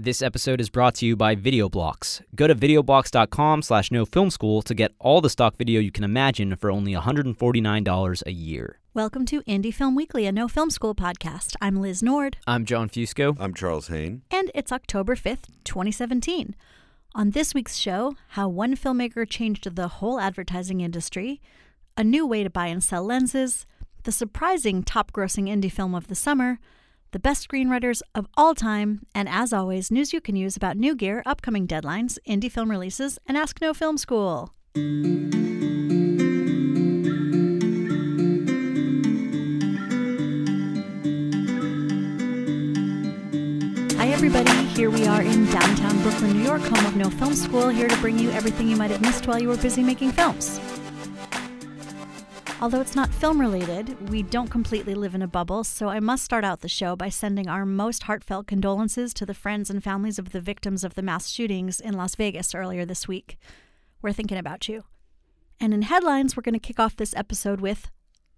This 0.00 0.22
episode 0.22 0.60
is 0.60 0.70
brought 0.70 0.94
to 0.96 1.06
you 1.06 1.16
by 1.16 1.34
VideoBlocks. 1.34 2.20
Go 2.36 2.46
to 2.46 2.54
videoblocks.com 2.54 3.62
slash 3.62 3.90
no 3.90 4.04
film 4.04 4.30
school 4.30 4.62
to 4.62 4.72
get 4.72 4.92
all 5.00 5.20
the 5.20 5.28
stock 5.28 5.56
video 5.56 5.80
you 5.80 5.90
can 5.90 6.04
imagine 6.04 6.54
for 6.54 6.70
only 6.70 6.94
$149 6.94 8.22
a 8.24 8.30
year. 8.30 8.78
Welcome 8.94 9.26
to 9.26 9.42
Indie 9.42 9.74
Film 9.74 9.96
Weekly, 9.96 10.24
a 10.26 10.30
no 10.30 10.46
film 10.46 10.70
school 10.70 10.94
podcast. 10.94 11.56
I'm 11.60 11.80
Liz 11.80 12.00
Nord, 12.00 12.36
I'm 12.46 12.64
Jon 12.64 12.88
Fusco. 12.88 13.36
I'm 13.40 13.52
Charles 13.52 13.88
Haine. 13.88 14.22
and 14.30 14.52
it's 14.54 14.70
October 14.70 15.16
5th, 15.16 15.48
2017. 15.64 16.54
On 17.16 17.30
this 17.30 17.52
week's 17.52 17.74
show, 17.74 18.14
how 18.28 18.48
one 18.48 18.76
filmmaker 18.76 19.28
changed 19.28 19.74
the 19.74 19.88
whole 19.88 20.20
advertising 20.20 20.80
industry, 20.80 21.40
a 21.96 22.04
new 22.04 22.24
way 22.24 22.44
to 22.44 22.50
buy 22.50 22.68
and 22.68 22.84
sell 22.84 23.02
lenses, 23.02 23.66
the 24.04 24.12
surprising 24.12 24.84
top 24.84 25.10
grossing 25.10 25.48
indie 25.48 25.72
film 25.72 25.92
of 25.96 26.06
the 26.06 26.14
summer, 26.14 26.60
the 27.12 27.18
best 27.18 27.48
screenwriters 27.48 28.02
of 28.14 28.26
all 28.36 28.54
time, 28.54 29.06
and 29.14 29.28
as 29.28 29.52
always, 29.52 29.90
news 29.90 30.12
you 30.12 30.20
can 30.20 30.36
use 30.36 30.56
about 30.56 30.76
new 30.76 30.94
gear, 30.94 31.22
upcoming 31.24 31.66
deadlines, 31.66 32.18
indie 32.28 32.52
film 32.52 32.70
releases, 32.70 33.18
and 33.26 33.36
Ask 33.36 33.60
No 33.60 33.72
Film 33.72 33.96
School. 33.96 34.52
Hi, 43.96 44.08
everybody. 44.08 44.52
Here 44.74 44.90
we 44.90 45.06
are 45.06 45.22
in 45.22 45.46
downtown 45.46 46.02
Brooklyn, 46.02 46.34
New 46.34 46.44
York, 46.44 46.62
home 46.62 46.86
of 46.86 46.96
No 46.96 47.08
Film 47.10 47.34
School, 47.34 47.68
here 47.68 47.88
to 47.88 47.96
bring 47.98 48.18
you 48.18 48.30
everything 48.30 48.68
you 48.68 48.76
might 48.76 48.90
have 48.90 49.00
missed 49.00 49.26
while 49.26 49.40
you 49.40 49.48
were 49.48 49.56
busy 49.56 49.82
making 49.82 50.12
films. 50.12 50.60
Although 52.60 52.80
it's 52.80 52.96
not 52.96 53.14
film 53.14 53.40
related, 53.40 54.10
we 54.10 54.24
don't 54.24 54.50
completely 54.50 54.96
live 54.96 55.14
in 55.14 55.22
a 55.22 55.28
bubble, 55.28 55.62
so 55.62 55.88
I 55.88 56.00
must 56.00 56.24
start 56.24 56.42
out 56.42 56.60
the 56.60 56.68
show 56.68 56.96
by 56.96 57.08
sending 57.08 57.48
our 57.48 57.64
most 57.64 58.02
heartfelt 58.02 58.48
condolences 58.48 59.14
to 59.14 59.24
the 59.24 59.32
friends 59.32 59.70
and 59.70 59.82
families 59.82 60.18
of 60.18 60.32
the 60.32 60.40
victims 60.40 60.82
of 60.82 60.94
the 60.94 61.02
mass 61.02 61.28
shootings 61.28 61.78
in 61.78 61.94
Las 61.94 62.16
Vegas 62.16 62.56
earlier 62.56 62.84
this 62.84 63.06
week. 63.06 63.38
We're 64.02 64.12
thinking 64.12 64.38
about 64.38 64.68
you. 64.68 64.82
And 65.60 65.72
in 65.72 65.82
headlines, 65.82 66.36
we're 66.36 66.42
going 66.42 66.54
to 66.54 66.58
kick 66.58 66.80
off 66.80 66.96
this 66.96 67.14
episode 67.14 67.60
with 67.60 67.92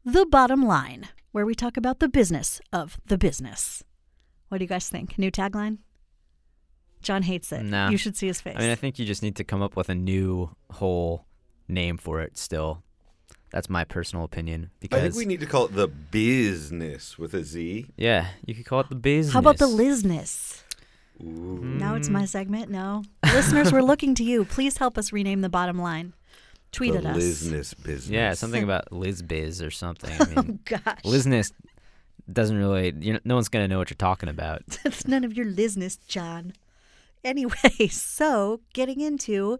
The 0.04 0.26
Bottom 0.26 0.66
Line, 0.66 1.08
where 1.32 1.46
we 1.46 1.54
talk 1.54 1.78
about 1.78 2.00
the 2.00 2.08
business 2.08 2.60
of 2.74 2.98
the 3.06 3.16
business. 3.16 3.82
What 4.48 4.58
do 4.58 4.64
you 4.64 4.68
guys 4.68 4.90
think? 4.90 5.16
New 5.16 5.30
tagline? 5.30 5.78
Jon 7.00 7.22
hates 7.22 7.52
it. 7.52 7.62
Nah. 7.62 7.88
You 7.88 7.96
should 7.96 8.18
see 8.18 8.26
his 8.26 8.42
face. 8.42 8.56
I 8.58 8.60
mean, 8.60 8.70
I 8.70 8.74
think 8.74 8.98
you 8.98 9.06
just 9.06 9.22
need 9.22 9.36
to 9.36 9.44
come 9.44 9.62
up 9.62 9.76
with 9.76 9.88
a 9.88 9.94
new 9.94 10.54
whole 10.72 11.24
name 11.68 11.96
for 11.96 12.20
it 12.20 12.36
still. 12.36 12.82
That's 13.50 13.68
my 13.68 13.84
personal 13.84 14.24
opinion. 14.24 14.70
Because, 14.80 14.98
I 14.98 15.02
think 15.02 15.14
we 15.16 15.24
need 15.24 15.40
to 15.40 15.46
call 15.46 15.64
it 15.66 15.74
the 15.74 15.88
business 15.88 17.18
with 17.18 17.34
a 17.34 17.42
Z. 17.44 17.86
yeah, 17.96 18.28
you 18.46 18.54
could 18.54 18.64
call 18.66 18.80
it 18.80 18.88
the 18.88 18.94
business. 18.94 19.32
How 19.32 19.40
about 19.40 19.58
the 19.58 19.66
Lizness? 19.66 20.62
Ooh. 21.22 21.60
Now 21.62 21.94
it's 21.96 22.08
my 22.08 22.24
segment. 22.24 22.70
No. 22.70 23.02
Listeners, 23.24 23.72
we're 23.72 23.82
looking 23.82 24.14
to 24.16 24.24
you. 24.24 24.44
Please 24.44 24.78
help 24.78 24.96
us 24.96 25.12
rename 25.12 25.40
the 25.42 25.48
bottom 25.48 25.78
line. 25.78 26.14
Tweet 26.72 26.92
the 26.92 26.98
at 27.00 27.06
us. 27.06 27.16
business 27.16 27.74
business. 27.74 28.08
Yeah, 28.08 28.32
something 28.34 28.62
about 28.62 28.90
Lizbiz 28.90 29.64
or 29.66 29.70
something. 29.70 30.10
I 30.12 30.32
Oh, 30.36 30.58
gosh. 30.64 31.02
Lizness 31.04 31.52
doesn't 32.32 32.56
really, 32.56 32.94
you 33.00 33.12
know, 33.14 33.18
no 33.24 33.34
one's 33.34 33.48
going 33.48 33.64
to 33.64 33.68
know 33.68 33.78
what 33.78 33.90
you're 33.90 33.96
talking 33.96 34.28
about. 34.28 34.62
That's 34.84 35.06
none 35.06 35.24
of 35.24 35.36
your 35.36 35.46
lizness, 35.46 35.98
Jon. 36.06 36.52
Anyway, 37.24 37.88
so 37.90 38.60
getting 38.72 39.00
into 39.00 39.58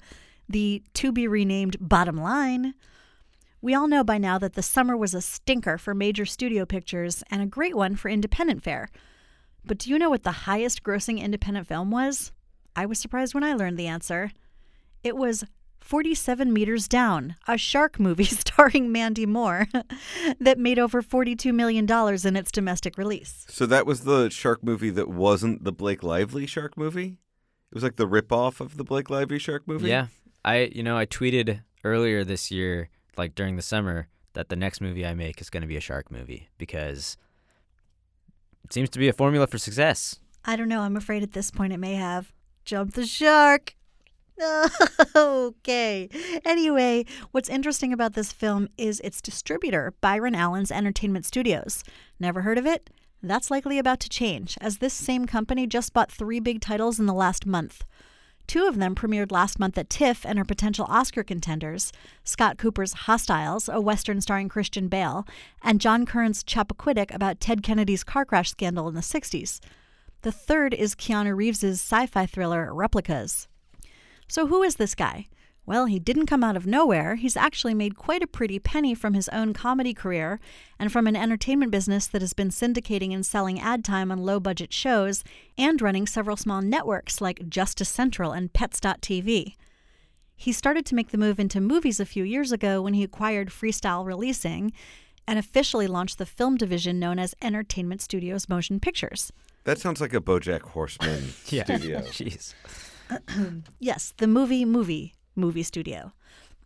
the 0.48 0.82
to 0.94 1.12
be 1.12 1.26
renamed 1.26 1.76
bottom 1.80 2.16
line. 2.16 2.74
We 3.62 3.74
all 3.74 3.88
know 3.88 4.02
by 4.02 4.18
now 4.18 4.38
that 4.38 4.54
the 4.54 4.62
summer 4.62 4.96
was 4.96 5.14
a 5.14 5.20
stinker 5.20 5.76
for 5.76 5.94
major 5.94 6.24
studio 6.24 6.64
pictures 6.64 7.22
and 7.30 7.42
a 7.42 7.46
great 7.46 7.76
one 7.76 7.94
for 7.94 8.08
independent 8.08 8.62
fare. 8.62 8.88
But 9.64 9.78
do 9.78 9.90
you 9.90 9.98
know 9.98 10.08
what 10.08 10.22
the 10.22 10.30
highest 10.30 10.82
grossing 10.82 11.20
independent 11.20 11.66
film 11.66 11.90
was? 11.90 12.32
I 12.74 12.86
was 12.86 12.98
surprised 12.98 13.34
when 13.34 13.44
I 13.44 13.52
learned 13.52 13.78
the 13.78 13.86
answer. 13.86 14.30
It 15.02 15.16
was 15.16 15.44
47 15.80 16.52
Meters 16.52 16.88
Down, 16.88 17.36
a 17.46 17.58
shark 17.58 17.98
movie 17.98 18.24
starring 18.24 18.92
Mandy 18.92 19.26
Moore 19.26 19.66
that 20.40 20.58
made 20.58 20.78
over 20.78 21.02
$42 21.02 21.52
million 21.52 21.86
in 22.26 22.36
its 22.36 22.50
domestic 22.50 22.96
release. 22.96 23.44
So 23.48 23.66
that 23.66 23.86
was 23.86 24.02
the 24.02 24.30
shark 24.30 24.62
movie 24.62 24.90
that 24.90 25.08
wasn't 25.08 25.64
the 25.64 25.72
Blake 25.72 26.02
Lively 26.02 26.46
shark 26.46 26.76
movie? 26.78 27.18
It 27.70 27.74
was 27.74 27.82
like 27.82 27.96
the 27.96 28.08
ripoff 28.08 28.60
of 28.60 28.76
the 28.76 28.84
Blake 28.84 29.10
Lively 29.10 29.38
shark 29.38 29.66
movie? 29.66 29.88
Yeah, 29.88 30.06
I 30.44 30.70
you 30.72 30.82
know 30.82 30.96
I 30.96 31.06
tweeted 31.06 31.62
earlier 31.84 32.24
this 32.24 32.50
year, 32.50 32.88
like 33.16 33.34
during 33.34 33.56
the 33.56 33.62
summer, 33.62 34.08
that 34.34 34.48
the 34.48 34.56
next 34.56 34.80
movie 34.80 35.04
I 35.06 35.14
make 35.14 35.40
is 35.40 35.50
going 35.50 35.62
to 35.62 35.66
be 35.66 35.76
a 35.76 35.80
shark 35.80 36.10
movie 36.10 36.48
because 36.58 37.16
it 38.64 38.72
seems 38.72 38.90
to 38.90 38.98
be 38.98 39.08
a 39.08 39.12
formula 39.12 39.46
for 39.46 39.58
success. 39.58 40.20
I 40.44 40.56
don't 40.56 40.68
know. 40.68 40.80
I'm 40.80 40.96
afraid 40.96 41.22
at 41.22 41.32
this 41.32 41.50
point 41.50 41.72
it 41.72 41.78
may 41.78 41.94
have. 41.94 42.32
jumped 42.64 42.94
the 42.94 43.06
shark. 43.06 43.74
okay. 45.16 46.08
Anyway, 46.44 47.04
what's 47.30 47.48
interesting 47.48 47.92
about 47.92 48.14
this 48.14 48.32
film 48.32 48.68
is 48.78 49.00
its 49.00 49.20
distributor, 49.20 49.92
Byron 50.00 50.34
Allen's 50.34 50.70
Entertainment 50.72 51.26
Studios. 51.26 51.82
Never 52.18 52.42
heard 52.42 52.56
of 52.58 52.66
it? 52.66 52.88
That's 53.22 53.50
likely 53.50 53.78
about 53.78 54.00
to 54.00 54.08
change, 54.08 54.56
as 54.62 54.78
this 54.78 54.94
same 54.94 55.26
company 55.26 55.66
just 55.66 55.92
bought 55.92 56.10
three 56.10 56.40
big 56.40 56.62
titles 56.62 56.98
in 56.98 57.04
the 57.04 57.12
last 57.12 57.44
month. 57.44 57.84
Two 58.50 58.66
of 58.66 58.78
them 58.80 58.96
premiered 58.96 59.30
last 59.30 59.60
month 59.60 59.78
at 59.78 59.88
TIFF 59.88 60.26
and 60.26 60.36
are 60.36 60.44
potential 60.44 60.84
Oscar 60.88 61.22
contenders 61.22 61.92
Scott 62.24 62.58
Cooper's 62.58 62.94
Hostiles, 63.06 63.68
a 63.68 63.80
Western 63.80 64.20
starring 64.20 64.48
Christian 64.48 64.88
Bale, 64.88 65.24
and 65.62 65.80
John 65.80 66.04
Curran's 66.04 66.42
Chappaquiddick 66.42 67.14
about 67.14 67.38
Ted 67.38 67.62
Kennedy's 67.62 68.02
car 68.02 68.24
crash 68.24 68.50
scandal 68.50 68.88
in 68.88 68.96
the 68.96 69.02
60s. 69.02 69.60
The 70.22 70.32
third 70.32 70.74
is 70.74 70.96
Keanu 70.96 71.36
Reeves' 71.36 71.62
sci 71.62 72.06
fi 72.06 72.26
thriller 72.26 72.74
Replicas. 72.74 73.46
So, 74.26 74.48
who 74.48 74.64
is 74.64 74.74
this 74.74 74.96
guy? 74.96 75.28
Well, 75.66 75.86
he 75.86 75.98
didn't 75.98 76.26
come 76.26 76.42
out 76.42 76.56
of 76.56 76.66
nowhere. 76.66 77.14
He's 77.14 77.36
actually 77.36 77.74
made 77.74 77.96
quite 77.96 78.22
a 78.22 78.26
pretty 78.26 78.58
penny 78.58 78.94
from 78.94 79.14
his 79.14 79.28
own 79.28 79.52
comedy 79.52 79.94
career 79.94 80.40
and 80.78 80.90
from 80.90 81.06
an 81.06 81.14
entertainment 81.14 81.70
business 81.70 82.06
that 82.08 82.22
has 82.22 82.32
been 82.32 82.48
syndicating 82.48 83.14
and 83.14 83.24
selling 83.24 83.60
ad 83.60 83.84
time 83.84 84.10
on 84.10 84.24
low 84.24 84.40
budget 84.40 84.72
shows 84.72 85.22
and 85.56 85.80
running 85.80 86.06
several 86.06 86.36
small 86.36 86.60
networks 86.60 87.20
like 87.20 87.48
Justice 87.48 87.88
Central 87.88 88.32
and 88.32 88.52
Pets.tv. 88.52 89.54
He 90.34 90.52
started 90.52 90.86
to 90.86 90.94
make 90.94 91.10
the 91.10 91.18
move 91.18 91.38
into 91.38 91.60
movies 91.60 92.00
a 92.00 92.06
few 92.06 92.24
years 92.24 92.50
ago 92.50 92.80
when 92.80 92.94
he 92.94 93.04
acquired 93.04 93.50
Freestyle 93.50 94.04
Releasing 94.06 94.72
and 95.28 95.38
officially 95.38 95.86
launched 95.86 96.18
the 96.18 96.26
film 96.26 96.56
division 96.56 96.98
known 96.98 97.18
as 97.18 97.34
Entertainment 97.42 98.00
Studios 98.00 98.48
Motion 98.48 98.80
Pictures. 98.80 99.32
That 99.64 99.78
sounds 99.78 100.00
like 100.00 100.14
a 100.14 100.20
Bojack 100.20 100.62
Horseman 100.62 101.28
studio. 101.44 102.00
Jeez. 102.00 102.54
Yes, 103.78 104.14
the 104.16 104.26
movie 104.26 104.64
movie 104.64 105.14
movie 105.34 105.62
studio. 105.62 106.12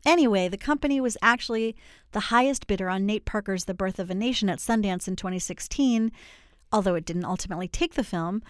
Anyway, 0.05 0.49
the 0.49 0.59
company 0.59 1.01
was 1.01 1.17
actually 1.23 1.75
the 2.13 2.21
highest 2.21 2.67
bidder 2.67 2.89
on 2.89 3.07
Nate 3.07 3.25
Parker's 3.25 3.65
The 3.65 3.75
Birth 3.75 3.99
of 3.99 4.11
a 4.11 4.15
Nation 4.15 4.51
at 4.51 4.59
Sundance 4.59 5.09
in 5.09 5.17
2016, 5.17 6.13
although 6.71 6.95
it 6.95 7.07
didn't 7.07 7.25
ultimately 7.25 7.69
take 7.69 7.95
the 7.95 8.05
film. 8.05 8.43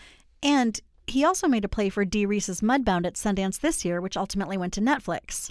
And 0.42 0.80
he 1.06 1.24
also 1.24 1.46
made 1.46 1.64
a 1.64 1.68
play 1.68 1.88
for 1.88 2.04
Dee 2.04 2.26
Reese's 2.26 2.60
Mudbound 2.60 3.06
at 3.06 3.14
Sundance 3.14 3.60
this 3.60 3.84
year, 3.84 4.00
which 4.00 4.16
ultimately 4.16 4.56
went 4.56 4.72
to 4.74 4.80
Netflix. 4.80 5.50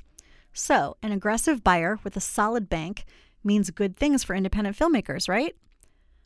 So, 0.51 0.97
an 1.01 1.11
aggressive 1.11 1.63
buyer 1.63 1.99
with 2.03 2.17
a 2.17 2.21
solid 2.21 2.69
bank 2.69 3.05
means 3.43 3.71
good 3.71 3.95
things 3.95 4.23
for 4.23 4.35
independent 4.35 4.77
filmmakers, 4.77 5.29
right? 5.29 5.55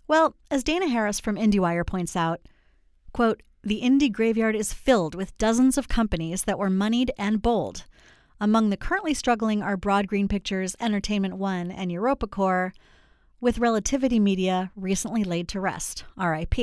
Well, 0.08 0.36
as 0.50 0.64
Dana 0.64 0.88
Harris 0.88 1.20
from 1.20 1.36
IndieWire 1.36 1.86
points 1.86 2.16
out, 2.16 2.42
quote, 3.14 3.44
the 3.64 3.82
indie 3.82 4.12
graveyard 4.12 4.56
is 4.56 4.74
filled 4.74 5.16
with 5.16 5.38
dozens 5.38 5.78
of 5.78 5.88
companies 5.88 6.44
that 6.44 6.60
were 6.60 6.70
moneyed 6.70 7.12
and 7.18 7.42
bold. 7.42 7.86
Among 8.40 8.70
the 8.70 8.78
currently 8.78 9.16
struggling 9.16 9.64
are 9.64 9.76
Broad 9.76 10.08
Green 10.08 10.28
Pictures, 10.28 10.76
Entertainment 10.80 11.38
One, 11.38 11.72
and 11.72 11.90
EuropaCorp, 11.90 12.74
with 13.42 13.58
Relativity 13.58 14.20
Media 14.20 14.72
recently 14.76 15.24
laid 15.24 15.48
to 15.50 15.60
rest, 15.60 16.04
RIP. 16.16 16.56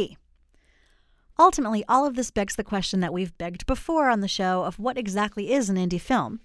Ultimately, 1.37 1.85
all 1.89 2.07
of 2.07 2.15
this 2.15 2.31
begs 2.31 2.55
the 2.55 2.63
question 2.63 3.01
that 3.01 3.13
we've 3.13 3.37
begged 3.39 3.67
before 3.67 4.09
on 4.09 4.21
the 4.21 4.29
show 4.29 4.63
of 4.63 4.79
what 4.79 4.97
exactly 4.97 5.53
is 5.53 5.69
an 5.69 5.77
indie 5.77 6.01
film. 6.01 6.41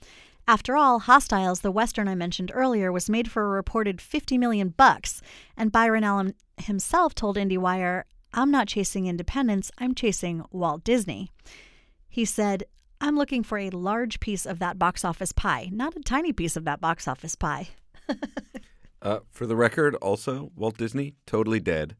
After 0.47 0.75
all, 0.75 1.01
Hostiles, 1.01 1.61
the 1.61 1.69
western 1.71 2.07
I 2.07 2.15
mentioned 2.15 2.51
earlier, 2.51 2.91
was 2.91 3.07
made 3.07 3.29
for 3.29 3.43
a 3.43 3.49
reported 3.49 4.01
50 4.01 4.35
million 4.39 4.69
bucks, 4.69 5.21
and 5.55 5.71
Byron 5.71 6.03
Allen 6.03 6.33
himself 6.57 7.13
told 7.13 7.37
IndieWire, 7.37 8.05
"I'm 8.33 8.49
not 8.49 8.67
chasing 8.67 9.05
independence, 9.05 9.69
I'm 9.77 9.93
chasing 9.93 10.43
Walt 10.51 10.83
Disney." 10.83 11.29
He 12.07 12.25
said, 12.25 12.63
"I'm 13.01 13.15
looking 13.15 13.43
for 13.43 13.57
a 13.57 13.69
large 13.69 14.19
piece 14.19 14.45
of 14.45 14.59
that 14.59 14.79
box 14.79 15.05
office 15.05 15.31
pie, 15.31 15.69
not 15.71 15.95
a 15.95 16.01
tiny 16.01 16.33
piece 16.33 16.55
of 16.55 16.65
that 16.65 16.81
box 16.81 17.07
office 17.07 17.35
pie." 17.35 17.69
Uh, 19.01 19.19
for 19.31 19.47
the 19.47 19.55
record, 19.55 19.95
also, 19.95 20.51
Walt 20.55 20.77
Disney, 20.77 21.15
totally 21.25 21.59
dead. 21.59 21.95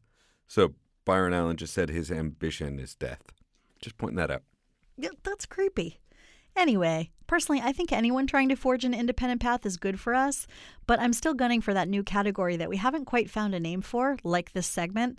So 0.46 0.74
Byron 1.04 1.32
Allen 1.32 1.56
just 1.56 1.72
said 1.72 1.88
his 1.88 2.10
ambition 2.10 2.78
is 2.78 2.94
death. 2.94 3.32
Just 3.80 3.96
pointing 3.96 4.18
that 4.18 4.30
out. 4.30 4.42
Yeah, 4.96 5.10
that's 5.22 5.46
creepy. 5.46 6.00
Anyway, 6.56 7.10
personally, 7.26 7.62
I 7.64 7.72
think 7.72 7.92
anyone 7.92 8.26
trying 8.26 8.48
to 8.50 8.56
forge 8.56 8.84
an 8.84 8.92
independent 8.92 9.40
path 9.40 9.64
is 9.64 9.76
good 9.76 9.98
for 9.98 10.14
us, 10.14 10.46
but 10.86 11.00
I'm 11.00 11.12
still 11.12 11.32
gunning 11.32 11.60
for 11.60 11.72
that 11.72 11.88
new 11.88 12.02
category 12.02 12.56
that 12.56 12.68
we 12.68 12.76
haven't 12.76 13.06
quite 13.06 13.30
found 13.30 13.54
a 13.54 13.60
name 13.60 13.80
for, 13.80 14.18
like 14.24 14.52
this 14.52 14.66
segment. 14.66 15.18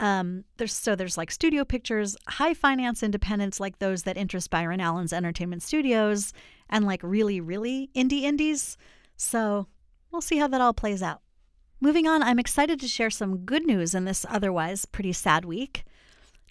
Um, 0.00 0.44
there's 0.56 0.72
so 0.72 0.96
there's 0.96 1.16
like 1.16 1.30
studio 1.30 1.64
pictures, 1.64 2.16
high 2.26 2.54
finance 2.54 3.02
independents 3.02 3.60
like 3.60 3.78
those 3.78 4.02
that 4.02 4.16
interest 4.16 4.50
Byron 4.50 4.80
Allen's 4.80 5.12
entertainment 5.12 5.62
studios, 5.62 6.32
and 6.68 6.84
like 6.84 7.00
really, 7.02 7.40
really 7.40 7.90
indie 7.94 8.22
indies. 8.22 8.76
So 9.16 9.66
we'll 10.10 10.22
see 10.22 10.38
how 10.38 10.48
that 10.48 10.60
all 10.60 10.74
plays 10.74 11.02
out. 11.02 11.20
Moving 11.80 12.06
on, 12.06 12.22
I'm 12.22 12.38
excited 12.38 12.78
to 12.80 12.88
share 12.88 13.10
some 13.10 13.38
good 13.38 13.66
news 13.66 13.94
in 13.94 14.04
this 14.04 14.24
otherwise 14.28 14.84
pretty 14.84 15.12
sad 15.12 15.44
week. 15.44 15.84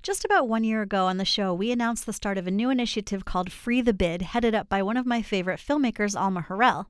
Just 0.03 0.25
about 0.25 0.47
one 0.47 0.63
year 0.63 0.81
ago 0.81 1.05
on 1.05 1.17
the 1.17 1.25
show, 1.25 1.53
we 1.53 1.71
announced 1.71 2.05
the 2.05 2.13
start 2.13 2.37
of 2.37 2.47
a 2.47 2.51
new 2.51 2.69
initiative 2.69 3.23
called 3.23 3.51
Free 3.51 3.81
the 3.81 3.93
Bid, 3.93 4.23
headed 4.23 4.55
up 4.55 4.67
by 4.67 4.81
one 4.81 4.97
of 4.97 5.05
my 5.05 5.21
favorite 5.21 5.59
filmmakers, 5.59 6.19
Alma 6.19 6.45
Har'el. 6.49 6.87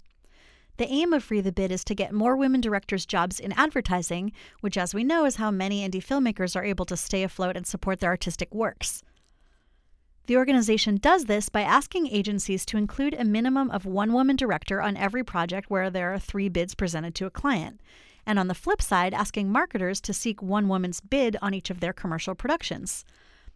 The 0.82 0.92
aim 0.92 1.14
of 1.14 1.24
Free 1.24 1.42
the 1.42 1.52
Bid 1.52 1.72
is 1.72 1.84
to 1.84 1.94
get 1.94 2.12
more 2.12 2.36
women 2.36 2.60
directors 2.60 3.06
jobs 3.06 3.40
in 3.40 3.52
advertising, 3.52 4.32
which, 4.62 4.80
as 4.80 4.96
we 4.96 5.04
know, 5.04 5.26
is 5.26 5.36
how 5.36 5.52
many 5.52 5.88
indie 5.88 6.04
filmmakers 6.04 6.56
are 6.56 6.64
able 6.64 6.86
to 6.86 6.98
stay 6.98 7.22
afloat 7.22 7.56
and 7.56 7.68
support 7.68 8.00
their 8.00 8.10
artistic 8.10 8.52
works. 8.52 9.04
The 10.26 10.38
organization 10.38 10.98
does 10.98 11.26
this 11.26 11.50
by 11.50 11.62
asking 11.62 12.08
agencies 12.08 12.66
to 12.66 12.78
include 12.78 13.14
a 13.14 13.24
minimum 13.24 13.70
of 13.70 13.86
one 13.86 14.12
woman 14.12 14.36
director 14.36 14.82
on 14.82 14.98
every 14.98 15.24
project 15.24 15.70
where 15.70 15.92
there 15.92 16.12
are 16.16 16.18
three 16.18 16.50
bids 16.50 16.74
presented 16.74 17.14
to 17.14 17.28
a 17.28 17.30
client. 17.30 17.80
And 18.26 18.40
on 18.40 18.48
the 18.48 18.56
flip 18.56 18.82
side, 18.82 19.14
asking 19.14 19.52
marketers 19.52 20.02
to 20.02 20.16
seek 20.16 20.42
one 20.42 20.68
woman's 20.68 21.00
bid 21.00 21.38
on 21.44 21.54
each 21.54 21.70
of 21.70 21.80
their 21.80 21.94
commercial 21.94 22.34
productions. 22.34 23.06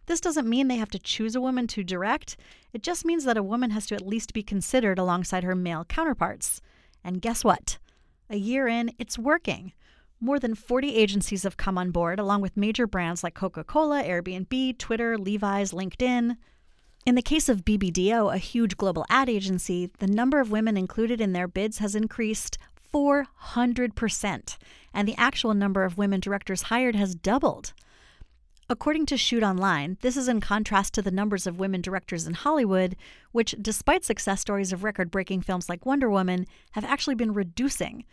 This 0.06 0.20
doesn't 0.20 0.48
mean 0.48 0.68
they 0.68 0.76
have 0.76 0.92
to 0.92 1.00
choose 1.00 1.34
a 1.34 1.40
woman 1.40 1.66
to 1.66 1.82
direct, 1.82 2.36
it 2.72 2.84
just 2.84 3.04
means 3.04 3.24
that 3.24 3.36
a 3.36 3.42
woman 3.42 3.70
has 3.70 3.86
to 3.86 3.96
at 3.96 4.06
least 4.06 4.32
be 4.32 4.44
considered 4.44 5.00
alongside 5.00 5.42
her 5.42 5.56
male 5.56 5.84
counterparts. 5.84 6.60
And 7.06 7.22
guess 7.22 7.44
what? 7.44 7.78
A 8.28 8.36
year 8.36 8.66
in, 8.66 8.90
it's 8.98 9.16
working. 9.16 9.72
More 10.20 10.40
than 10.40 10.56
40 10.56 10.96
agencies 10.96 11.44
have 11.44 11.56
come 11.56 11.78
on 11.78 11.92
board, 11.92 12.18
along 12.18 12.40
with 12.40 12.56
major 12.56 12.88
brands 12.88 13.22
like 13.22 13.34
Coca 13.34 13.62
Cola, 13.62 14.02
Airbnb, 14.02 14.76
Twitter, 14.76 15.16
Levi's, 15.16 15.70
LinkedIn. 15.70 16.36
In 17.06 17.14
the 17.14 17.22
case 17.22 17.48
of 17.48 17.64
BBDO, 17.64 18.34
a 18.34 18.38
huge 18.38 18.76
global 18.76 19.06
ad 19.08 19.28
agency, 19.28 19.88
the 20.00 20.08
number 20.08 20.40
of 20.40 20.50
women 20.50 20.76
included 20.76 21.20
in 21.20 21.32
their 21.32 21.46
bids 21.46 21.78
has 21.78 21.94
increased 21.94 22.58
400%, 22.92 24.56
and 24.92 25.06
the 25.06 25.16
actual 25.16 25.54
number 25.54 25.84
of 25.84 25.96
women 25.96 26.18
directors 26.18 26.62
hired 26.62 26.96
has 26.96 27.14
doubled. 27.14 27.72
According 28.68 29.06
to 29.06 29.16
Shoot 29.16 29.44
Online, 29.44 29.96
this 30.00 30.16
is 30.16 30.26
in 30.26 30.40
contrast 30.40 30.92
to 30.94 31.02
the 31.02 31.12
numbers 31.12 31.46
of 31.46 31.60
women 31.60 31.80
directors 31.80 32.26
in 32.26 32.34
Hollywood, 32.34 32.96
which, 33.30 33.54
despite 33.62 34.04
success 34.04 34.40
stories 34.40 34.72
of 34.72 34.82
record 34.82 35.08
breaking 35.08 35.42
films 35.42 35.68
like 35.68 35.86
Wonder 35.86 36.10
Woman, 36.10 36.46
have 36.72 36.84
actually 36.84 37.14
been 37.14 37.32
reducing. 37.32 38.04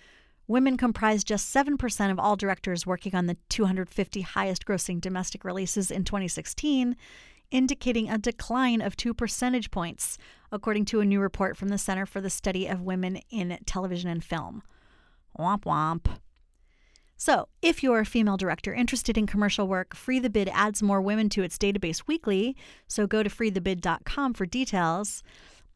Women 0.47 0.77
comprise 0.77 1.23
just 1.23 1.53
7% 1.53 2.11
of 2.11 2.19
all 2.19 2.35
directors 2.35 2.85
working 2.85 3.15
on 3.15 3.25
the 3.25 3.37
250 3.49 4.21
highest 4.21 4.63
grossing 4.63 5.01
domestic 5.01 5.43
releases 5.43 5.89
in 5.89 6.03
2016, 6.03 6.95
indicating 7.49 8.07
a 8.07 8.19
decline 8.19 8.79
of 8.79 8.95
two 8.95 9.15
percentage 9.15 9.71
points, 9.71 10.19
according 10.51 10.85
to 10.85 10.99
a 10.99 11.05
new 11.05 11.19
report 11.19 11.57
from 11.57 11.69
the 11.69 11.79
Center 11.79 12.05
for 12.05 12.21
the 12.21 12.29
Study 12.29 12.67
of 12.67 12.79
Women 12.79 13.17
in 13.31 13.57
Television 13.65 14.11
and 14.11 14.23
Film. 14.23 14.61
Womp 15.39 15.63
womp. 15.63 16.19
So, 17.25 17.47
if 17.61 17.81
you're 17.81 18.01
a 18.01 18.05
female 18.05 18.35
director 18.35 18.73
interested 18.73 19.17
in 19.17 19.27
commercial 19.27 19.65
work, 19.65 19.95
Free 19.95 20.19
the 20.19 20.29
Bid 20.29 20.49
adds 20.49 20.83
more 20.83 20.99
women 20.99 21.29
to 21.29 21.41
its 21.41 21.57
database 21.57 22.05
weekly, 22.05 22.53
so 22.85 23.07
go 23.07 23.23
to 23.23 23.29
freethebid.com 23.29 24.33
for 24.33 24.45
details. 24.45 25.23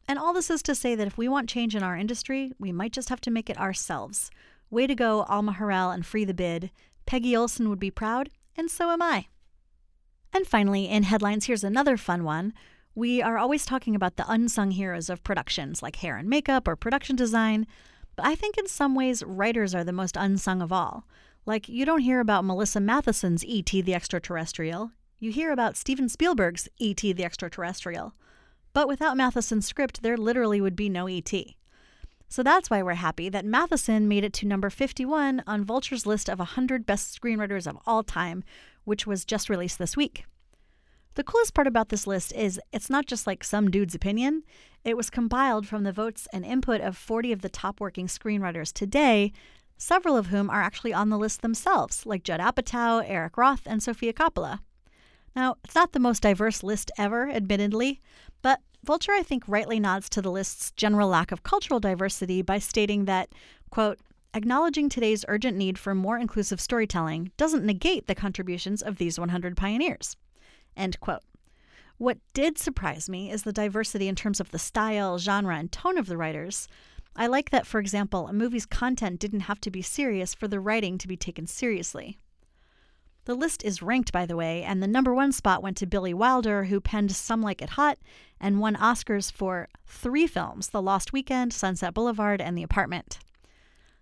And 0.06 0.18
all 0.18 0.34
this 0.34 0.50
is 0.50 0.60
to 0.64 0.74
say 0.74 0.94
that 0.94 1.06
if 1.06 1.16
we 1.16 1.26
want 1.26 1.48
change 1.48 1.74
in 1.74 1.82
our 1.82 1.96
industry, 1.96 2.52
we 2.58 2.70
might 2.70 2.92
just 2.92 3.08
have 3.08 3.22
to 3.22 3.30
make 3.30 3.48
it 3.48 3.56
ourselves. 3.56 4.30
Way 4.68 4.86
to 4.88 4.94
go, 4.94 5.22
Alma 5.22 5.52
Har'el 5.52 5.94
and 5.94 6.04
Free 6.04 6.26
the 6.26 6.34
Bid. 6.34 6.70
Peggy 7.06 7.34
Olson 7.34 7.70
would 7.70 7.80
be 7.80 7.90
proud, 7.90 8.28
and 8.54 8.70
so 8.70 8.90
am 8.90 9.00
I. 9.00 9.28
And 10.34 10.46
finally, 10.46 10.86
in 10.86 11.04
headlines, 11.04 11.46
here's 11.46 11.64
another 11.64 11.96
fun 11.96 12.24
one. 12.24 12.52
We 12.94 13.22
are 13.22 13.38
always 13.38 13.64
talking 13.64 13.94
about 13.94 14.16
the 14.16 14.30
unsung 14.30 14.72
heroes 14.72 15.08
of 15.08 15.24
productions, 15.24 15.82
like 15.82 15.96
hair 15.96 16.18
and 16.18 16.28
makeup 16.28 16.68
or 16.68 16.76
production 16.76 17.16
design, 17.16 17.66
but 18.16 18.26
I 18.26 18.34
think 18.34 18.58
in 18.58 18.66
some 18.66 18.94
ways, 18.94 19.22
writers 19.22 19.74
are 19.74 19.84
the 19.84 19.92
most 19.92 20.14
unsung 20.14 20.60
of 20.60 20.72
all. 20.72 21.06
Like, 21.48 21.66
you 21.66 21.86
don't 21.86 22.00
hear 22.00 22.20
about 22.20 22.44
Melissa 22.44 22.78
Mathison's 22.78 23.42
E.T. 23.42 23.80
the 23.80 23.94
Extraterrestrial, 23.94 24.90
you 25.18 25.32
hear 25.32 25.50
about 25.50 25.78
Steven 25.78 26.10
Spielberg's 26.10 26.68
E.T. 26.76 27.14
the 27.14 27.24
Extraterrestrial. 27.24 28.12
But 28.74 28.86
without 28.86 29.16
Mathison's 29.16 29.66
script, 29.66 30.02
there 30.02 30.18
literally 30.18 30.60
would 30.60 30.76
be 30.76 30.90
no 30.90 31.08
E.T. 31.08 31.56
So 32.28 32.42
that's 32.42 32.68
why 32.68 32.82
we're 32.82 32.96
happy 32.96 33.30
that 33.30 33.46
Mathison 33.46 34.02
made 34.02 34.24
it 34.24 34.34
to 34.34 34.46
number 34.46 34.68
51 34.68 35.42
on 35.46 35.64
Vulture's 35.64 36.04
list 36.04 36.28
of 36.28 36.38
100 36.38 36.84
best 36.84 37.18
screenwriters 37.18 37.66
of 37.66 37.78
all 37.86 38.02
time, 38.02 38.44
which 38.84 39.06
was 39.06 39.24
just 39.24 39.48
released 39.48 39.78
this 39.78 39.96
week. 39.96 40.26
The 41.14 41.24
coolest 41.24 41.54
part 41.54 41.66
about 41.66 41.88
this 41.88 42.06
list 42.06 42.34
is 42.34 42.60
it's 42.74 42.90
not 42.90 43.06
just 43.06 43.26
like 43.26 43.42
some 43.42 43.70
dude's 43.70 43.94
opinion. 43.94 44.42
It 44.84 44.98
was 44.98 45.08
compiled 45.08 45.66
from 45.66 45.84
the 45.84 45.92
votes 45.92 46.28
and 46.30 46.44
input 46.44 46.82
of 46.82 46.94
40 46.96 47.32
of 47.32 47.40
the 47.40 47.48
top 47.48 47.80
working 47.80 48.06
screenwriters 48.06 48.70
today, 48.70 49.32
several 49.78 50.16
of 50.16 50.26
whom 50.26 50.50
are 50.50 50.60
actually 50.60 50.92
on 50.92 51.08
the 51.08 51.18
list 51.18 51.40
themselves, 51.40 52.04
like 52.04 52.24
Judd 52.24 52.40
Apatow, 52.40 53.02
Eric 53.06 53.36
Roth, 53.38 53.62
and 53.64 53.82
Sofia 53.82 54.12
Coppola. 54.12 54.60
Now, 55.34 55.56
it's 55.64 55.74
not 55.74 55.92
the 55.92 56.00
most 56.00 56.22
diverse 56.22 56.62
list 56.62 56.90
ever, 56.98 57.30
admittedly, 57.30 58.02
but 58.42 58.60
Vulture, 58.84 59.12
I 59.12 59.22
think, 59.22 59.44
rightly 59.46 59.80
nods 59.80 60.08
to 60.10 60.22
the 60.22 60.30
list's 60.30 60.70
general 60.72 61.08
lack 61.08 61.32
of 61.32 61.42
cultural 61.42 61.80
diversity 61.80 62.42
by 62.42 62.58
stating 62.58 63.06
that, 63.06 63.30
quote, 63.70 63.98
acknowledging 64.34 64.88
today's 64.88 65.24
urgent 65.28 65.56
need 65.56 65.78
for 65.78 65.94
more 65.94 66.18
inclusive 66.18 66.60
storytelling 66.60 67.32
doesn't 67.36 67.64
negate 67.64 68.06
the 68.06 68.14
contributions 68.14 68.82
of 68.82 68.98
these 68.98 69.18
100 69.18 69.56
pioneers, 69.56 70.16
end 70.76 70.98
quote. 71.00 71.22
What 71.98 72.18
did 72.32 72.56
surprise 72.58 73.08
me 73.08 73.30
is 73.30 73.42
the 73.42 73.52
diversity 73.52 74.06
in 74.06 74.14
terms 74.14 74.38
of 74.38 74.52
the 74.52 74.58
style, 74.58 75.18
genre, 75.18 75.56
and 75.56 75.70
tone 75.72 75.98
of 75.98 76.06
the 76.06 76.16
writers. 76.16 76.68
I 77.18 77.26
like 77.26 77.50
that, 77.50 77.66
for 77.66 77.80
example, 77.80 78.28
a 78.28 78.32
movie's 78.32 78.64
content 78.64 79.18
didn't 79.18 79.40
have 79.40 79.60
to 79.62 79.72
be 79.72 79.82
serious 79.82 80.34
for 80.34 80.46
the 80.46 80.60
writing 80.60 80.98
to 80.98 81.08
be 81.08 81.16
taken 81.16 81.48
seriously. 81.48 82.16
The 83.24 83.34
list 83.34 83.64
is 83.64 83.82
ranked, 83.82 84.12
by 84.12 84.24
the 84.24 84.36
way, 84.36 84.62
and 84.62 84.80
the 84.80 84.86
number 84.86 85.12
one 85.12 85.32
spot 85.32 85.60
went 85.60 85.76
to 85.78 85.86
Billy 85.86 86.14
Wilder, 86.14 86.64
who 86.64 86.80
penned 86.80 87.10
Some 87.10 87.42
Like 87.42 87.60
It 87.60 87.70
Hot 87.70 87.98
and 88.40 88.60
won 88.60 88.76
Oscars 88.76 89.32
for 89.32 89.68
three 89.84 90.28
films 90.28 90.68
The 90.68 90.80
Lost 90.80 91.12
Weekend, 91.12 91.52
Sunset 91.52 91.92
Boulevard, 91.92 92.40
and 92.40 92.56
The 92.56 92.62
Apartment. 92.62 93.18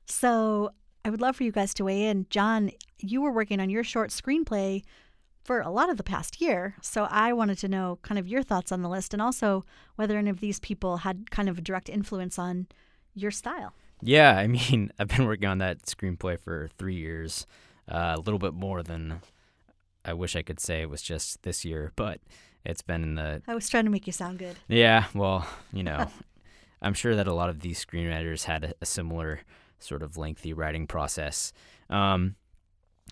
So 0.04 0.72
I 1.02 1.08
would 1.08 1.22
love 1.22 1.36
for 1.36 1.44
you 1.44 1.52
guys 1.52 1.72
to 1.74 1.84
weigh 1.84 2.04
in. 2.04 2.26
Jon, 2.28 2.70
you 2.98 3.22
were 3.22 3.32
working 3.32 3.60
on 3.60 3.70
your 3.70 3.82
short 3.82 4.10
screenplay 4.10 4.82
for 5.42 5.60
a 5.60 5.70
lot 5.70 5.88
of 5.88 5.96
the 5.96 6.04
past 6.04 6.40
year. 6.40 6.76
So 6.82 7.08
I 7.10 7.32
wanted 7.32 7.56
to 7.58 7.68
know 7.68 7.98
kind 8.02 8.18
of 8.18 8.28
your 8.28 8.42
thoughts 8.42 8.70
on 8.70 8.82
the 8.82 8.90
list 8.90 9.14
and 9.14 9.22
also 9.22 9.64
whether 9.94 10.18
any 10.18 10.28
of 10.28 10.40
these 10.40 10.60
people 10.60 10.98
had 10.98 11.30
kind 11.30 11.48
of 11.48 11.56
a 11.56 11.62
direct 11.62 11.88
influence 11.88 12.38
on 12.38 12.66
your 13.16 13.30
style. 13.30 13.72
Yeah, 14.02 14.36
I 14.36 14.46
mean, 14.46 14.92
I've 14.98 15.08
been 15.08 15.26
working 15.26 15.48
on 15.48 15.58
that 15.58 15.82
screenplay 15.82 16.38
for 16.38 16.68
three 16.78 16.96
years 16.96 17.46
uh, 17.90 18.14
a 18.16 18.20
little 18.20 18.38
bit 18.38 18.54
more 18.54 18.82
than 18.82 19.20
I 20.04 20.12
wish 20.12 20.36
I 20.36 20.42
could 20.42 20.60
say 20.60 20.82
it 20.82 20.90
was 20.90 21.02
just 21.02 21.42
this 21.42 21.64
year, 21.64 21.92
but 21.96 22.20
it's 22.64 22.82
been 22.82 23.02
in 23.02 23.14
the. 23.16 23.42
I 23.46 23.54
was 23.54 23.68
trying 23.68 23.84
to 23.84 23.90
make 23.90 24.06
you 24.06 24.12
sound 24.12 24.38
good. 24.38 24.56
Yeah, 24.68 25.06
well, 25.14 25.46
you 25.72 25.82
know, 25.82 26.10
I'm 26.80 26.94
sure 26.94 27.16
that 27.16 27.26
a 27.26 27.34
lot 27.34 27.48
of 27.48 27.60
these 27.60 27.84
screenwriters 27.84 28.44
had 28.44 28.64
a, 28.64 28.74
a 28.80 28.86
similar 28.86 29.40
sort 29.78 30.02
of 30.02 30.16
lengthy 30.16 30.52
writing 30.52 30.86
process. 30.86 31.52
Um, 31.90 32.36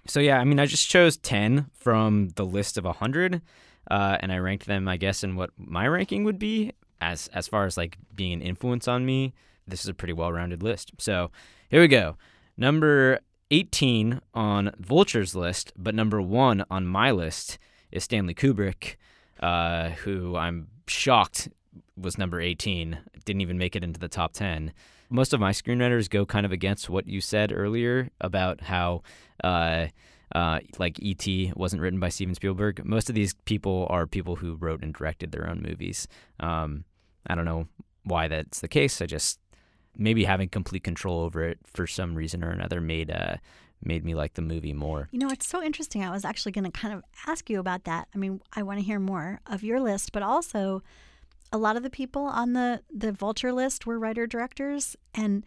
so 0.06 0.20
yeah, 0.20 0.38
I 0.38 0.44
mean, 0.44 0.60
I 0.60 0.66
just 0.66 0.88
chose 0.88 1.16
ten 1.16 1.70
from 1.72 2.30
the 2.36 2.44
list 2.44 2.78
of 2.78 2.84
hundred, 2.84 3.42
uh, 3.90 4.18
and 4.20 4.32
I 4.32 4.38
ranked 4.38 4.66
them, 4.66 4.86
I 4.86 4.96
guess, 4.96 5.24
in 5.24 5.36
what 5.36 5.50
my 5.56 5.86
ranking 5.88 6.24
would 6.24 6.38
be 6.38 6.72
as 7.00 7.28
as 7.28 7.48
far 7.48 7.66
as 7.66 7.76
like 7.76 7.98
being 8.14 8.34
an 8.34 8.42
influence 8.42 8.86
on 8.86 9.04
me. 9.04 9.34
This 9.66 9.80
is 9.80 9.88
a 9.88 9.94
pretty 9.94 10.12
well-rounded 10.12 10.62
list. 10.62 10.92
So 10.98 11.30
here 11.68 11.80
we 11.80 11.88
go. 11.88 12.16
Number 12.56 13.20
18 13.50 14.20
on 14.34 14.72
Vulture's 14.78 15.34
list, 15.34 15.72
but 15.76 15.94
number 15.94 16.20
one 16.20 16.64
on 16.70 16.86
my 16.86 17.10
list 17.10 17.58
is 17.90 18.04
Stanley 18.04 18.34
Kubrick, 18.34 18.96
uh, 19.40 19.90
who 19.90 20.36
I'm 20.36 20.68
shocked 20.86 21.48
was 21.96 22.18
number 22.18 22.40
18, 22.40 22.98
didn't 23.24 23.42
even 23.42 23.58
make 23.58 23.76
it 23.76 23.84
into 23.84 24.00
the 24.00 24.08
top 24.08 24.32
10. 24.32 24.72
Most 25.10 25.32
of 25.32 25.40
my 25.40 25.52
screenwriters 25.52 26.10
go 26.10 26.26
kind 26.26 26.44
of 26.44 26.52
against 26.52 26.90
what 26.90 27.06
you 27.06 27.20
said 27.20 27.52
earlier 27.54 28.10
about 28.20 28.62
how, 28.62 29.02
uh, 29.42 29.86
uh, 30.34 30.60
like 30.78 30.98
E.T. 31.00 31.52
wasn't 31.54 31.80
written 31.80 32.00
by 32.00 32.08
Steven 32.08 32.34
Spielberg. 32.34 32.84
Most 32.84 33.08
of 33.08 33.14
these 33.14 33.34
people 33.44 33.86
are 33.90 34.06
people 34.06 34.36
who 34.36 34.56
wrote 34.56 34.82
and 34.82 34.92
directed 34.92 35.30
their 35.30 35.48
own 35.48 35.62
movies. 35.62 36.08
Um, 36.40 36.84
I 37.26 37.34
don't 37.34 37.44
know 37.44 37.68
why 38.02 38.28
that's 38.28 38.60
the 38.60 38.68
case. 38.68 39.00
I 39.00 39.06
just 39.06 39.38
maybe 39.96 40.24
having 40.24 40.48
complete 40.48 40.84
control 40.84 41.20
over 41.20 41.44
it 41.44 41.58
for 41.64 41.86
some 41.86 42.14
reason 42.14 42.42
or 42.42 42.50
another 42.50 42.80
made 42.80 43.10
uh, 43.10 43.36
made 43.82 44.04
me 44.04 44.14
like 44.14 44.34
the 44.34 44.42
movie 44.42 44.72
more. 44.72 45.08
You 45.12 45.18
know, 45.18 45.28
it's 45.28 45.46
so 45.46 45.62
interesting. 45.62 46.02
I 46.02 46.10
was 46.10 46.24
actually 46.24 46.52
going 46.52 46.64
to 46.64 46.70
kind 46.70 46.94
of 46.94 47.02
ask 47.26 47.50
you 47.50 47.60
about 47.60 47.84
that. 47.84 48.08
I 48.14 48.18
mean, 48.18 48.40
I 48.54 48.62
want 48.62 48.78
to 48.78 48.84
hear 48.84 48.98
more 48.98 49.40
of 49.46 49.62
your 49.62 49.80
list, 49.80 50.12
but 50.12 50.22
also 50.22 50.82
a 51.52 51.58
lot 51.58 51.76
of 51.76 51.82
the 51.82 51.90
people 51.90 52.24
on 52.24 52.52
the 52.52 52.82
the 52.92 53.12
Vulture 53.12 53.52
list 53.52 53.86
were 53.86 53.98
writer 53.98 54.26
directors, 54.26 54.96
and 55.14 55.44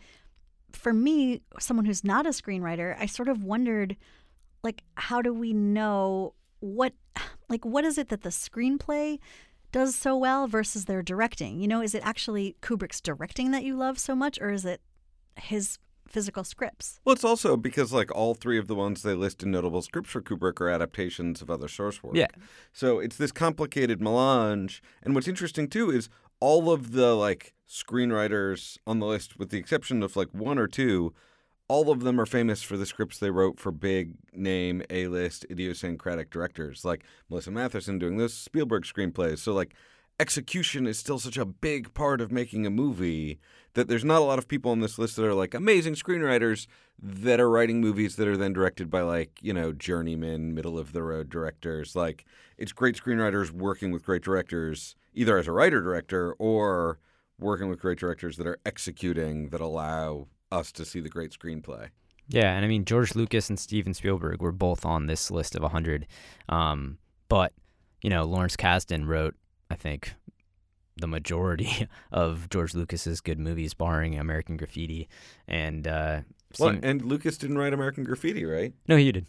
for 0.72 0.94
me, 0.94 1.42
someone 1.60 1.86
who's 1.86 2.04
not 2.04 2.26
a 2.26 2.30
screenwriter, 2.30 2.96
I 3.00 3.06
sort 3.06 3.30
of 3.30 3.44
wondered 3.44 3.98
like 4.64 4.84
how 4.96 5.22
do 5.22 5.34
we 5.34 5.54
know 5.54 6.34
what 6.60 6.94
like 7.50 7.66
what 7.66 7.86
is 7.86 7.98
it 7.98 8.10
that 8.10 8.22
the 8.22 8.30
screenplay 8.30 9.20
does 9.72 9.96
so 9.96 10.16
well 10.18 10.48
versus 10.48 10.86
their 10.86 11.02
directing? 11.02 11.60
You 11.60 11.68
know, 11.68 11.82
is 11.82 11.94
it 11.94 12.06
actually 12.06 12.56
Kubrick's 12.62 13.02
directing 13.02 13.52
that 13.52 13.64
you 13.64 13.76
love 13.76 14.00
so 14.00 14.16
much 14.16 14.40
or 14.40 14.52
is 14.52 14.66
it 14.66 14.82
his 15.36 15.78
physical 16.08 16.44
scripts? 16.44 17.00
Well, 17.06 17.14
it's 17.14 17.24
also 17.24 17.58
because 17.58 17.92
like 17.92 18.14
all 18.16 18.34
three 18.34 18.58
of 18.58 18.68
the 18.68 18.76
ones 18.76 19.02
they 19.02 19.14
list 19.14 19.44
in 19.44 19.52
notable 19.52 19.82
scripts 19.82 20.10
for 20.10 20.22
Kubrick 20.22 20.60
are 20.62 20.70
adaptations 20.70 21.42
of 21.42 21.50
other 21.50 21.68
source 21.68 22.02
work. 22.02 22.16
Yeah. 22.16 22.28
So 22.72 23.00
it's 23.00 23.18
this 23.18 23.32
complicated 23.32 24.02
melange. 24.02 24.82
And 25.04 25.14
what's 25.16 25.28
interesting 25.28 25.68
too 25.68 25.92
is 25.92 26.10
all 26.40 26.72
of 26.72 26.92
the 26.92 27.16
like 27.16 27.54
screenwriters 27.70 28.78
on 28.88 29.00
the 29.00 29.06
list, 29.06 29.38
with 29.38 29.50
the 29.50 29.58
exception 29.58 30.02
of 30.02 30.16
like 30.16 30.30
one 30.32 30.58
or 30.58 30.68
two, 30.68 31.14
all 31.68 31.92
of 31.92 32.02
them 32.02 32.20
are 32.20 32.26
famous 32.26 32.62
for 32.62 32.78
the 32.78 32.86
scripts 32.86 33.20
they 33.20 33.30
wrote 33.30 33.60
for 33.60 33.72
big 33.72 34.14
name 34.34 34.82
A 34.90 35.08
list 35.08 35.46
idiosyncratic 35.50 36.30
directors 36.30 36.86
like 36.86 37.04
Melissa 37.30 37.52
Mathison 37.52 38.00
doing 38.00 38.18
those 38.18 38.34
Spielberg 38.34 38.84
screenplays. 38.84 39.40
So 39.40 39.54
like 39.54 39.74
execution 40.20 40.88
is 40.88 40.98
still 40.98 41.20
such 41.20 41.38
a 41.38 41.46
big 41.46 41.94
part 41.94 42.22
of 42.22 42.32
making 42.32 42.66
a 42.66 42.72
movie 42.72 43.40
that 43.74 43.88
there's 43.88 44.06
not 44.06 44.22
a 44.22 44.26
lot 44.26 44.40
of 44.40 44.48
people 44.48 44.72
on 44.72 44.80
this 44.80 44.98
list 44.98 45.16
that 45.16 45.26
are 45.26 45.34
like 45.34 45.54
amazing 45.54 45.94
screenwriters 45.94 46.68
that 47.00 47.40
are 47.40 47.50
writing 47.50 47.80
movies 47.80 48.16
that 48.16 48.28
are 48.28 48.38
then 48.38 48.54
directed 48.54 48.90
by 48.90 49.02
like, 49.02 49.38
you 49.42 49.54
know, 49.54 49.72
journeyman, 49.72 50.56
middle 50.56 50.80
of 50.80 50.94
the 50.94 51.04
road 51.04 51.30
directors. 51.30 51.96
Like 51.96 52.26
it's 52.58 52.72
great 52.72 52.96
screenwriters 52.96 53.52
working 53.52 53.92
with 53.92 54.06
great 54.06 54.24
directors 54.24 54.96
either 55.14 55.38
as 55.38 55.48
a 55.48 55.52
writer 55.52 55.82
director 55.82 56.34
or 56.40 56.98
working 57.40 57.70
with 57.70 57.80
great 57.80 58.00
directors 58.00 58.38
that 58.38 58.48
are 58.48 58.60
executing 58.66 59.50
that 59.50 59.62
allow 59.62 60.28
us 60.52 60.72
to 60.74 60.86
see 60.86 61.00
the 61.00 61.10
great 61.10 61.32
screenplay. 61.38 61.90
Yeah, 62.28 62.54
and 62.56 62.66
I 62.66 62.68
mean 62.68 62.86
George 62.86 63.16
Lucas 63.16 63.50
and 63.50 63.60
Steven 63.60 63.94
Spielberg 63.94 64.42
were 64.42 64.52
both 64.52 64.86
on 64.86 65.08
this 65.08 65.32
list 65.32 65.56
of 65.56 65.62
100. 65.62 66.08
Um, 66.50 66.98
but, 67.30 67.54
you 68.02 68.10
know, 68.10 68.24
Lawrence 68.26 68.56
Kasdan 68.56 69.08
wrote, 69.08 69.36
I 69.70 69.76
think, 69.76 70.14
the 70.98 71.08
majority 71.08 71.88
of 72.12 72.50
George 72.50 72.74
Lucas's 72.74 73.22
good 73.22 73.40
movies, 73.40 73.74
barring 73.74 74.18
American 74.18 74.58
Graffiti. 74.58 75.08
And, 75.48 75.88
uh, 75.88 76.22
Well, 76.60 76.78
and 76.82 77.02
Lucas 77.04 77.38
didn't 77.38 77.58
write 77.58 77.74
American 77.74 78.04
Graffiti, 78.04 78.46
right? 78.46 78.74
no, 78.88 78.98
he 78.98 79.12
did. 79.12 79.26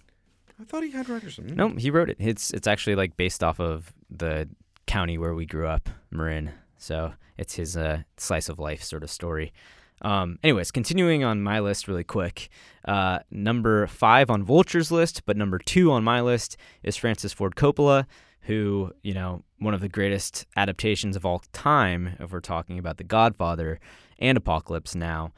I 0.60 0.64
thought 0.64 0.82
he 0.82 0.90
had 0.90 1.08
writers. 1.08 1.38
No, 1.40 1.68
he 1.68 1.88
wrote 1.90 2.10
it. 2.10 2.16
It's 2.18 2.52
it's 2.52 2.66
actually 2.66 2.96
like 2.96 3.16
based 3.16 3.44
off 3.44 3.60
of 3.60 3.92
the 4.10 4.48
county 4.87 5.16
where 5.16 5.34
we 5.34 5.46
grew 5.46 5.68
up, 5.68 5.88
Marin. 6.10 6.50
So 6.78 7.12
it's 7.37 7.54
his 7.54 7.76
uh, 7.76 8.02
slice 8.16 8.48
of 8.48 8.58
life 8.58 8.82
sort 8.82 9.04
of 9.04 9.10
story. 9.10 9.52
Um, 10.02 10.38
anyways, 10.42 10.70
continuing 10.70 11.24
on 11.24 11.42
my 11.42 11.60
list 11.60 11.88
really 11.88 12.04
quick. 12.04 12.48
Uh, 12.84 13.18
number 13.30 13.86
five 13.86 14.30
on 14.30 14.44
Vulture's 14.44 14.90
list, 14.90 15.26
but 15.26 15.36
number 15.36 15.58
two 15.58 15.90
on 15.92 16.04
my 16.04 16.20
list 16.20 16.56
is 16.82 16.96
Francis 16.96 17.32
Ford 17.32 17.56
Coppola, 17.56 18.06
who, 18.42 18.92
you 19.02 19.12
know, 19.12 19.42
one 19.58 19.74
of 19.74 19.80
the 19.80 19.88
greatest 19.88 20.46
adaptations 20.56 21.16
of 21.16 21.26
all 21.26 21.42
time, 21.52 22.16
if 22.20 22.32
we're 22.32 22.40
talking 22.40 22.78
about 22.78 22.96
The 22.96 23.04
Godfather 23.04 23.80
and 24.18 24.38
Apocalypse 24.38 24.94
now. 24.94 25.32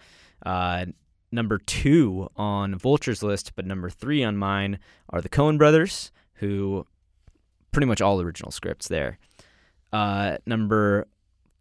Uh, 0.44 0.86
number 1.32 1.58
two 1.58 2.28
on 2.36 2.76
Vulture's 2.78 3.22
list, 3.22 3.52
but 3.56 3.66
number 3.66 3.90
three 3.90 4.22
on 4.22 4.36
mine 4.36 4.78
are 5.08 5.20
the 5.20 5.28
Coen 5.28 5.58
brothers, 5.58 6.12
who 6.34 6.86
pretty 7.72 7.86
much 7.86 8.00
all 8.00 8.20
original 8.20 8.50
scripts 8.50 8.88
there. 8.88 9.18
Uh, 9.92 10.36
number 10.46 11.06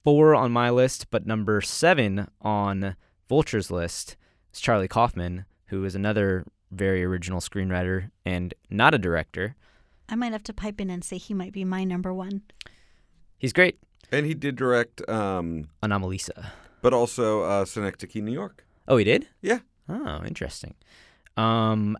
four 0.09 0.33
on 0.33 0.51
my 0.51 0.71
list, 0.71 1.11
but 1.11 1.27
number 1.27 1.61
seven 1.61 2.27
on 2.41 2.95
Vulture's 3.27 3.69
list 3.69 4.17
is 4.51 4.59
Charlie 4.59 4.87
Kaufman, 4.87 5.45
who 5.67 5.85
is 5.85 5.93
another 5.93 6.47
very 6.71 7.03
original 7.03 7.39
screenwriter 7.39 8.09
and 8.25 8.55
not 8.71 8.95
a 8.95 8.97
director. 8.97 9.55
I 10.09 10.15
might 10.15 10.31
have 10.31 10.41
to 10.45 10.53
pipe 10.53 10.81
in 10.81 10.89
and 10.89 11.03
say 11.03 11.17
he 11.19 11.35
might 11.35 11.53
be 11.53 11.63
my 11.63 11.83
number 11.83 12.11
one. 12.11 12.41
He's 13.37 13.53
great. 13.53 13.77
And 14.11 14.25
he 14.25 14.33
did 14.33 14.55
direct, 14.55 15.07
um, 15.07 15.65
Anomalisa. 15.83 16.47
but 16.81 16.91
also 16.91 17.43
uh, 17.43 17.65
Synecdoche, 17.65 18.15
New 18.15 18.31
York. 18.31 18.65
Oh, 18.87 18.97
he 18.97 19.03
did? 19.03 19.27
Yeah. 19.43 19.59
Oh, 19.87 20.23
interesting. 20.25 20.73
Um, 21.37 21.95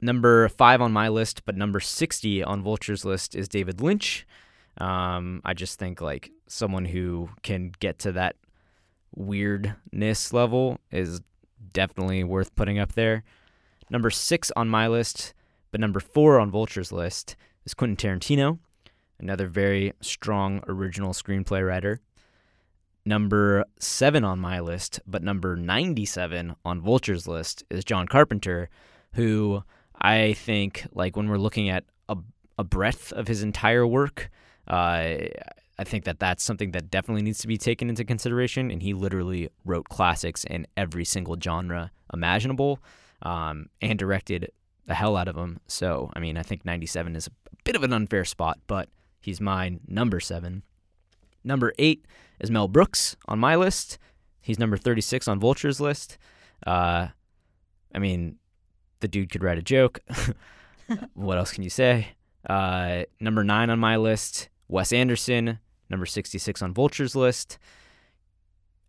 number 0.00 0.48
five 0.48 0.80
on 0.80 0.90
my 0.90 1.08
list, 1.10 1.44
but 1.44 1.54
number 1.54 1.80
60 1.80 2.42
on 2.42 2.62
Vulture's 2.62 3.04
list 3.04 3.34
is 3.34 3.46
David 3.46 3.82
Lynch. 3.82 4.26
Um, 4.78 5.40
I 5.44 5.54
just 5.54 5.78
think 5.78 6.00
like 6.00 6.30
someone 6.46 6.84
who 6.84 7.30
can 7.42 7.72
get 7.80 7.98
to 8.00 8.12
that 8.12 8.36
weirdness 9.14 10.32
level 10.32 10.78
is 10.90 11.20
definitely 11.72 12.24
worth 12.24 12.54
putting 12.54 12.78
up 12.78 12.92
there. 12.92 13.24
Number 13.90 14.10
six 14.10 14.52
on 14.56 14.68
my 14.68 14.88
list, 14.88 15.32
but 15.70 15.80
number 15.80 16.00
four 16.00 16.38
on 16.40 16.50
Vulture's 16.50 16.92
list 16.92 17.36
is 17.64 17.74
Quentin 17.74 17.96
Tarantino, 17.96 18.58
another 19.18 19.46
very 19.46 19.92
strong 20.00 20.62
original 20.66 21.12
screenplay 21.12 21.66
writer. 21.66 22.00
Number 23.04 23.64
seven 23.78 24.24
on 24.24 24.40
my 24.40 24.58
list, 24.58 24.98
but 25.06 25.22
number 25.22 25.54
97 25.54 26.56
on 26.64 26.80
Vulture's 26.80 27.28
list 27.28 27.62
is 27.70 27.84
John 27.84 28.08
Carpenter, 28.08 28.68
who 29.12 29.62
I 29.94 30.32
think, 30.32 30.84
like, 30.92 31.16
when 31.16 31.28
we're 31.28 31.38
looking 31.38 31.68
at 31.68 31.84
a, 32.08 32.16
a 32.58 32.64
breadth 32.64 33.12
of 33.12 33.28
his 33.28 33.44
entire 33.44 33.86
work, 33.86 34.28
uh, 34.66 35.16
I 35.78 35.84
think 35.84 36.04
that 36.04 36.18
that's 36.18 36.42
something 36.42 36.70
that 36.72 36.90
definitely 36.90 37.22
needs 37.22 37.40
to 37.40 37.48
be 37.48 37.58
taken 37.58 37.88
into 37.88 38.04
consideration. 38.04 38.70
And 38.70 38.82
he 38.82 38.94
literally 38.94 39.50
wrote 39.64 39.88
classics 39.88 40.44
in 40.44 40.66
every 40.76 41.04
single 41.04 41.36
genre 41.40 41.90
imaginable 42.12 42.80
um, 43.22 43.68
and 43.82 43.98
directed 43.98 44.50
the 44.86 44.94
hell 44.94 45.16
out 45.16 45.28
of 45.28 45.34
them. 45.34 45.60
So, 45.66 46.10
I 46.14 46.20
mean, 46.20 46.36
I 46.36 46.42
think 46.42 46.64
97 46.64 47.16
is 47.16 47.26
a 47.26 47.30
bit 47.64 47.76
of 47.76 47.82
an 47.82 47.92
unfair 47.92 48.24
spot, 48.24 48.58
but 48.66 48.88
he's 49.20 49.40
my 49.40 49.78
number 49.86 50.20
seven. 50.20 50.62
Number 51.44 51.72
eight 51.78 52.06
is 52.40 52.50
Mel 52.50 52.68
Brooks 52.68 53.16
on 53.26 53.38
my 53.38 53.56
list. 53.56 53.98
He's 54.40 54.58
number 54.58 54.76
36 54.76 55.28
on 55.28 55.40
Vulture's 55.40 55.80
list. 55.80 56.18
Uh, 56.66 57.08
I 57.94 57.98
mean, 57.98 58.36
the 59.00 59.08
dude 59.08 59.30
could 59.30 59.42
write 59.42 59.58
a 59.58 59.62
joke. 59.62 60.00
what 61.14 61.38
else 61.38 61.52
can 61.52 61.64
you 61.64 61.70
say? 61.70 62.08
Uh, 62.48 63.02
number 63.20 63.42
nine 63.42 63.70
on 63.70 63.78
my 63.78 63.96
list, 63.96 64.48
Wes 64.68 64.92
Anderson. 64.92 65.58
Number 65.88 66.06
66 66.06 66.62
on 66.62 66.74
Vulture's 66.74 67.14
list. 67.14 67.58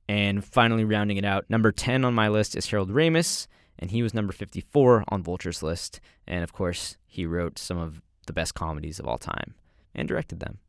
And 0.09 0.43
finally, 0.43 0.83
rounding 0.83 1.17
it 1.17 1.25
out, 1.25 1.45
number 1.49 1.71
10 1.71 2.05
on 2.05 2.13
my 2.13 2.29
list 2.29 2.55
is 2.55 2.67
Harold 2.67 2.91
Ramis, 2.91 3.45
and 3.77 3.91
he 3.91 4.01
was 4.01 4.13
number 4.13 4.31
54 4.31 5.03
on 5.09 5.21
Vulture's 5.21 5.61
list. 5.61 5.99
And 6.25 6.43
of 6.43 6.53
course, 6.53 6.97
he 7.05 7.25
wrote 7.25 7.59
some 7.59 7.77
of 7.77 8.01
the 8.25 8.33
best 8.33 8.55
comedies 8.55 8.99
of 8.99 9.07
all 9.07 9.17
time 9.17 9.53
and 9.93 10.07
directed 10.07 10.39
them. 10.39 10.59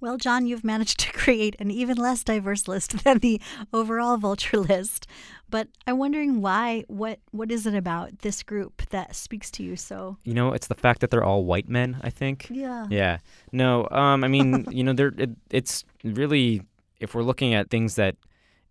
Well, 0.00 0.16
Jon, 0.16 0.46
you've 0.46 0.64
managed 0.64 0.98
to 1.00 1.12
create 1.12 1.56
an 1.58 1.70
even 1.70 1.96
less 1.96 2.22
diverse 2.22 2.68
list 2.68 3.04
than 3.04 3.18
the 3.18 3.40
overall 3.72 4.16
vulture 4.16 4.58
list. 4.72 5.06
But 5.50 5.68
I'm 5.86 5.98
wondering 5.98 6.40
why 6.40 6.84
what 6.88 7.20
what 7.30 7.50
is 7.50 7.66
it 7.66 7.74
about 7.74 8.18
this 8.20 8.42
group 8.42 8.82
that 8.90 9.16
speaks 9.16 9.50
to 9.52 9.62
you 9.62 9.76
so? 9.76 10.18
You 10.24 10.34
know, 10.34 10.52
it's 10.52 10.66
the 10.66 10.74
fact 10.74 11.00
that 11.00 11.10
they're 11.10 11.24
all 11.24 11.44
white 11.44 11.68
men, 11.68 11.98
I 12.02 12.10
think. 12.10 12.48
Yeah. 12.50 12.86
Yeah. 12.90 13.18
No, 13.52 13.88
um 13.90 14.24
I 14.24 14.28
mean, 14.28 14.66
you 14.70 14.84
know, 14.84 14.92
there 14.92 15.12
it, 15.16 15.30
it's 15.50 15.84
really 16.04 16.62
if 17.00 17.14
we're 17.14 17.22
looking 17.22 17.54
at 17.54 17.70
things 17.70 17.94
that 17.94 18.16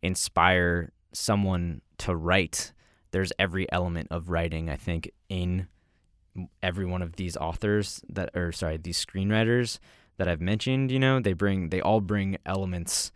inspire 0.03 0.91
someone 1.13 1.81
to 1.97 2.15
write, 2.15 2.73
there's 3.11 3.31
every 3.39 3.71
element 3.71 4.09
of 4.11 4.29
writing, 4.29 4.69
I 4.69 4.75
think, 4.75 5.09
in 5.29 5.67
every 6.61 6.85
one 6.85 7.01
of 7.01 7.15
these 7.15 7.35
authors 7.35 8.01
that 8.09 8.29
or 8.35 8.51
sorry, 8.51 8.77
these 8.77 9.03
screenwriters 9.03 9.79
that 10.17 10.27
I've 10.27 10.41
mentioned, 10.41 10.91
you 10.91 10.99
know, 10.99 11.19
they 11.19 11.33
bring 11.33 11.69
they 11.69 11.81
all 11.81 12.01
bring 12.01 12.37
elements 12.45 13.11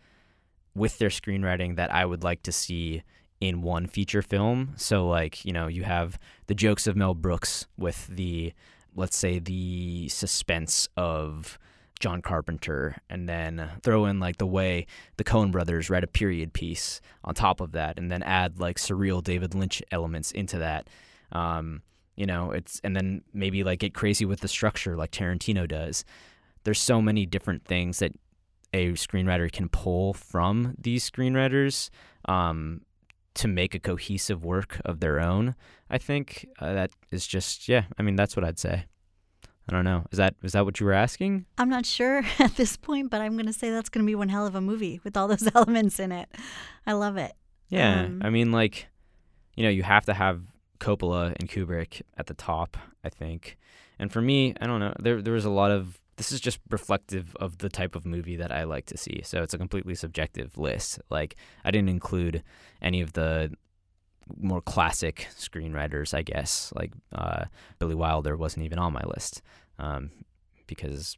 with 0.74 0.98
their 0.98 1.10
screenwriting 1.10 1.76
that 1.76 1.92
I 1.92 2.04
would 2.04 2.24
like 2.24 2.42
to 2.44 2.52
see 2.52 3.02
in 3.40 3.60
one 3.60 3.86
feature 3.86 4.22
film. 4.22 4.72
So 4.76 5.06
like, 5.06 5.44
you 5.44 5.52
know, 5.52 5.66
you 5.66 5.82
have 5.82 6.18
the 6.46 6.54
jokes 6.54 6.86
of 6.86 6.96
Mel 6.96 7.14
Brooks 7.14 7.66
with 7.76 8.06
the 8.06 8.52
let's 8.94 9.16
say 9.16 9.38
the 9.38 10.08
suspense 10.08 10.88
of 10.96 11.58
John 11.98 12.20
Carpenter 12.20 12.96
and 13.08 13.28
then 13.28 13.70
throw 13.82 14.06
in 14.06 14.20
like 14.20 14.36
the 14.36 14.46
way 14.46 14.86
the 15.16 15.24
Coen 15.24 15.50
brothers 15.50 15.88
write 15.88 16.04
a 16.04 16.08
period 16.08 16.52
piece 16.52 17.00
on 17.24 17.34
top 17.34 17.60
of 17.60 17.72
that 17.72 17.98
and 17.98 18.10
then 18.10 18.22
add 18.22 18.58
like 18.60 18.76
surreal 18.76 19.22
David 19.22 19.54
Lynch 19.54 19.82
elements 19.90 20.32
into 20.32 20.58
that. 20.58 20.88
Um, 21.30 21.82
you 22.16 22.26
know, 22.26 22.50
it's 22.50 22.80
and 22.84 22.94
then 22.94 23.22
maybe 23.32 23.64
like 23.64 23.78
get 23.78 23.94
crazy 23.94 24.24
with 24.24 24.40
the 24.40 24.48
structure 24.48 24.96
like 24.96 25.10
Tarantino 25.12 25.66
does. 25.66 26.04
There's 26.64 26.80
so 26.80 27.02
many 27.02 27.26
different 27.26 27.64
things 27.64 27.98
that 27.98 28.12
a 28.72 28.92
screenwriter 28.92 29.50
can 29.50 29.68
pull 29.68 30.14
from 30.14 30.74
these 30.78 31.08
screenwriters 31.08 31.90
um, 32.26 32.82
to 33.34 33.48
make 33.48 33.74
a 33.74 33.80
cohesive 33.80 34.44
work 34.44 34.80
of 34.84 35.00
their 35.00 35.20
own. 35.20 35.54
I 35.90 35.98
think 35.98 36.48
uh, 36.58 36.72
that 36.72 36.90
is 37.10 37.26
just 37.26 37.68
yeah. 37.68 37.84
I 37.98 38.02
mean, 38.02 38.16
that's 38.16 38.36
what 38.36 38.44
I'd 38.44 38.58
say. 38.58 38.86
I 39.68 39.72
don't 39.72 39.84
know. 39.84 40.06
Is 40.10 40.18
that 40.18 40.34
is 40.42 40.52
that 40.52 40.64
what 40.64 40.80
you 40.80 40.86
were 40.86 40.92
asking? 40.92 41.46
I'm 41.58 41.68
not 41.68 41.86
sure 41.86 42.22
at 42.38 42.56
this 42.56 42.76
point, 42.76 43.10
but 43.10 43.20
I'm 43.20 43.34
going 43.34 43.46
to 43.46 43.52
say 43.52 43.70
that's 43.70 43.88
going 43.88 44.04
to 44.04 44.10
be 44.10 44.14
one 44.14 44.28
hell 44.28 44.46
of 44.46 44.54
a 44.54 44.60
movie 44.60 45.00
with 45.04 45.16
all 45.16 45.28
those 45.28 45.48
elements 45.54 46.00
in 46.00 46.12
it. 46.12 46.28
I 46.86 46.92
love 46.92 47.16
it. 47.16 47.32
Yeah. 47.68 48.02
Um, 48.02 48.20
I 48.22 48.30
mean, 48.30 48.52
like, 48.52 48.88
you 49.56 49.62
know, 49.62 49.70
you 49.70 49.82
have 49.82 50.04
to 50.06 50.14
have 50.14 50.42
Coppola 50.80 51.34
and 51.38 51.48
Kubrick 51.48 52.02
at 52.18 52.26
the 52.26 52.34
top, 52.34 52.76
I 53.04 53.08
think. 53.08 53.56
And 53.98 54.12
for 54.12 54.20
me, 54.20 54.54
I 54.60 54.66
don't 54.66 54.80
know. 54.80 54.94
There 54.98 55.22
there 55.22 55.34
was 55.34 55.44
a 55.44 55.50
lot 55.50 55.70
of 55.70 56.00
this 56.16 56.32
is 56.32 56.40
just 56.40 56.58
reflective 56.70 57.34
of 57.36 57.58
the 57.58 57.68
type 57.68 57.94
of 57.94 58.04
movie 58.04 58.36
that 58.36 58.52
I 58.52 58.64
like 58.64 58.86
to 58.86 58.98
see. 58.98 59.22
So 59.24 59.42
it's 59.42 59.54
a 59.54 59.58
completely 59.58 59.94
subjective 59.94 60.58
list. 60.58 61.00
Like 61.10 61.36
I 61.64 61.70
didn't 61.70 61.88
include 61.88 62.42
any 62.80 63.00
of 63.00 63.14
the 63.14 63.52
more 64.36 64.60
classic 64.60 65.28
screenwriters, 65.36 66.14
I 66.14 66.22
guess. 66.22 66.72
Like 66.74 66.92
uh, 67.12 67.46
Billy 67.78 67.94
Wilder 67.94 68.36
wasn't 68.36 68.64
even 68.64 68.78
on 68.78 68.92
my 68.92 69.02
list 69.06 69.42
um, 69.78 70.10
because 70.66 71.16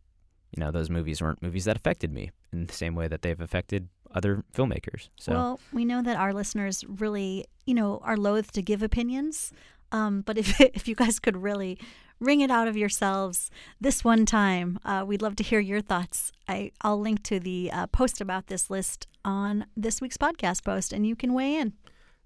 you 0.57 0.61
know 0.61 0.71
those 0.71 0.89
movies 0.91 1.21
weren't 1.21 1.43
movies 1.43 1.65
that 1.65 1.77
affected 1.77 2.13
me 2.13 2.31
in 2.53 2.67
the 2.67 2.73
same 2.75 2.95
way 2.95 3.09
that 3.09 3.23
they've 3.23 3.41
affected 3.41 3.89
other 4.15 4.45
filmmakers. 4.55 5.09
So 5.19 5.33
Well, 5.33 5.61
we 5.73 5.85
know 5.85 6.03
that 6.03 6.17
our 6.17 6.33
listeners 6.33 6.85
really, 6.87 7.47
you 7.67 7.75
know, 7.75 8.01
are 8.05 8.17
loath 8.17 8.53
to 8.53 8.63
give 8.63 8.83
opinions. 8.83 9.53
Um, 9.93 10.23
but 10.23 10.39
if 10.39 10.61
if 10.75 10.89
you 10.89 10.95
guys 10.95 11.19
could 11.19 11.37
really 11.37 11.79
wring 12.21 12.41
it 12.41 12.51
out 12.51 12.69
of 12.69 12.77
yourselves 12.77 13.51
this 13.81 14.05
one 14.05 14.25
time, 14.27 14.79
uh, 14.85 15.05
we'd 15.07 15.23
love 15.23 15.37
to 15.37 15.43
hear 15.43 15.61
your 15.61 15.81
thoughts. 15.81 16.33
I 16.49 16.73
I'll 16.81 17.01
link 17.01 17.23
to 17.25 17.41
the 17.41 17.71
uh, 17.73 17.87
post 17.89 18.21
about 18.21 18.47
this 18.47 18.71
list 18.71 19.07
on 19.25 19.67
this 19.77 20.01
week's 20.01 20.17
podcast 20.17 20.65
post, 20.65 20.93
and 20.93 21.07
you 21.07 21.17
can 21.17 21.33
weigh 21.33 21.57
in. 21.57 21.75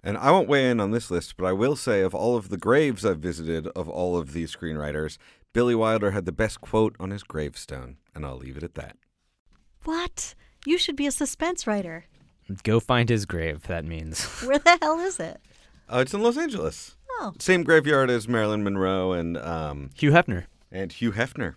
And 0.02 0.16
I 0.16 0.30
won't 0.30 0.48
weigh 0.48 0.70
in 0.70 0.80
on 0.80 0.92
this 0.92 1.10
list, 1.10 1.36
but 1.36 1.46
I 1.46 1.52
will 1.52 1.74
say 1.74 2.02
of 2.02 2.14
all 2.14 2.36
of 2.36 2.50
the 2.50 2.56
graves 2.56 3.04
I've 3.04 3.18
visited 3.18 3.66
of 3.68 3.88
all 3.88 4.16
of 4.16 4.32
these 4.32 4.54
screenwriters, 4.54 5.18
Billy 5.52 5.74
Wilder 5.74 6.12
had 6.12 6.24
the 6.24 6.32
best 6.32 6.60
quote 6.60 6.94
on 7.00 7.10
his 7.10 7.22
gravestone, 7.24 7.96
and 8.14 8.24
I'll 8.24 8.36
leave 8.36 8.56
it 8.56 8.62
at 8.62 8.74
that. 8.74 8.96
What? 9.84 10.34
You 10.66 10.78
should 10.78 10.96
be 10.96 11.06
a 11.06 11.12
suspense 11.12 11.66
writer. 11.66 12.04
go 12.62 12.78
find 12.78 13.08
his 13.08 13.26
grave. 13.26 13.62
That 13.66 13.84
means 13.84 14.24
Where 14.42 14.58
the 14.58 14.78
hell 14.80 15.00
is 15.00 15.18
it? 15.18 15.40
Uh, 15.88 15.98
it's 15.98 16.14
in 16.14 16.22
Los 16.22 16.36
Angeles. 16.36 16.96
Oh, 17.20 17.32
Same 17.38 17.62
graveyard 17.64 18.10
as 18.10 18.28
Marilyn 18.28 18.62
Monroe 18.62 19.12
and 19.12 19.36
um, 19.38 19.90
Hugh 19.94 20.12
Hefner. 20.12 20.44
and 20.70 20.92
Hugh 20.92 21.12
Hefner. 21.12 21.54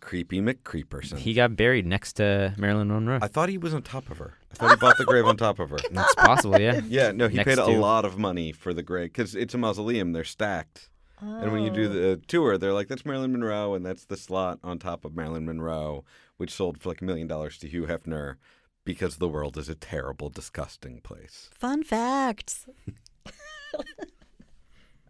Creepy 0.00 0.40
McCreeperson. 0.40 1.18
He 1.18 1.34
got 1.34 1.56
buried 1.56 1.86
next 1.86 2.14
to 2.14 2.54
Marilyn 2.56 2.88
Monroe. 2.88 3.18
I 3.22 3.28
thought 3.28 3.48
he 3.48 3.58
was 3.58 3.74
on 3.74 3.82
top 3.82 4.08
of 4.10 4.18
her. 4.18 4.34
I 4.52 4.54
thought 4.54 4.70
he 4.70 4.76
bought 4.76 4.98
the 4.98 5.04
grave 5.04 5.24
on 5.26 5.36
top 5.36 5.58
of 5.58 5.70
her. 5.70 5.78
That's 5.90 6.14
possible, 6.16 6.60
yeah. 6.60 6.80
Yeah, 6.88 7.10
no, 7.12 7.28
he 7.28 7.36
Next 7.38 7.48
paid 7.48 7.58
a 7.58 7.66
to- 7.66 7.78
lot 7.78 8.04
of 8.04 8.16
money 8.18 8.52
for 8.52 8.72
the 8.72 8.82
grave 8.82 9.12
because 9.12 9.34
it's 9.34 9.54
a 9.54 9.58
mausoleum. 9.58 10.12
They're 10.12 10.22
stacked. 10.24 10.90
And 11.18 11.50
when 11.50 11.62
you 11.62 11.70
do 11.70 11.88
the 11.88 12.20
tour, 12.28 12.58
they're 12.58 12.74
like, 12.74 12.88
that's 12.88 13.06
Marilyn 13.06 13.32
Monroe, 13.32 13.72
and 13.74 13.86
that's 13.86 14.04
the 14.04 14.18
slot 14.18 14.58
on 14.62 14.78
top 14.78 15.04
of 15.04 15.16
Marilyn 15.16 15.46
Monroe, 15.46 16.04
which 16.36 16.52
sold 16.52 16.78
for 16.78 16.90
like 16.90 17.00
a 17.00 17.04
million 17.06 17.26
dollars 17.26 17.56
to 17.58 17.68
Hugh 17.68 17.86
Hefner 17.86 18.36
because 18.84 19.16
the 19.16 19.26
world 19.28 19.56
is 19.56 19.70
a 19.70 19.74
terrible, 19.74 20.28
disgusting 20.28 21.00
place. 21.00 21.48
fun 21.58 21.82
facts. 21.82 22.66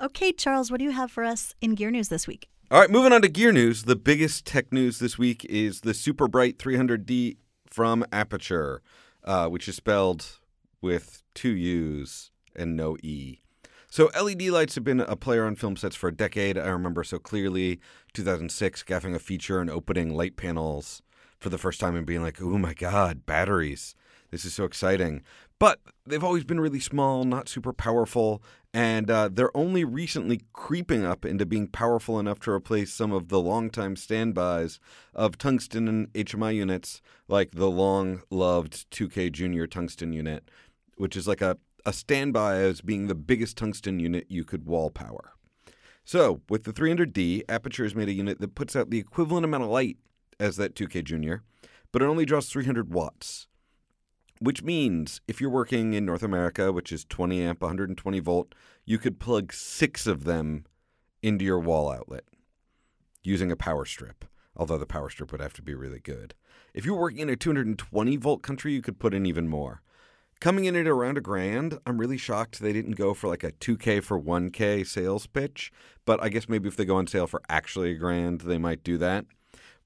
okay, 0.00 0.32
Charles, 0.32 0.70
what 0.70 0.78
do 0.78 0.84
you 0.84 0.92
have 0.92 1.10
for 1.10 1.24
us 1.24 1.54
in 1.60 1.74
gear 1.74 1.90
news 1.90 2.08
this 2.08 2.26
week? 2.26 2.48
All 2.70 2.80
right, 2.80 2.90
moving 2.90 3.12
on 3.12 3.22
to 3.22 3.28
gear 3.28 3.52
news. 3.52 3.84
The 3.84 3.96
biggest 3.96 4.44
tech 4.44 4.72
news 4.72 4.98
this 4.98 5.16
week 5.16 5.44
is 5.44 5.82
the 5.82 5.94
Super 5.94 6.26
Bright 6.26 6.58
300D 6.58 7.36
from 7.66 8.04
Aputure, 8.12 8.80
uh, 9.24 9.48
which 9.48 9.68
is 9.68 9.76
spelled 9.76 10.40
with 10.80 11.22
two 11.34 11.50
U's 11.50 12.30
and 12.54 12.76
no 12.76 12.96
E. 13.02 13.40
So 13.88 14.10
LED 14.20 14.42
lights 14.48 14.74
have 14.74 14.84
been 14.84 15.00
a 15.00 15.16
player 15.16 15.44
on 15.44 15.54
film 15.54 15.76
sets 15.76 15.94
for 15.96 16.08
a 16.08 16.14
decade. 16.14 16.58
I 16.58 16.68
remember 16.68 17.04
so 17.04 17.18
clearly 17.18 17.80
2006 18.14 18.82
gaffing 18.82 19.14
a 19.14 19.18
feature 19.18 19.60
and 19.60 19.70
opening 19.70 20.14
light 20.14 20.36
panels 20.36 21.02
for 21.38 21.50
the 21.50 21.58
first 21.58 21.80
time 21.80 21.94
and 21.94 22.04
being 22.04 22.22
like, 22.22 22.42
"Oh 22.42 22.58
my 22.58 22.74
god, 22.74 23.26
batteries. 23.26 23.94
This 24.30 24.44
is 24.44 24.54
so 24.54 24.64
exciting." 24.64 25.22
But 25.58 25.80
they've 26.06 26.22
always 26.22 26.44
been 26.44 26.60
really 26.60 26.80
small, 26.80 27.24
not 27.24 27.48
super 27.48 27.72
powerful, 27.72 28.42
and 28.74 29.10
uh, 29.10 29.30
they're 29.32 29.56
only 29.56 29.84
recently 29.84 30.42
creeping 30.52 31.04
up 31.04 31.24
into 31.24 31.46
being 31.46 31.66
powerful 31.66 32.20
enough 32.20 32.40
to 32.40 32.50
replace 32.50 32.92
some 32.92 33.10
of 33.10 33.28
the 33.28 33.40
longtime 33.40 33.96
standbys 33.96 34.78
of 35.14 35.38
tungsten 35.38 35.88
and 35.88 36.12
HMI 36.12 36.54
units, 36.54 37.00
like 37.26 37.52
the 37.52 37.70
long 37.70 38.22
loved 38.30 38.90
2K 38.90 39.32
Junior 39.32 39.66
tungsten 39.66 40.12
unit, 40.12 40.50
which 40.98 41.16
is 41.16 41.26
like 41.26 41.40
a, 41.40 41.56
a 41.86 41.92
standby 41.92 42.56
as 42.56 42.82
being 42.82 43.06
the 43.06 43.14
biggest 43.14 43.56
tungsten 43.56 43.98
unit 43.98 44.26
you 44.28 44.44
could 44.44 44.66
wall 44.66 44.90
power. 44.90 45.32
So, 46.04 46.42
with 46.50 46.64
the 46.64 46.72
300D, 46.72 47.46
Aputure 47.46 47.84
has 47.84 47.94
made 47.94 48.08
a 48.08 48.12
unit 48.12 48.40
that 48.40 48.54
puts 48.54 48.76
out 48.76 48.90
the 48.90 48.98
equivalent 48.98 49.44
amount 49.44 49.64
of 49.64 49.70
light 49.70 49.96
as 50.38 50.56
that 50.56 50.74
2K 50.74 51.02
Junior, 51.02 51.42
but 51.92 52.02
it 52.02 52.06
only 52.06 52.26
draws 52.26 52.50
300 52.50 52.92
watts. 52.92 53.48
Which 54.38 54.62
means 54.62 55.20
if 55.26 55.40
you're 55.40 55.50
working 55.50 55.94
in 55.94 56.04
North 56.04 56.22
America, 56.22 56.72
which 56.72 56.92
is 56.92 57.04
20 57.04 57.42
amp, 57.42 57.62
120 57.62 58.20
volt, 58.20 58.54
you 58.84 58.98
could 58.98 59.18
plug 59.18 59.52
six 59.52 60.06
of 60.06 60.24
them 60.24 60.64
into 61.22 61.44
your 61.44 61.58
wall 61.58 61.90
outlet 61.90 62.24
using 63.22 63.50
a 63.50 63.56
power 63.56 63.84
strip, 63.84 64.24
although 64.54 64.78
the 64.78 64.86
power 64.86 65.10
strip 65.10 65.32
would 65.32 65.40
have 65.40 65.54
to 65.54 65.62
be 65.62 65.74
really 65.74 65.98
good. 65.98 66.34
If 66.74 66.84
you're 66.84 66.98
working 66.98 67.20
in 67.20 67.30
a 67.30 67.36
220 67.36 68.16
volt 68.16 68.42
country, 68.42 68.72
you 68.72 68.82
could 68.82 68.98
put 68.98 69.14
in 69.14 69.26
even 69.26 69.48
more. 69.48 69.82
Coming 70.38 70.66
in 70.66 70.76
at 70.76 70.86
around 70.86 71.16
a 71.16 71.22
grand, 71.22 71.78
I'm 71.86 71.98
really 71.98 72.18
shocked 72.18 72.60
they 72.60 72.74
didn't 72.74 72.92
go 72.92 73.14
for 73.14 73.26
like 73.26 73.42
a 73.42 73.52
2K 73.52 74.04
for 74.04 74.20
1K 74.20 74.86
sales 74.86 75.26
pitch, 75.26 75.72
but 76.04 76.22
I 76.22 76.28
guess 76.28 76.46
maybe 76.46 76.68
if 76.68 76.76
they 76.76 76.84
go 76.84 76.96
on 76.96 77.06
sale 77.06 77.26
for 77.26 77.40
actually 77.48 77.92
a 77.92 77.94
grand, 77.94 78.42
they 78.42 78.58
might 78.58 78.84
do 78.84 78.98
that. 78.98 79.24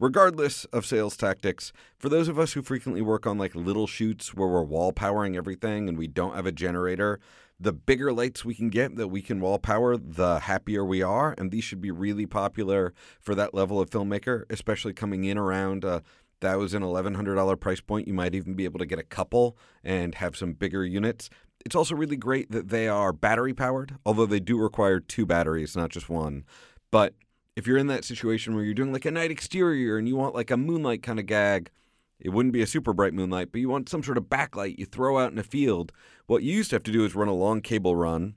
Regardless 0.00 0.64
of 0.66 0.86
sales 0.86 1.14
tactics, 1.14 1.74
for 1.98 2.08
those 2.08 2.26
of 2.26 2.38
us 2.38 2.54
who 2.54 2.62
frequently 2.62 3.02
work 3.02 3.26
on 3.26 3.36
like 3.36 3.54
little 3.54 3.86
shoots 3.86 4.32
where 4.32 4.48
we're 4.48 4.62
wall 4.62 4.94
powering 4.94 5.36
everything 5.36 5.90
and 5.90 5.98
we 5.98 6.06
don't 6.06 6.34
have 6.34 6.46
a 6.46 6.52
generator, 6.52 7.20
the 7.60 7.74
bigger 7.74 8.10
lights 8.10 8.42
we 8.42 8.54
can 8.54 8.70
get 8.70 8.96
that 8.96 9.08
we 9.08 9.20
can 9.20 9.42
wall 9.42 9.58
power, 9.58 9.98
the 9.98 10.38
happier 10.38 10.86
we 10.86 11.02
are. 11.02 11.34
And 11.36 11.50
these 11.50 11.64
should 11.64 11.82
be 11.82 11.90
really 11.90 12.24
popular 12.24 12.94
for 13.20 13.34
that 13.34 13.52
level 13.52 13.78
of 13.78 13.90
filmmaker, 13.90 14.44
especially 14.48 14.94
coming 14.94 15.24
in 15.24 15.36
around 15.36 15.84
a 15.84 16.02
thousand, 16.40 16.82
eleven 16.82 17.12
hundred 17.14 17.34
dollar 17.34 17.56
price 17.56 17.82
point. 17.82 18.08
You 18.08 18.14
might 18.14 18.34
even 18.34 18.54
be 18.54 18.64
able 18.64 18.78
to 18.78 18.86
get 18.86 18.98
a 18.98 19.02
couple 19.02 19.58
and 19.84 20.14
have 20.14 20.34
some 20.34 20.54
bigger 20.54 20.82
units. 20.82 21.28
It's 21.66 21.76
also 21.76 21.94
really 21.94 22.16
great 22.16 22.50
that 22.52 22.70
they 22.70 22.88
are 22.88 23.12
battery 23.12 23.52
powered, 23.52 23.96
although 24.06 24.24
they 24.24 24.40
do 24.40 24.58
require 24.58 24.98
two 24.98 25.26
batteries, 25.26 25.76
not 25.76 25.90
just 25.90 26.08
one. 26.08 26.44
But 26.90 27.12
if 27.56 27.66
you're 27.66 27.78
in 27.78 27.88
that 27.88 28.04
situation 28.04 28.54
where 28.54 28.64
you're 28.64 28.74
doing 28.74 28.92
like 28.92 29.04
a 29.04 29.10
night 29.10 29.30
exterior 29.30 29.98
and 29.98 30.08
you 30.08 30.16
want 30.16 30.34
like 30.34 30.50
a 30.50 30.56
moonlight 30.56 31.02
kind 31.02 31.18
of 31.18 31.26
gag, 31.26 31.70
it 32.18 32.30
wouldn't 32.30 32.52
be 32.52 32.62
a 32.62 32.66
super 32.66 32.92
bright 32.92 33.14
moonlight, 33.14 33.50
but 33.50 33.60
you 33.60 33.68
want 33.68 33.88
some 33.88 34.02
sort 34.02 34.18
of 34.18 34.24
backlight 34.24 34.78
you 34.78 34.84
throw 34.84 35.18
out 35.18 35.32
in 35.32 35.38
a 35.38 35.42
field. 35.42 35.92
What 36.26 36.42
you 36.42 36.54
used 36.54 36.70
to 36.70 36.76
have 36.76 36.82
to 36.84 36.92
do 36.92 37.04
is 37.04 37.14
run 37.14 37.28
a 37.28 37.34
long 37.34 37.60
cable 37.60 37.96
run 37.96 38.34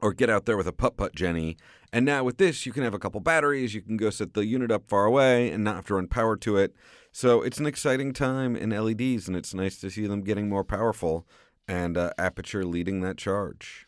or 0.00 0.12
get 0.12 0.28
out 0.28 0.44
there 0.44 0.56
with 0.56 0.66
a 0.66 0.72
putt 0.72 0.96
putt 0.96 1.14
Jenny. 1.14 1.56
And 1.92 2.04
now 2.04 2.24
with 2.24 2.38
this, 2.38 2.66
you 2.66 2.72
can 2.72 2.82
have 2.82 2.94
a 2.94 2.98
couple 2.98 3.20
batteries, 3.20 3.74
you 3.74 3.80
can 3.80 3.96
go 3.96 4.10
set 4.10 4.34
the 4.34 4.44
unit 4.44 4.70
up 4.70 4.88
far 4.88 5.04
away 5.04 5.50
and 5.50 5.62
not 5.62 5.76
have 5.76 5.86
to 5.86 5.94
run 5.94 6.08
power 6.08 6.36
to 6.38 6.56
it. 6.56 6.74
So 7.12 7.42
it's 7.42 7.58
an 7.58 7.66
exciting 7.66 8.12
time 8.12 8.56
in 8.56 8.70
LEDs, 8.70 9.28
and 9.28 9.36
it's 9.36 9.54
nice 9.54 9.78
to 9.78 9.90
see 9.90 10.08
them 10.08 10.22
getting 10.22 10.48
more 10.48 10.64
powerful 10.64 11.24
and 11.68 11.96
uh, 11.96 12.10
Aputure 12.18 12.64
leading 12.64 13.00
that 13.02 13.16
charge. 13.16 13.86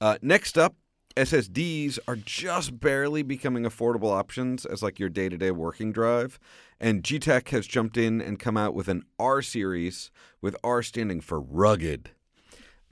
Uh, 0.00 0.18
next 0.22 0.56
up, 0.56 0.76
SSDs 1.16 1.98
are 2.08 2.16
just 2.16 2.80
barely 2.80 3.22
becoming 3.22 3.62
affordable 3.64 4.10
options 4.10 4.66
as 4.66 4.82
like 4.82 4.98
your 4.98 5.08
day-to-day 5.08 5.52
working 5.52 5.92
drive, 5.92 6.38
and 6.80 7.04
G-Tech 7.04 7.48
has 7.50 7.66
jumped 7.66 7.96
in 7.96 8.20
and 8.20 8.38
come 8.38 8.56
out 8.56 8.74
with 8.74 8.88
an 8.88 9.04
R 9.18 9.40
series, 9.40 10.10
with 10.40 10.56
R 10.64 10.82
standing 10.82 11.20
for 11.20 11.40
rugged. 11.40 12.10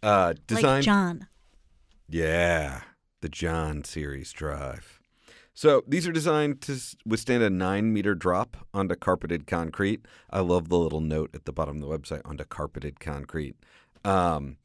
Uh, 0.03 0.35
Like 0.51 0.85
Jon. 0.85 1.27
yeah, 2.09 2.83
the 3.21 3.29
Jon 3.29 3.85
series 3.85 4.33
drive. 4.33 5.01
So 5.55 5.83
these 5.87 6.07
are 6.07 6.13
designed 6.13 6.61
to 6.63 6.79
withstand 7.05 7.43
a 7.43 7.51
nine 7.51 7.93
meter 7.93 8.15
drop 8.15 8.57
onto 8.73 8.95
carpeted 8.95 9.47
concrete. 9.47 10.07
I 10.31 10.41
love 10.41 10.69
the 10.69 10.79
little 10.79 11.01
note 11.01 11.31
at 11.35 11.45
the 11.45 11.53
bottom 11.53 11.77
of 11.77 11.83
the 11.83 11.99
website 11.99 12.23
onto 12.25 12.45
carpeted 12.45 13.01
concrete. 13.01 13.57
Um, 14.05 14.57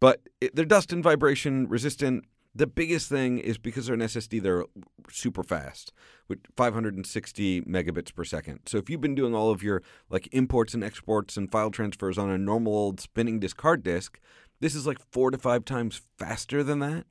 but 0.00 0.20
it, 0.40 0.54
they're 0.54 0.64
dust 0.66 0.92
and 0.92 1.02
vibration 1.02 1.66
resistant. 1.68 2.24
The 2.56 2.66
biggest 2.68 3.08
thing 3.08 3.38
is 3.38 3.58
because 3.58 3.86
they're 3.86 3.94
an 3.94 4.00
SSD, 4.00 4.40
they're 4.40 4.64
super 5.10 5.42
fast 5.42 5.92
with 6.28 6.38
560 6.56 7.62
megabits 7.62 8.14
per 8.14 8.24
second. 8.24 8.60
So 8.66 8.78
if 8.78 8.88
you've 8.88 9.00
been 9.00 9.16
doing 9.16 9.34
all 9.34 9.50
of 9.50 9.62
your 9.62 9.82
like 10.08 10.28
imports 10.30 10.72
and 10.72 10.84
exports 10.84 11.36
and 11.36 11.50
file 11.50 11.72
transfers 11.72 12.16
on 12.16 12.30
a 12.30 12.38
normal 12.38 12.74
old 12.74 13.00
spinning 13.00 13.40
disk 13.40 13.60
hard 13.60 13.82
disk, 13.82 14.20
this 14.60 14.76
is 14.76 14.86
like 14.86 14.98
four 15.10 15.32
to 15.32 15.38
five 15.38 15.64
times 15.64 16.00
faster 16.16 16.62
than 16.62 16.78
that, 16.78 17.06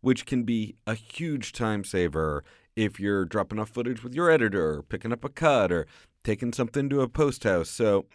which 0.00 0.26
can 0.26 0.44
be 0.44 0.76
a 0.86 0.94
huge 0.94 1.52
time 1.52 1.82
saver 1.82 2.44
if 2.76 3.00
you're 3.00 3.24
dropping 3.24 3.58
off 3.58 3.70
footage 3.70 4.02
with 4.04 4.14
your 4.14 4.30
editor, 4.30 4.76
or 4.76 4.82
picking 4.82 5.12
up 5.12 5.24
a 5.24 5.28
cut, 5.28 5.72
or 5.72 5.86
taking 6.22 6.52
something 6.52 6.88
to 6.88 7.00
a 7.00 7.08
post 7.08 7.44
house. 7.44 7.68
So 7.68 8.06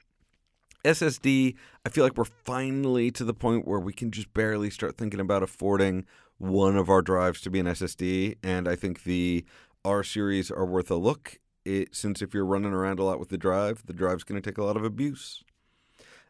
SSD, 0.83 1.55
I 1.85 1.89
feel 1.89 2.03
like 2.03 2.17
we're 2.17 2.23
finally 2.23 3.11
to 3.11 3.23
the 3.23 3.33
point 3.33 3.67
where 3.67 3.79
we 3.79 3.93
can 3.93 4.11
just 4.11 4.33
barely 4.33 4.69
start 4.69 4.97
thinking 4.97 5.19
about 5.19 5.43
affording 5.43 6.05
one 6.39 6.75
of 6.75 6.89
our 6.89 7.01
drives 7.01 7.41
to 7.41 7.49
be 7.49 7.59
an 7.59 7.67
SSD, 7.67 8.37
and 8.41 8.67
I 8.67 8.75
think 8.75 9.03
the 9.03 9.45
R 9.85 10.03
series 10.03 10.49
are 10.49 10.65
worth 10.65 10.89
a 10.89 10.95
look. 10.95 11.37
It, 11.65 11.93
since 11.93 12.21
if 12.21 12.33
you're 12.33 12.45
running 12.45 12.73
around 12.73 12.99
a 12.99 13.03
lot 13.03 13.19
with 13.19 13.29
the 13.29 13.37
drive, 13.37 13.85
the 13.85 13.93
drive's 13.93 14.23
going 14.23 14.41
to 14.41 14.49
take 14.49 14.57
a 14.57 14.63
lot 14.63 14.77
of 14.77 14.83
abuse. 14.83 15.43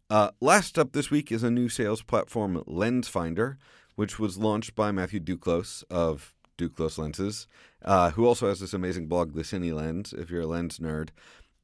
Uh, 0.09 0.31
last 0.41 0.77
up 0.77 0.91
this 0.91 1.11
week 1.11 1.31
is 1.31 1.43
a 1.43 1.51
new 1.51 1.69
sales 1.69 2.01
platform, 2.01 2.63
Lens 2.65 3.07
Finder, 3.07 3.57
which 3.95 4.17
was 4.17 4.39
launched 4.39 4.75
by 4.75 4.91
Matthew 4.91 5.19
Duclos 5.19 5.83
of 5.91 6.33
Duclos 6.57 6.97
Lenses, 6.97 7.47
uh, 7.85 8.11
who 8.11 8.25
also 8.25 8.49
has 8.49 8.59
this 8.59 8.73
amazing 8.73 9.07
blog, 9.07 9.33
The 9.33 9.43
Cine 9.43 9.73
Lens, 9.73 10.13
if 10.13 10.31
you're 10.31 10.41
a 10.41 10.47
lens 10.47 10.79
nerd. 10.79 11.09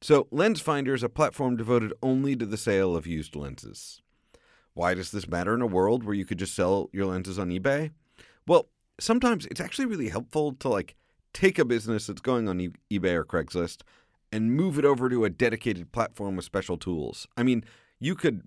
So, 0.00 0.28
Lens 0.30 0.60
Finder 0.60 0.94
is 0.94 1.02
a 1.02 1.08
platform 1.08 1.56
devoted 1.56 1.92
only 2.02 2.36
to 2.36 2.46
the 2.46 2.56
sale 2.56 2.94
of 2.94 3.06
used 3.06 3.34
lenses. 3.34 4.02
Why 4.74 4.94
does 4.94 5.10
this 5.10 5.26
matter 5.26 5.54
in 5.54 5.62
a 5.62 5.66
world 5.66 6.04
where 6.04 6.14
you 6.14 6.24
could 6.26 6.38
just 6.38 6.54
sell 6.54 6.90
your 6.92 7.06
lenses 7.06 7.38
on 7.38 7.48
eBay? 7.48 7.90
Well, 8.46 8.68
sometimes 9.00 9.46
it's 9.46 9.60
actually 9.60 9.86
really 9.86 10.08
helpful 10.08 10.52
to 10.52 10.68
like 10.68 10.94
take 11.32 11.58
a 11.58 11.64
business 11.64 12.06
that's 12.06 12.20
going 12.20 12.48
on 12.48 12.72
eBay 12.90 13.14
or 13.14 13.24
Craigslist 13.24 13.82
and 14.32 14.54
move 14.54 14.78
it 14.78 14.84
over 14.84 15.08
to 15.08 15.24
a 15.24 15.30
dedicated 15.30 15.92
platform 15.92 16.36
with 16.36 16.44
special 16.44 16.76
tools. 16.76 17.26
I 17.36 17.42
mean, 17.42 17.64
you 17.98 18.14
could 18.14 18.42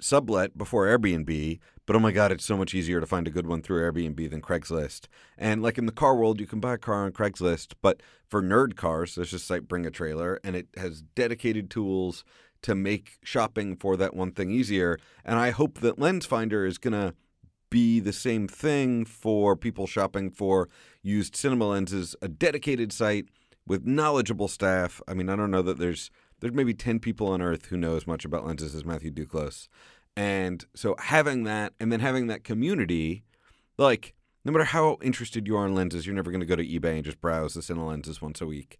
sublet 0.00 0.56
before 0.56 0.86
Airbnb, 0.86 1.58
but 1.86 1.96
oh 1.96 2.00
my 2.00 2.12
God, 2.12 2.32
it's 2.32 2.44
so 2.44 2.56
much 2.56 2.74
easier 2.74 3.00
to 3.00 3.06
find 3.06 3.26
a 3.26 3.30
good 3.30 3.46
one 3.46 3.62
through 3.62 3.82
Airbnb 3.82 4.30
than 4.30 4.40
Craigslist. 4.40 5.06
And 5.36 5.62
like 5.62 5.76
in 5.76 5.86
the 5.86 5.92
car 5.92 6.16
world, 6.16 6.40
you 6.40 6.46
can 6.46 6.60
buy 6.60 6.74
a 6.74 6.78
car 6.78 7.04
on 7.04 7.12
Craigslist, 7.12 7.74
but 7.82 8.02
for 8.26 8.42
nerd 8.42 8.76
cars, 8.76 9.14
there's 9.14 9.32
this 9.32 9.42
site 9.42 9.68
Bring 9.68 9.86
a 9.86 9.90
Trailer, 9.90 10.40
and 10.42 10.56
it 10.56 10.68
has 10.76 11.02
dedicated 11.14 11.70
tools 11.70 12.24
to 12.62 12.74
make 12.74 13.18
shopping 13.22 13.76
for 13.76 13.96
that 13.96 14.14
one 14.14 14.32
thing 14.32 14.50
easier. 14.50 14.98
And 15.24 15.38
I 15.38 15.50
hope 15.50 15.80
that 15.80 15.98
Lens 15.98 16.26
Finder 16.26 16.64
is 16.64 16.78
going 16.78 16.92
to 16.92 17.14
be 17.70 18.00
the 18.00 18.12
same 18.12 18.48
thing 18.48 19.04
for 19.04 19.56
people 19.56 19.86
shopping 19.86 20.30
for 20.30 20.68
used 21.02 21.36
cinema 21.36 21.68
lenses, 21.68 22.14
a 22.20 22.28
dedicated 22.28 22.92
site 22.92 23.26
with 23.66 23.86
knowledgeable 23.86 24.48
staff. 24.48 25.00
I 25.06 25.14
mean, 25.14 25.28
I 25.28 25.36
don't 25.36 25.50
know 25.50 25.62
that 25.62 25.78
there's 25.78 26.10
there's 26.40 26.54
maybe 26.54 26.74
10 26.74 27.00
people 27.00 27.28
on 27.28 27.42
earth 27.42 27.66
who 27.66 27.76
know 27.76 27.96
as 27.96 28.06
much 28.06 28.24
about 28.24 28.46
lenses 28.46 28.74
as 28.74 28.84
Matthew 28.84 29.10
Duclos. 29.10 29.68
And 30.16 30.64
so 30.74 30.96
having 30.98 31.44
that 31.44 31.74
and 31.78 31.92
then 31.92 32.00
having 32.00 32.26
that 32.26 32.44
community, 32.44 33.24
like 33.78 34.14
no 34.44 34.52
matter 34.52 34.64
how 34.64 34.98
interested 35.02 35.46
you 35.46 35.56
are 35.56 35.66
in 35.66 35.74
lenses, 35.74 36.06
you're 36.06 36.14
never 36.14 36.30
going 36.30 36.40
to 36.40 36.46
go 36.46 36.56
to 36.56 36.66
eBay 36.66 36.96
and 36.96 37.04
just 37.04 37.20
browse 37.20 37.54
the 37.54 37.60
Cine 37.60 37.86
lenses 37.86 38.20
once 38.22 38.40
a 38.40 38.46
week. 38.46 38.78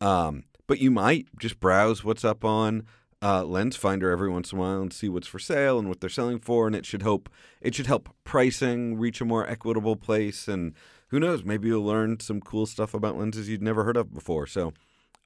Um, 0.00 0.44
but 0.66 0.78
you 0.78 0.90
might 0.90 1.26
just 1.38 1.60
browse 1.60 2.04
what's 2.04 2.24
up 2.24 2.44
on 2.44 2.86
uh, 3.22 3.44
Lens 3.44 3.76
Finder 3.76 4.10
every 4.10 4.30
once 4.30 4.52
in 4.52 4.58
a 4.58 4.60
while 4.60 4.80
and 4.80 4.92
see 4.92 5.08
what's 5.08 5.26
for 5.26 5.38
sale 5.38 5.78
and 5.78 5.88
what 5.88 6.00
they're 6.00 6.08
selling 6.08 6.38
for, 6.38 6.66
and 6.66 6.74
it 6.74 6.86
should 6.86 7.02
help. 7.02 7.28
It 7.60 7.74
should 7.74 7.86
help 7.86 8.08
pricing 8.24 8.98
reach 8.98 9.20
a 9.20 9.24
more 9.24 9.48
equitable 9.48 9.96
place, 9.96 10.48
and 10.48 10.74
who 11.08 11.20
knows, 11.20 11.44
maybe 11.44 11.68
you'll 11.68 11.84
learn 11.84 12.20
some 12.20 12.40
cool 12.40 12.66
stuff 12.66 12.94
about 12.94 13.18
lenses 13.18 13.48
you'd 13.48 13.62
never 13.62 13.84
heard 13.84 13.96
of 13.96 14.14
before. 14.14 14.46
So 14.46 14.72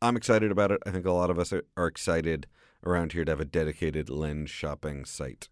I'm 0.02 0.16
excited 0.16 0.50
about 0.50 0.72
it. 0.72 0.80
I 0.86 0.90
think 0.90 1.06
a 1.06 1.12
lot 1.12 1.30
of 1.30 1.38
us 1.38 1.52
are, 1.52 1.64
are 1.76 1.86
excited 1.86 2.46
around 2.84 3.12
here 3.12 3.24
to 3.24 3.32
have 3.32 3.40
a 3.40 3.44
dedicated 3.44 4.10
lens 4.10 4.50
shopping 4.50 5.04
site. 5.04 5.48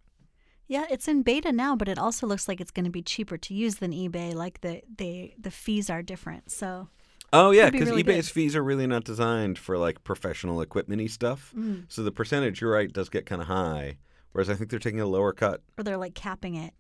Yeah, 0.66 0.86
it's 0.90 1.08
in 1.08 1.22
beta 1.22 1.52
now, 1.52 1.76
but 1.76 1.88
it 1.88 1.98
also 1.98 2.26
looks 2.26 2.48
like 2.48 2.60
it's 2.60 2.70
going 2.70 2.84
to 2.84 2.90
be 2.90 3.02
cheaper 3.02 3.36
to 3.36 3.54
use 3.54 3.76
than 3.76 3.92
eBay. 3.92 4.34
Like 4.34 4.62
the 4.62 4.82
they 4.96 5.34
the 5.38 5.50
fees 5.50 5.90
are 5.90 6.02
different. 6.02 6.50
So 6.50 6.88
Oh 7.32 7.50
yeah, 7.50 7.70
be 7.70 7.78
because 7.78 7.90
really 7.90 8.04
eBay's 8.04 8.28
good. 8.28 8.34
fees 8.34 8.56
are 8.56 8.62
really 8.62 8.86
not 8.86 9.04
designed 9.04 9.58
for 9.58 9.78
like 9.78 10.04
professional 10.04 10.64
equipmenty 10.64 11.10
stuff. 11.10 11.52
Mm. 11.56 11.84
So 11.88 12.02
the 12.02 12.12
percentage, 12.12 12.60
you're 12.60 12.72
right, 12.72 12.92
does 12.92 13.08
get 13.08 13.24
kind 13.26 13.40
of 13.40 13.48
high. 13.48 13.96
Whereas 14.32 14.50
I 14.50 14.54
think 14.54 14.70
they're 14.70 14.78
taking 14.78 15.00
a 15.00 15.06
lower 15.06 15.32
cut. 15.32 15.62
or 15.78 15.84
they're 15.84 15.96
like 15.96 16.14
capping 16.14 16.54
it. 16.54 16.72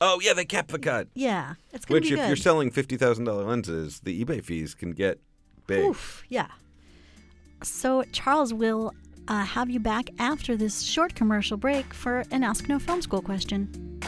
Oh 0.00 0.20
yeah, 0.22 0.32
they 0.32 0.44
cap 0.44 0.68
the 0.68 0.78
cut. 0.78 1.08
Yeah, 1.14 1.54
it's 1.72 1.84
going 1.84 1.96
Which, 2.00 2.08
be 2.10 2.14
if 2.14 2.20
good. 2.20 2.26
you're 2.28 2.36
selling 2.36 2.70
fifty 2.70 2.96
thousand 2.96 3.24
dollar 3.24 3.44
lenses, 3.44 4.00
the 4.00 4.24
eBay 4.24 4.42
fees 4.42 4.74
can 4.74 4.92
get 4.92 5.20
big. 5.66 5.84
Oof, 5.84 6.22
yeah. 6.28 6.48
So 7.62 8.04
Charles 8.12 8.54
will 8.54 8.94
uh, 9.26 9.44
have 9.44 9.68
you 9.68 9.80
back 9.80 10.10
after 10.18 10.56
this 10.56 10.82
short 10.82 11.14
commercial 11.14 11.56
break 11.56 11.92
for 11.92 12.24
an 12.30 12.44
Ask 12.44 12.68
No 12.68 12.78
Film 12.78 13.02
School 13.02 13.20
question. 13.20 14.00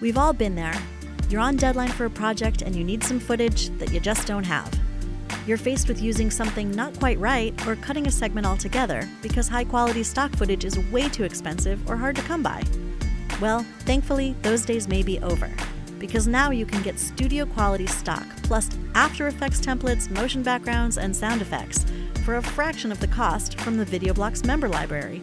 We've 0.00 0.16
all 0.16 0.32
been 0.32 0.54
there. 0.54 0.74
You're 1.30 1.40
on 1.40 1.54
deadline 1.54 1.90
for 1.90 2.06
a 2.06 2.10
project 2.10 2.62
and 2.62 2.74
you 2.74 2.82
need 2.82 3.04
some 3.04 3.20
footage 3.20 3.68
that 3.78 3.92
you 3.92 4.00
just 4.00 4.26
don't 4.26 4.42
have. 4.42 4.68
You're 5.46 5.58
faced 5.58 5.86
with 5.86 6.02
using 6.02 6.28
something 6.28 6.72
not 6.72 6.98
quite 6.98 7.20
right 7.20 7.54
or 7.68 7.76
cutting 7.76 8.08
a 8.08 8.10
segment 8.10 8.48
altogether 8.48 9.08
because 9.22 9.46
high 9.46 9.62
quality 9.62 10.02
stock 10.02 10.34
footage 10.34 10.64
is 10.64 10.76
way 10.90 11.08
too 11.08 11.22
expensive 11.22 11.88
or 11.88 11.96
hard 11.96 12.16
to 12.16 12.22
come 12.22 12.42
by. 12.42 12.64
Well, 13.40 13.64
thankfully, 13.80 14.34
those 14.42 14.66
days 14.66 14.88
may 14.88 15.04
be 15.04 15.20
over. 15.20 15.48
Because 16.00 16.26
now 16.26 16.50
you 16.50 16.66
can 16.66 16.82
get 16.82 16.98
studio 16.98 17.46
quality 17.46 17.86
stock, 17.86 18.26
plus 18.42 18.68
After 18.96 19.28
Effects 19.28 19.60
templates, 19.60 20.10
motion 20.10 20.42
backgrounds, 20.42 20.98
and 20.98 21.14
sound 21.14 21.42
effects 21.42 21.86
for 22.24 22.38
a 22.38 22.42
fraction 22.42 22.90
of 22.90 22.98
the 22.98 23.06
cost 23.06 23.60
from 23.60 23.76
the 23.76 23.86
VideoBlocks 23.86 24.44
member 24.44 24.68
library. 24.68 25.20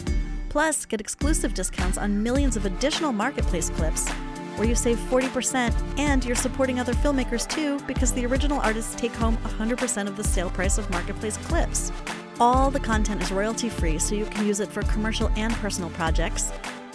Plus, 0.47 0.85
get 0.85 1.01
exclusive 1.01 1.53
discounts 1.53 1.97
on 1.97 2.23
millions 2.23 2.55
of 2.55 2.65
additional 2.65 3.11
marketplace 3.11 3.69
clips, 3.71 4.09
where 4.57 4.67
you 4.67 4.75
save 4.75 4.97
40% 4.97 5.73
and 5.99 6.25
you're 6.25 6.35
supporting 6.35 6.79
other 6.79 6.93
filmmakers 6.93 7.47
too 7.47 7.79
because 7.81 8.11
the 8.11 8.25
original 8.25 8.59
artists 8.59 8.95
take 8.95 9.13
home 9.13 9.37
100% 9.37 10.07
of 10.07 10.17
the 10.17 10.23
sale 10.23 10.49
price 10.49 10.77
of 10.77 10.89
marketplace 10.89 11.37
clips. 11.37 11.91
All 12.39 12.69
the 12.69 12.79
content 12.79 13.21
is 13.21 13.31
royalty 13.31 13.69
free, 13.69 13.97
so 13.97 14.13
you 14.13 14.25
can 14.25 14.45
use 14.45 14.59
it 14.59 14.69
for 14.69 14.83
commercial 14.83 15.31
and 15.35 15.53
personal 15.55 15.89
projects. 15.91 16.51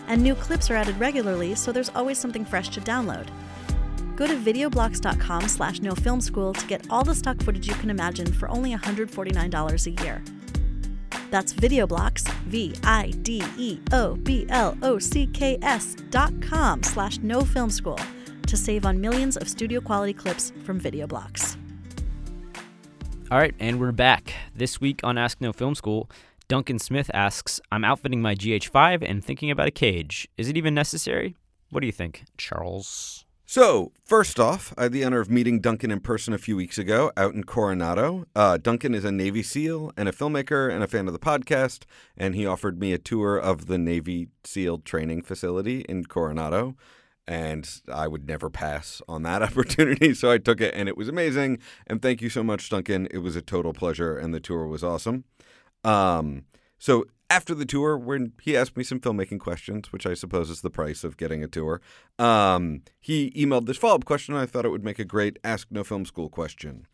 And 0.07 0.22
new 0.22 0.35
clips 0.35 0.70
are 0.70 0.77
added 0.77 0.98
regularly, 1.01 1.55
so 1.55 1.72
there's 1.72 1.90
always 1.94 2.18
something 2.18 2.44
fresh 2.44 2.68
to 2.70 2.81
download. 2.81 3.27
Go 4.14 4.27
to 4.27 4.37
videoblocks.com 4.37 5.48
slash 5.48 5.81
no 5.81 5.94
film 5.94 6.20
school 6.20 6.53
to 6.53 6.66
get 6.66 6.87
all 6.90 7.03
the 7.03 7.14
stock 7.14 7.42
footage 7.42 7.66
you 7.66 7.75
can 7.75 7.90
imagine 7.90 8.31
for 8.33 8.48
only 8.51 8.75
$149 8.75 9.87
a 9.87 10.05
year. 10.05 10.22
That's 11.32 11.54
Videoblocks, 11.54 12.30
V 12.44 12.74
I 12.84 13.10
D 13.22 13.42
E 13.56 13.80
O 13.90 14.16
B 14.16 14.44
L 14.50 14.76
O 14.82 14.98
C 14.98 15.26
K 15.26 15.58
S 15.62 15.96
dot 16.10 16.30
com 16.42 16.82
slash 16.82 17.18
no 17.20 17.40
film 17.40 17.70
school 17.70 17.98
to 18.46 18.56
save 18.56 18.84
on 18.84 19.00
millions 19.00 19.38
of 19.38 19.48
studio 19.48 19.80
quality 19.80 20.12
clips 20.12 20.52
from 20.62 20.78
Videoblocks. 20.78 21.56
All 23.30 23.38
right, 23.38 23.54
and 23.58 23.80
we're 23.80 23.92
back. 23.92 24.34
This 24.54 24.78
week 24.78 25.00
on 25.02 25.16
Ask 25.16 25.40
No 25.40 25.54
Film 25.54 25.74
School, 25.74 26.10
Duncan 26.48 26.78
Smith 26.78 27.10
asks 27.14 27.62
I'm 27.72 27.82
outfitting 27.82 28.20
my 28.20 28.34
GH5 28.34 29.02
and 29.02 29.24
thinking 29.24 29.50
about 29.50 29.68
a 29.68 29.70
cage. 29.70 30.28
Is 30.36 30.50
it 30.50 30.58
even 30.58 30.74
necessary? 30.74 31.34
What 31.70 31.80
do 31.80 31.86
you 31.86 31.94
think, 31.94 32.24
Charles? 32.36 33.24
So, 33.52 33.92
first 34.02 34.40
off, 34.40 34.72
I 34.78 34.84
had 34.84 34.92
the 34.92 35.04
honor 35.04 35.20
of 35.20 35.28
meeting 35.28 35.60
Duncan 35.60 35.90
in 35.90 36.00
person 36.00 36.32
a 36.32 36.38
few 36.38 36.56
weeks 36.56 36.78
ago 36.78 37.12
out 37.18 37.34
in 37.34 37.44
Coronado. 37.44 38.24
Uh, 38.34 38.56
Duncan 38.56 38.94
is 38.94 39.04
a 39.04 39.12
Navy 39.12 39.42
SEAL 39.42 39.92
and 39.94 40.08
a 40.08 40.12
filmmaker 40.12 40.72
and 40.72 40.82
a 40.82 40.88
fan 40.88 41.06
of 41.06 41.12
the 41.12 41.18
podcast, 41.18 41.84
and 42.16 42.34
he 42.34 42.46
offered 42.46 42.80
me 42.80 42.94
a 42.94 42.98
tour 42.98 43.36
of 43.36 43.66
the 43.66 43.76
Navy 43.76 44.28
SEAL 44.42 44.78
training 44.78 45.20
facility 45.20 45.80
in 45.82 46.06
Coronado. 46.06 46.76
And 47.28 47.68
I 47.92 48.08
would 48.08 48.26
never 48.26 48.48
pass 48.48 49.02
on 49.06 49.22
that 49.24 49.42
opportunity, 49.52 50.14
so 50.14 50.30
I 50.30 50.38
took 50.38 50.62
it, 50.62 50.72
and 50.74 50.88
it 50.88 50.96
was 50.96 51.08
amazing. 51.08 51.58
And 51.86 52.00
thank 52.00 52.22
you 52.22 52.30
so 52.30 52.42
much, 52.42 52.70
Duncan. 52.70 53.06
It 53.10 53.18
was 53.18 53.36
a 53.36 53.42
total 53.42 53.74
pleasure, 53.74 54.16
and 54.16 54.32
the 54.32 54.40
tour 54.40 54.66
was 54.66 54.82
awesome. 54.82 55.24
Um, 55.84 56.44
so 56.78 57.04
after 57.32 57.54
the 57.54 57.64
tour, 57.64 57.96
when 57.96 58.34
he 58.42 58.54
asked 58.54 58.76
me 58.76 58.84
some 58.84 59.00
filmmaking 59.00 59.40
questions, 59.40 59.90
which 59.90 60.04
I 60.04 60.12
suppose 60.12 60.50
is 60.50 60.60
the 60.60 60.68
price 60.68 61.02
of 61.02 61.16
getting 61.16 61.42
a 61.42 61.48
tour, 61.48 61.80
um, 62.18 62.82
he 63.00 63.30
emailed 63.30 63.64
this 63.64 63.78
follow 63.78 63.94
up 63.94 64.04
question. 64.04 64.34
I 64.34 64.44
thought 64.44 64.66
it 64.66 64.68
would 64.68 64.84
make 64.84 64.98
a 64.98 65.04
great 65.04 65.38
Ask 65.42 65.68
No 65.70 65.82
Film 65.82 66.04
School 66.04 66.28
question. 66.28 66.86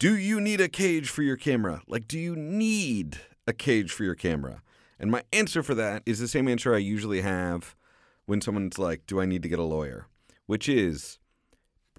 Do 0.00 0.16
you 0.16 0.40
need 0.40 0.60
a 0.60 0.68
cage 0.68 1.08
for 1.08 1.22
your 1.22 1.36
camera? 1.36 1.82
Like, 1.86 2.08
do 2.08 2.18
you 2.18 2.34
need 2.34 3.20
a 3.46 3.52
cage 3.52 3.92
for 3.92 4.02
your 4.02 4.16
camera? 4.16 4.62
And 4.98 5.12
my 5.12 5.22
answer 5.32 5.62
for 5.62 5.76
that 5.76 6.02
is 6.04 6.18
the 6.18 6.26
same 6.26 6.48
answer 6.48 6.74
I 6.74 6.78
usually 6.78 7.20
have 7.20 7.76
when 8.24 8.40
someone's 8.40 8.80
like, 8.80 9.06
Do 9.06 9.20
I 9.20 9.26
need 9.26 9.44
to 9.44 9.48
get 9.48 9.60
a 9.60 9.62
lawyer? 9.62 10.08
Which 10.46 10.68
is 10.68 11.20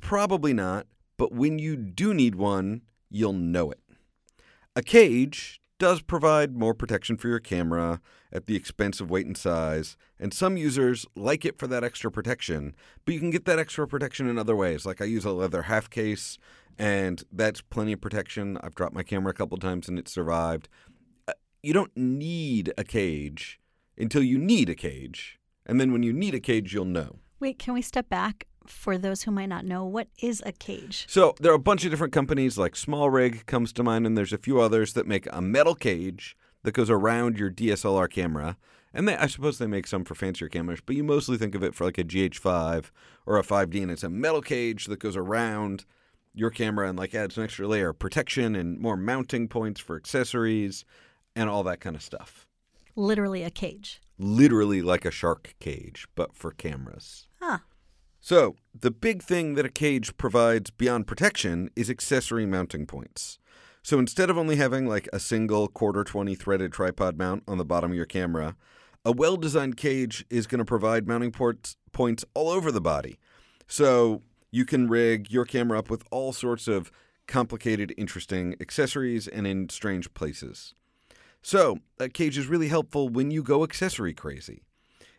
probably 0.02 0.52
not, 0.52 0.86
but 1.16 1.32
when 1.32 1.60
you 1.60 1.78
do 1.78 2.14
need 2.14 2.36
one, 2.36 2.82
you'll 3.10 3.32
know 3.32 3.72
it. 3.72 3.80
A 4.76 4.82
cage 4.84 5.62
does 5.80 6.02
provide 6.02 6.56
more 6.56 6.74
protection 6.74 7.18
for 7.18 7.28
your 7.28 7.40
camera 7.40 8.02
at 8.32 8.46
the 8.46 8.56
expense 8.56 9.00
of 9.00 9.10
weight 9.10 9.26
and 9.26 9.38
size, 9.38 9.98
and 10.20 10.34
some 10.34 10.58
users 10.58 11.06
like 11.16 11.46
it 11.46 11.58
for 11.58 11.68
that 11.68 11.84
extra 11.84 12.12
protection, 12.12 12.76
but 13.06 13.14
you 13.14 13.20
can 13.20 13.32
get 13.32 13.46
that 13.46 13.60
extra 13.60 13.88
protection 13.88 14.28
in 14.28 14.38
other 14.38 14.56
ways. 14.56 14.86
Like 14.86 15.02
I 15.02 15.06
use 15.06 15.26
a 15.26 15.32
leather 15.32 15.64
half 15.64 15.90
case, 15.90 16.38
and 16.78 17.24
that's 17.32 17.62
plenty 17.62 17.94
of 17.94 18.02
protection. 18.02 18.58
I've 18.62 18.76
dropped 18.76 18.96
my 18.96 19.04
camera 19.04 19.32
a 19.32 19.36
couple 19.36 19.58
times 19.58 19.88
and 19.88 19.98
it 19.98 20.08
survived. 20.08 20.68
Uh, 21.28 21.34
You 21.64 21.74
don't 21.74 21.96
need 21.96 22.74
a 22.78 22.84
cage 22.84 23.60
until 23.98 24.24
you 24.24 24.38
need 24.38 24.70
a 24.70 24.76
cage, 24.76 25.40
and 25.66 25.80
then 25.80 25.92
when 25.92 26.04
you 26.04 26.14
need 26.14 26.36
a 26.36 26.40
cage, 26.40 26.74
you'll 26.74 26.86
know. 26.86 27.20
Wait, 27.40 27.60
can 27.60 27.74
we 27.74 27.82
step 27.82 28.10
back 28.10 28.48
for 28.70 28.98
those 28.98 29.24
who 29.24 29.32
might 29.32 29.50
not 29.50 29.66
know? 29.66 29.86
What 29.86 30.08
is 30.22 30.42
a 30.46 30.52
cage? 30.52 31.06
So 31.10 31.36
there 31.40 31.52
are 31.52 31.56
a 31.56 31.60
bunch 31.60 31.86
of 31.86 31.92
different 31.92 32.14
companies, 32.14 32.58
like 32.58 32.76
Small 32.76 33.10
Rig 33.10 33.46
comes 33.46 33.74
to 33.74 33.84
mind, 33.84 34.06
and 34.06 34.18
there's 34.18 34.34
a 34.34 34.38
few 34.38 34.60
others 34.60 34.94
that 34.94 35.08
make 35.08 35.28
a 35.32 35.42
metal 35.42 35.76
cage 35.76 36.36
that 36.64 36.74
goes 36.74 36.90
around 36.90 37.38
your 37.38 37.52
DSLR 37.52 38.10
camera. 38.10 38.58
And 38.94 39.08
they, 39.08 39.16
I 39.16 39.28
suppose 39.28 39.58
they 39.58 39.68
make 39.68 39.88
some 39.88 40.04
for 40.04 40.16
fancier 40.16 40.50
cameras, 40.50 40.80
but 40.86 40.96
you 40.96 41.04
mostly 41.04 41.38
think 41.38 41.56
of 41.56 41.64
it 41.64 41.76
for 41.76 41.86
like 41.86 41.98
a 41.98 42.04
GH5 42.04 42.92
or 43.26 43.38
a 43.38 43.44
5D, 43.44 43.82
and 43.82 43.92
it's 43.92 44.04
a 44.04 44.10
metal 44.10 44.42
cage 44.42 44.86
that 44.86 45.00
goes 45.00 45.16
around 45.16 45.86
your 46.34 46.50
camera 46.50 46.88
and 46.88 46.98
like 46.98 47.16
adds 47.16 47.38
an 47.38 47.44
extra 47.44 47.68
layer 47.68 47.90
of 47.90 48.00
protection 48.00 48.56
and 48.56 48.80
more 48.80 48.96
mounting 48.96 49.48
points 49.48 49.80
for 49.80 49.96
accessories 49.96 50.86
and 51.36 51.50
all 51.50 51.64
that 51.64 51.80
kind 51.80 51.96
of 51.96 52.02
stuff. 52.02 52.48
Literally 52.96 53.44
a 53.44 53.50
cage. 53.52 54.02
Literally 54.18 54.82
like 54.82 55.06
a 55.06 55.12
shark 55.12 55.54
cage, 55.60 56.08
but 56.16 56.36
for 56.36 56.52
cameras. 56.52 57.28
Huh. 57.40 57.60
So, 58.30 58.58
the 58.78 58.92
big 58.92 59.24
thing 59.24 59.56
that 59.56 59.66
a 59.66 59.70
cage 59.70 60.18
provides 60.18 60.70
beyond 60.70 61.08
protection 61.08 61.70
is 61.78 61.90
accessory 61.90 62.46
mounting 62.46 62.86
points. 62.86 63.40
So, 63.82 64.00
instead 64.00 64.30
of 64.30 64.38
only 64.38 64.58
having 64.58 64.86
like 64.86 65.08
a 65.14 65.20
single 65.22 65.70
quarter 65.70 66.04
20 66.04 66.36
threaded 66.36 66.74
tripod 66.74 67.18
mount 67.18 67.44
on 67.48 67.58
the 67.58 67.64
bottom 67.64 67.92
of 67.92 67.96
your 67.96 68.06
camera, 68.06 68.58
a 69.06 69.14
well 69.14 69.38
designed 69.38 69.78
cage 69.78 70.26
is 70.30 70.46
going 70.46 70.60
to 70.60 70.66
provide 70.66 71.08
mounting 71.08 71.32
ports, 71.32 71.78
points 71.94 72.26
all 72.34 72.50
over 72.50 72.70
the 72.70 72.82
body. 72.82 73.18
So, 73.66 74.24
you 74.52 74.66
can 74.66 74.90
rig 74.90 75.32
your 75.32 75.46
camera 75.46 75.80
up 75.80 75.90
with 75.90 76.04
all 76.12 76.34
sorts 76.34 76.68
of 76.68 76.92
complicated, 77.28 77.94
interesting 77.96 78.58
accessories 78.60 79.30
and 79.30 79.48
in 79.48 79.70
strange 79.70 80.14
places. 80.14 80.74
So, 81.42 81.78
a 81.98 82.10
cage 82.10 82.38
is 82.38 82.48
really 82.48 82.68
helpful 82.68 83.08
when 83.08 83.32
you 83.32 83.42
go 83.42 83.64
accessory 83.64 84.14
crazy. 84.14 84.64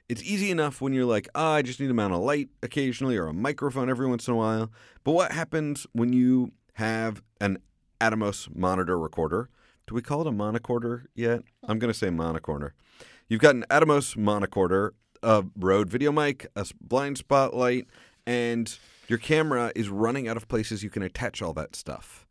It's 0.09 0.23
easy 0.23 0.51
enough 0.51 0.81
when 0.81 0.95
you're 0.95 1.05
like, 1.05 1.29
ah, 1.35 1.55
I 1.55 1.63
just 1.63 1.81
need 1.81 1.89
to 1.89 1.95
mount 1.95 2.15
a 2.15 2.19
light 2.19 2.49
occasionally 2.63 3.19
or 3.19 3.27
a 3.27 3.35
microphone 3.35 3.91
every 3.91 4.07
once 4.07 4.27
in 4.27 4.33
a 4.33 4.37
while. 4.39 4.71
But 5.05 5.13
what 5.13 5.33
happens 5.33 5.87
when 5.93 6.15
you 6.15 6.53
have 6.75 7.23
an 7.43 7.59
Atomos 8.01 8.55
monitor 8.57 8.99
recorder? 8.99 9.51
Do 9.87 9.95
we 9.95 10.01
call 10.01 10.23
it 10.23 10.27
a 10.27 10.31
monocorder 10.31 11.05
yet? 11.15 11.43
I'm 11.67 11.79
going 11.79 11.93
to 11.93 11.99
say 11.99 12.09
monocorder. 12.09 12.71
You've 13.29 13.43
got 13.43 13.55
an 13.55 13.67
Atomos 13.71 14.17
monocorder, 14.17 14.93
a 15.23 15.45
Rode 15.55 15.91
video 15.91 16.11
mic, 16.11 16.47
a 16.57 16.67
blind 16.81 17.19
spotlight, 17.19 17.87
and 18.27 18.79
your 19.09 19.19
camera 19.19 19.73
is 19.77 19.91
running 19.91 20.27
out 20.27 20.39
of 20.39 20.49
places 20.49 20.83
you 20.83 20.89
can 20.89 21.03
attach 21.03 21.43
all 21.43 21.53
that 21.53 21.77
stuff. 21.77 22.27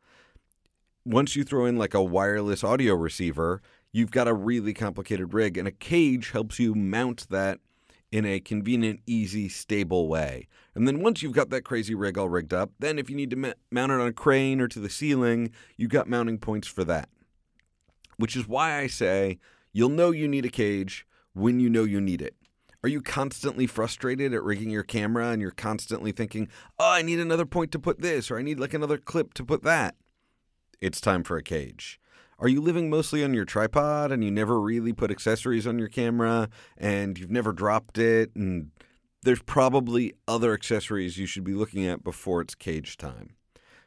Once 1.06 1.36
you 1.36 1.44
throw 1.44 1.66
in 1.66 1.78
like 1.78 1.94
a 1.94 2.04
wireless 2.04 2.64
audio 2.64 2.96
receiver, 2.96 3.62
you've 3.92 4.12
got 4.12 4.28
a 4.28 4.34
really 4.34 4.74
complicated 4.74 5.34
rig, 5.34 5.60
and 5.60 5.68
a 5.68 5.72
cage 5.72 6.32
helps 6.32 6.58
you 6.58 6.74
mount 6.74 7.30
that 7.30 7.60
in 8.12 8.26
a 8.26 8.40
convenient, 8.40 9.02
easy, 9.06 9.50
stable 9.50 10.08
way. 10.08 10.48
And 10.74 10.88
then 10.88 11.02
once 11.02 11.22
you've 11.22 11.34
got 11.34 11.50
that 11.50 11.64
crazy 11.64 11.94
rig 11.94 12.18
all 12.18 12.30
rigged 12.30 12.54
up, 12.54 12.72
then 12.80 12.98
if 12.98 13.10
you 13.10 13.16
need 13.16 13.30
to 13.32 13.36
ma- 13.36 13.54
mount 13.72 13.92
it 13.92 14.00
on 14.00 14.08
a 14.08 14.14
crane 14.14 14.62
or 14.62 14.68
to 14.70 14.80
the 14.80 14.90
ceiling, 14.90 15.52
you've 15.76 15.92
got 15.92 16.08
mounting 16.08 16.38
points 16.38 16.68
for 16.68 16.84
that. 16.86 17.10
Which 18.18 18.36
is 18.36 18.48
why 18.48 18.80
I 18.80 18.88
say 18.88 19.40
you'll 19.74 19.90
know 19.90 20.12
you 20.12 20.28
need 20.28 20.46
a 20.46 20.50
cage 20.50 21.06
when 21.34 21.60
you 21.60 21.70
know 21.70 21.84
you 21.84 22.02
need 22.02 22.22
it. 22.22 22.36
Are 22.84 22.90
you 22.90 23.02
constantly 23.02 23.68
frustrated 23.68 24.34
at 24.34 24.44
rigging 24.44 24.70
your 24.70 24.84
camera 24.84 25.30
and 25.30 25.42
you're 25.42 25.52
constantly 25.52 26.12
thinking, 26.12 26.48
oh, 26.80 26.92
I 26.92 27.02
need 27.02 27.20
another 27.20 27.46
point 27.46 27.72
to 27.74 27.80
put 27.80 28.02
this, 28.02 28.32
or 28.32 28.38
I 28.38 28.44
need 28.44 28.60
like 28.60 28.74
another 28.74 28.98
clip 28.98 29.34
to 29.36 29.44
put 29.44 29.64
that? 29.64 29.96
It's 30.80 31.02
time 31.02 31.24
for 31.24 31.38
a 31.38 31.44
cage. 31.44 32.00
Are 32.40 32.48
you 32.48 32.62
living 32.62 32.90
mostly 32.90 33.24
on 33.24 33.34
your 33.34 33.46
tripod 33.46 34.12
and 34.12 34.24
you 34.24 34.30
never 34.30 34.60
really 34.62 34.94
put 34.94 35.10
accessories 35.10 35.66
on 35.66 35.80
your 35.80 35.88
camera 35.88 36.50
and 36.78 37.18
you've 37.18 37.32
never 37.32 37.52
dropped 37.52 37.98
it? 37.98 38.36
And 38.36 38.70
there's 39.24 39.42
probably 39.42 40.14
other 40.28 40.54
accessories 40.54 41.18
you 41.18 41.26
should 41.26 41.44
be 41.44 41.56
looking 41.56 41.86
at 41.86 42.04
before 42.04 42.42
it's 42.42 42.54
cage 42.54 42.96
time. 42.96 43.32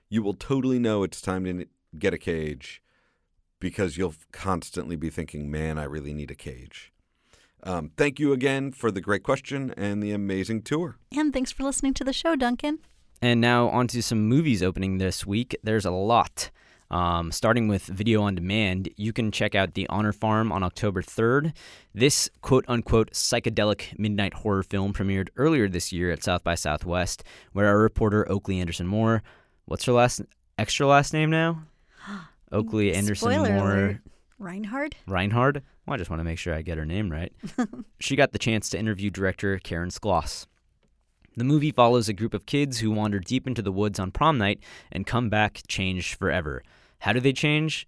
You 0.09 0.23
will 0.23 0.35
totally 0.35 0.81
know 0.81 1.05
it's 1.05 1.21
time 1.21 1.45
to 1.45 1.67
get 1.97 2.13
a 2.13 2.19
cage 2.19 2.83
because 3.61 3.97
you'll 3.97 4.15
constantly 4.33 4.97
be 4.97 5.11
thinking, 5.11 5.49
man, 5.49 5.79
I 5.79 5.85
really 5.85 6.13
need 6.13 6.33
a 6.33 6.35
cage. 6.35 6.93
Um, 7.63 7.93
thank 7.97 8.19
you 8.19 8.33
again 8.33 8.73
for 8.73 8.91
the 8.91 9.01
great 9.01 9.23
question 9.23 9.73
and 9.77 10.03
the 10.03 10.11
amazing 10.11 10.63
tour. 10.63 10.97
And 11.17 11.33
thanks 11.33 11.53
for 11.53 11.63
listening 11.63 11.95
to 11.95 12.05
the 12.05 12.13
show, 12.13 12.35
Duncan. 12.35 12.81
And 13.23 13.41
now 13.41 13.69
on 13.69 13.87
to 13.89 14.03
some 14.03 14.27
movies 14.27 14.63
opening 14.63 14.99
this 14.99 15.25
week. 15.25 15.55
There's 15.63 15.85
a 15.85 15.91
lot. 15.91 16.51
Um, 16.91 17.31
starting 17.31 17.69
with 17.69 17.85
video 17.85 18.23
on 18.23 18.35
demand, 18.35 18.89
you 18.97 19.13
can 19.13 19.31
check 19.31 19.55
out 19.55 19.75
The 19.75 19.87
Honor 19.89 20.13
Farm 20.13 20.51
on 20.51 20.63
October 20.65 21.03
3rd. 21.03 21.53
This 21.95 22.29
quote 22.41 22.65
unquote 22.67 23.13
psychedelic 23.13 23.97
midnight 23.99 24.35
horror 24.35 24.65
film 24.65 24.93
premiered 24.93 25.29
earlier 25.37 25.69
this 25.69 25.93
year 25.93 26.11
at 26.11 26.25
South 26.25 26.43
by 26.43 26.57
Southwest, 26.57 27.23
where 27.53 27.69
our 27.69 27.79
reporter 27.79 28.29
Oakley 28.31 28.59
Anderson 28.59 28.89
Moore, 28.89 29.23
what's 29.67 29.85
her 29.85 29.93
last 29.93 30.23
extra 30.59 30.87
last 30.87 31.13
name 31.13 31.31
now? 31.31 31.63
Oakley 32.53 32.93
Anderson 32.93 33.31
Spoiler 33.31 33.53
Moore. 33.53 33.71
alert. 33.73 33.97
Reinhard? 34.41 34.97
Reinhard. 35.07 35.63
Well, 35.87 35.95
I 35.95 35.99
just 35.99 36.11
want 36.11 36.21
to 36.21 36.25
make 36.25 36.39
sure 36.39 36.55
I 36.55 36.63
get 36.63 36.79
her 36.79 36.87
name 36.87 37.11
right. 37.11 37.33
she 38.01 38.17
got 38.17 38.33
the 38.33 38.39
chance 38.39 38.69
to 38.71 38.79
interview 38.79 39.11
director 39.11 39.59
Karen 39.59 39.91
Skloss. 39.91 40.47
The 41.37 41.45
movie 41.45 41.71
follows 41.71 42.09
a 42.09 42.13
group 42.13 42.35
of 42.35 42.47
kids 42.47 42.79
who 42.79 42.91
wander 42.91 43.21
deep 43.21 43.47
into 43.47 43.63
the 43.63 43.71
woods 43.71 44.01
on 44.01 44.11
prom 44.11 44.39
night 44.39 44.61
and 44.91 45.07
come 45.07 45.29
back 45.29 45.61
changed 45.69 46.15
forever. 46.17 46.63
How 47.01 47.13
do 47.13 47.21
they 47.21 47.33
change? 47.33 47.87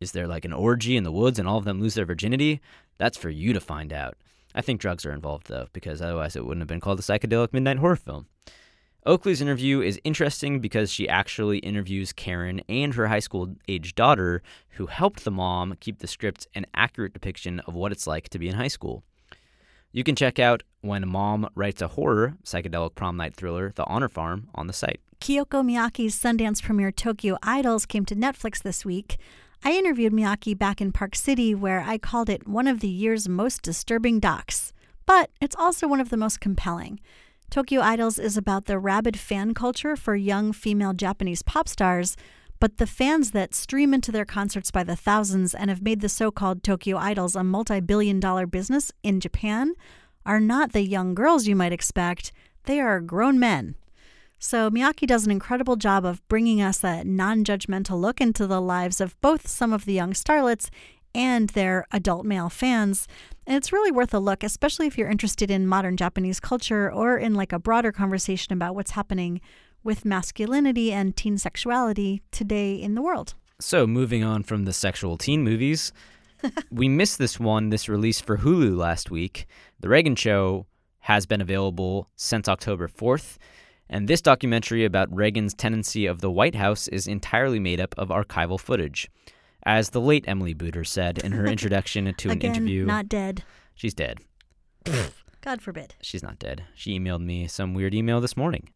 Is 0.00 0.12
there 0.12 0.26
like 0.26 0.44
an 0.44 0.52
orgy 0.52 0.96
in 0.96 1.04
the 1.04 1.12
woods 1.12 1.38
and 1.38 1.48
all 1.48 1.58
of 1.58 1.64
them 1.64 1.80
lose 1.80 1.94
their 1.94 2.04
virginity? 2.04 2.60
That's 2.98 3.16
for 3.16 3.30
you 3.30 3.52
to 3.52 3.60
find 3.60 3.92
out. 3.92 4.16
I 4.54 4.62
think 4.62 4.80
drugs 4.80 5.06
are 5.06 5.12
involved 5.12 5.48
though, 5.48 5.68
because 5.72 6.02
otherwise 6.02 6.36
it 6.36 6.44
wouldn't 6.44 6.62
have 6.62 6.68
been 6.68 6.80
called 6.80 6.98
a 6.98 7.02
psychedelic 7.02 7.52
midnight 7.52 7.78
horror 7.78 7.96
film. 7.96 8.26
Oakley's 9.06 9.40
interview 9.40 9.80
is 9.80 10.00
interesting 10.04 10.60
because 10.60 10.90
she 10.90 11.08
actually 11.08 11.58
interviews 11.58 12.12
Karen 12.12 12.60
and 12.68 12.94
her 12.94 13.06
high 13.06 13.20
school 13.20 13.54
age 13.68 13.94
daughter, 13.94 14.42
who 14.70 14.86
helped 14.86 15.24
the 15.24 15.30
mom 15.30 15.76
keep 15.80 16.00
the 16.00 16.06
script 16.06 16.46
an 16.54 16.66
accurate 16.74 17.12
depiction 17.12 17.60
of 17.60 17.74
what 17.74 17.92
it's 17.92 18.06
like 18.06 18.28
to 18.30 18.38
be 18.38 18.48
in 18.48 18.56
high 18.56 18.68
school. 18.68 19.04
You 19.92 20.04
can 20.04 20.16
check 20.16 20.38
out 20.38 20.62
When 20.82 21.08
Mom 21.08 21.48
Writes 21.54 21.80
a 21.80 21.88
Horror, 21.88 22.36
psychedelic 22.44 22.94
prom 22.94 23.16
night 23.16 23.34
thriller, 23.34 23.72
The 23.74 23.84
Honor 23.84 24.08
Farm, 24.08 24.48
on 24.54 24.66
the 24.66 24.74
site. 24.74 25.00
Kyoko 25.20 25.62
Miyake's 25.62 26.16
Sundance 26.16 26.62
premiere 26.62 26.92
Tokyo 26.92 27.36
Idols 27.42 27.86
came 27.86 28.04
to 28.06 28.14
Netflix 28.14 28.62
this 28.62 28.84
week. 28.84 29.18
I 29.64 29.72
interviewed 29.72 30.12
Miyake 30.12 30.56
back 30.56 30.80
in 30.80 30.92
Park 30.92 31.16
City, 31.16 31.54
where 31.54 31.80
I 31.80 31.98
called 31.98 32.30
it 32.30 32.46
one 32.46 32.68
of 32.68 32.80
the 32.80 32.88
year's 32.88 33.28
most 33.28 33.62
disturbing 33.62 34.20
docs. 34.20 34.72
But 35.06 35.30
it's 35.40 35.56
also 35.56 35.88
one 35.88 36.00
of 36.00 36.10
the 36.10 36.16
most 36.16 36.40
compelling. 36.40 37.00
Tokyo 37.50 37.80
Idols 37.80 38.18
is 38.18 38.36
about 38.36 38.66
the 38.66 38.78
rabid 38.78 39.18
fan 39.18 39.54
culture 39.54 39.96
for 39.96 40.14
young 40.14 40.52
female 40.52 40.92
Japanese 40.92 41.42
pop 41.42 41.68
stars, 41.68 42.16
but 42.60 42.78
the 42.78 42.86
fans 42.86 43.32
that 43.32 43.54
stream 43.54 43.92
into 43.92 44.12
their 44.12 44.24
concerts 44.24 44.70
by 44.70 44.84
the 44.84 44.96
thousands 44.96 45.54
and 45.54 45.68
have 45.68 45.82
made 45.82 46.00
the 46.00 46.08
so 46.08 46.30
called 46.30 46.62
Tokyo 46.62 46.96
Idols 46.96 47.34
a 47.34 47.42
multi 47.42 47.80
billion 47.80 48.20
dollar 48.20 48.46
business 48.46 48.92
in 49.02 49.18
Japan 49.20 49.74
are 50.24 50.40
not 50.40 50.72
the 50.72 50.82
young 50.82 51.14
girls 51.14 51.46
you 51.48 51.56
might 51.56 51.72
expect, 51.72 52.32
they 52.64 52.80
are 52.80 53.00
grown 53.00 53.38
men. 53.38 53.74
So 54.38 54.70
Miyake 54.70 55.06
does 55.06 55.24
an 55.24 55.32
incredible 55.32 55.76
job 55.76 56.04
of 56.04 56.26
bringing 56.28 56.62
us 56.62 56.84
a 56.84 57.02
non 57.04 57.44
judgmental 57.44 58.00
look 58.00 58.20
into 58.20 58.46
the 58.46 58.60
lives 58.60 59.00
of 59.00 59.20
both 59.20 59.48
some 59.48 59.72
of 59.72 59.84
the 59.84 59.92
young 59.92 60.12
starlets 60.12 60.70
and 61.14 61.48
their 61.50 61.86
adult 61.90 62.24
male 62.24 62.48
fans. 62.48 63.08
And 63.46 63.56
it's 63.56 63.72
really 63.72 63.90
worth 63.90 64.14
a 64.14 64.18
look, 64.20 64.44
especially 64.44 64.86
if 64.86 64.96
you're 64.96 65.10
interested 65.10 65.50
in 65.50 65.66
modern 65.66 65.96
Japanese 65.96 66.38
culture 66.38 66.92
or 66.92 67.18
in 67.18 67.34
like 67.34 67.52
a 67.52 67.58
broader 67.58 67.90
conversation 67.90 68.52
about 68.52 68.74
what's 68.74 68.92
happening 68.92 69.40
with 69.82 70.04
masculinity 70.04 70.92
and 70.92 71.16
teen 71.16 71.38
sexuality 71.38 72.22
today 72.30 72.74
in 72.74 72.94
the 72.94 73.02
world. 73.02 73.34
So, 73.60 73.86
moving 73.86 74.22
on 74.22 74.44
from 74.44 74.64
the 74.64 74.72
sexual 74.72 75.16
teen 75.16 75.42
movies, 75.42 75.92
we 76.70 76.88
missed 76.88 77.18
this 77.18 77.40
one, 77.40 77.70
this 77.70 77.88
release 77.88 78.20
for 78.20 78.38
Hulu 78.38 78.76
last 78.76 79.10
week. 79.10 79.46
The 79.80 79.88
Reagan 79.88 80.14
Show 80.14 80.66
has 81.00 81.26
been 81.26 81.40
available 81.40 82.08
since 82.14 82.48
October 82.48 82.86
4th. 82.86 83.38
And 83.90 84.06
this 84.06 84.20
documentary 84.20 84.84
about 84.84 85.14
Reagan's 85.14 85.54
tenancy 85.54 86.06
of 86.06 86.20
the 86.20 86.30
White 86.30 86.54
House 86.54 86.88
is 86.88 87.06
entirely 87.06 87.58
made 87.58 87.80
up 87.80 87.94
of 87.96 88.08
archival 88.08 88.60
footage. 88.60 89.08
As 89.64 89.90
the 89.90 90.00
late 90.00 90.24
Emily 90.28 90.54
Buder 90.54 90.84
said 90.84 91.18
in 91.18 91.32
her 91.32 91.46
introduction 91.54 92.12
to 92.12 92.28
an 92.28 92.36
Again, 92.38 92.54
interview, 92.54 92.84
not 92.86 93.08
dead. 93.08 93.44
she's 93.74 93.94
dead. 93.94 94.18
God 95.40 95.62
forbid. 95.62 95.94
She's 96.02 96.22
not 96.22 96.38
dead. 96.38 96.64
She 96.74 96.98
emailed 96.98 97.22
me 97.22 97.46
some 97.46 97.74
weird 97.74 97.94
email 97.94 98.20
this 98.20 98.36
morning. 98.36 98.70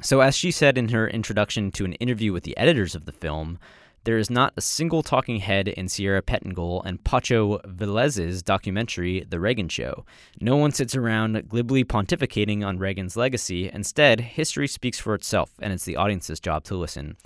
So, 0.00 0.20
as 0.20 0.36
she 0.36 0.50
said 0.50 0.78
in 0.78 0.90
her 0.90 1.08
introduction 1.08 1.70
to 1.72 1.84
an 1.84 1.94
interview 1.94 2.32
with 2.32 2.44
the 2.44 2.56
editors 2.56 2.94
of 2.94 3.04
the 3.04 3.12
film, 3.12 3.58
there 4.04 4.18
is 4.18 4.30
not 4.30 4.52
a 4.56 4.60
single 4.60 5.02
talking 5.02 5.40
head 5.40 5.68
in 5.68 5.88
Sierra 5.88 6.22
Pettengill 6.22 6.82
and 6.82 7.02
Pacho 7.04 7.58
Velez's 7.66 8.42
documentary, 8.42 9.24
The 9.28 9.40
Reagan 9.40 9.68
Show. 9.68 10.04
No 10.40 10.56
one 10.56 10.72
sits 10.72 10.94
around 10.94 11.48
glibly 11.48 11.84
pontificating 11.84 12.66
on 12.66 12.78
Reagan's 12.78 13.16
legacy. 13.16 13.70
Instead, 13.72 14.20
history 14.20 14.68
speaks 14.68 14.98
for 14.98 15.14
itself, 15.14 15.52
and 15.60 15.72
it's 15.72 15.84
the 15.84 15.96
audience's 15.96 16.40
job 16.40 16.64
to 16.64 16.76
listen. 16.76 17.16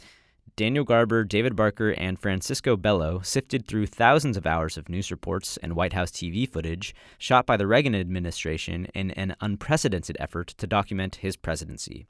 Daniel 0.54 0.84
Garber, 0.84 1.24
David 1.24 1.56
Barker, 1.56 1.90
and 1.90 2.18
Francisco 2.18 2.76
Bello 2.76 3.20
sifted 3.22 3.66
through 3.66 3.86
thousands 3.86 4.36
of 4.36 4.46
hours 4.46 4.76
of 4.76 4.88
news 4.88 5.10
reports 5.10 5.56
and 5.62 5.74
White 5.74 5.94
House 5.94 6.10
TV 6.10 6.46
footage 6.46 6.94
shot 7.16 7.46
by 7.46 7.56
the 7.56 7.66
Reagan 7.66 7.94
administration 7.94 8.86
in 8.94 9.12
an 9.12 9.34
unprecedented 9.40 10.16
effort 10.20 10.48
to 10.48 10.66
document 10.66 11.16
his 11.16 11.36
presidency. 11.36 12.06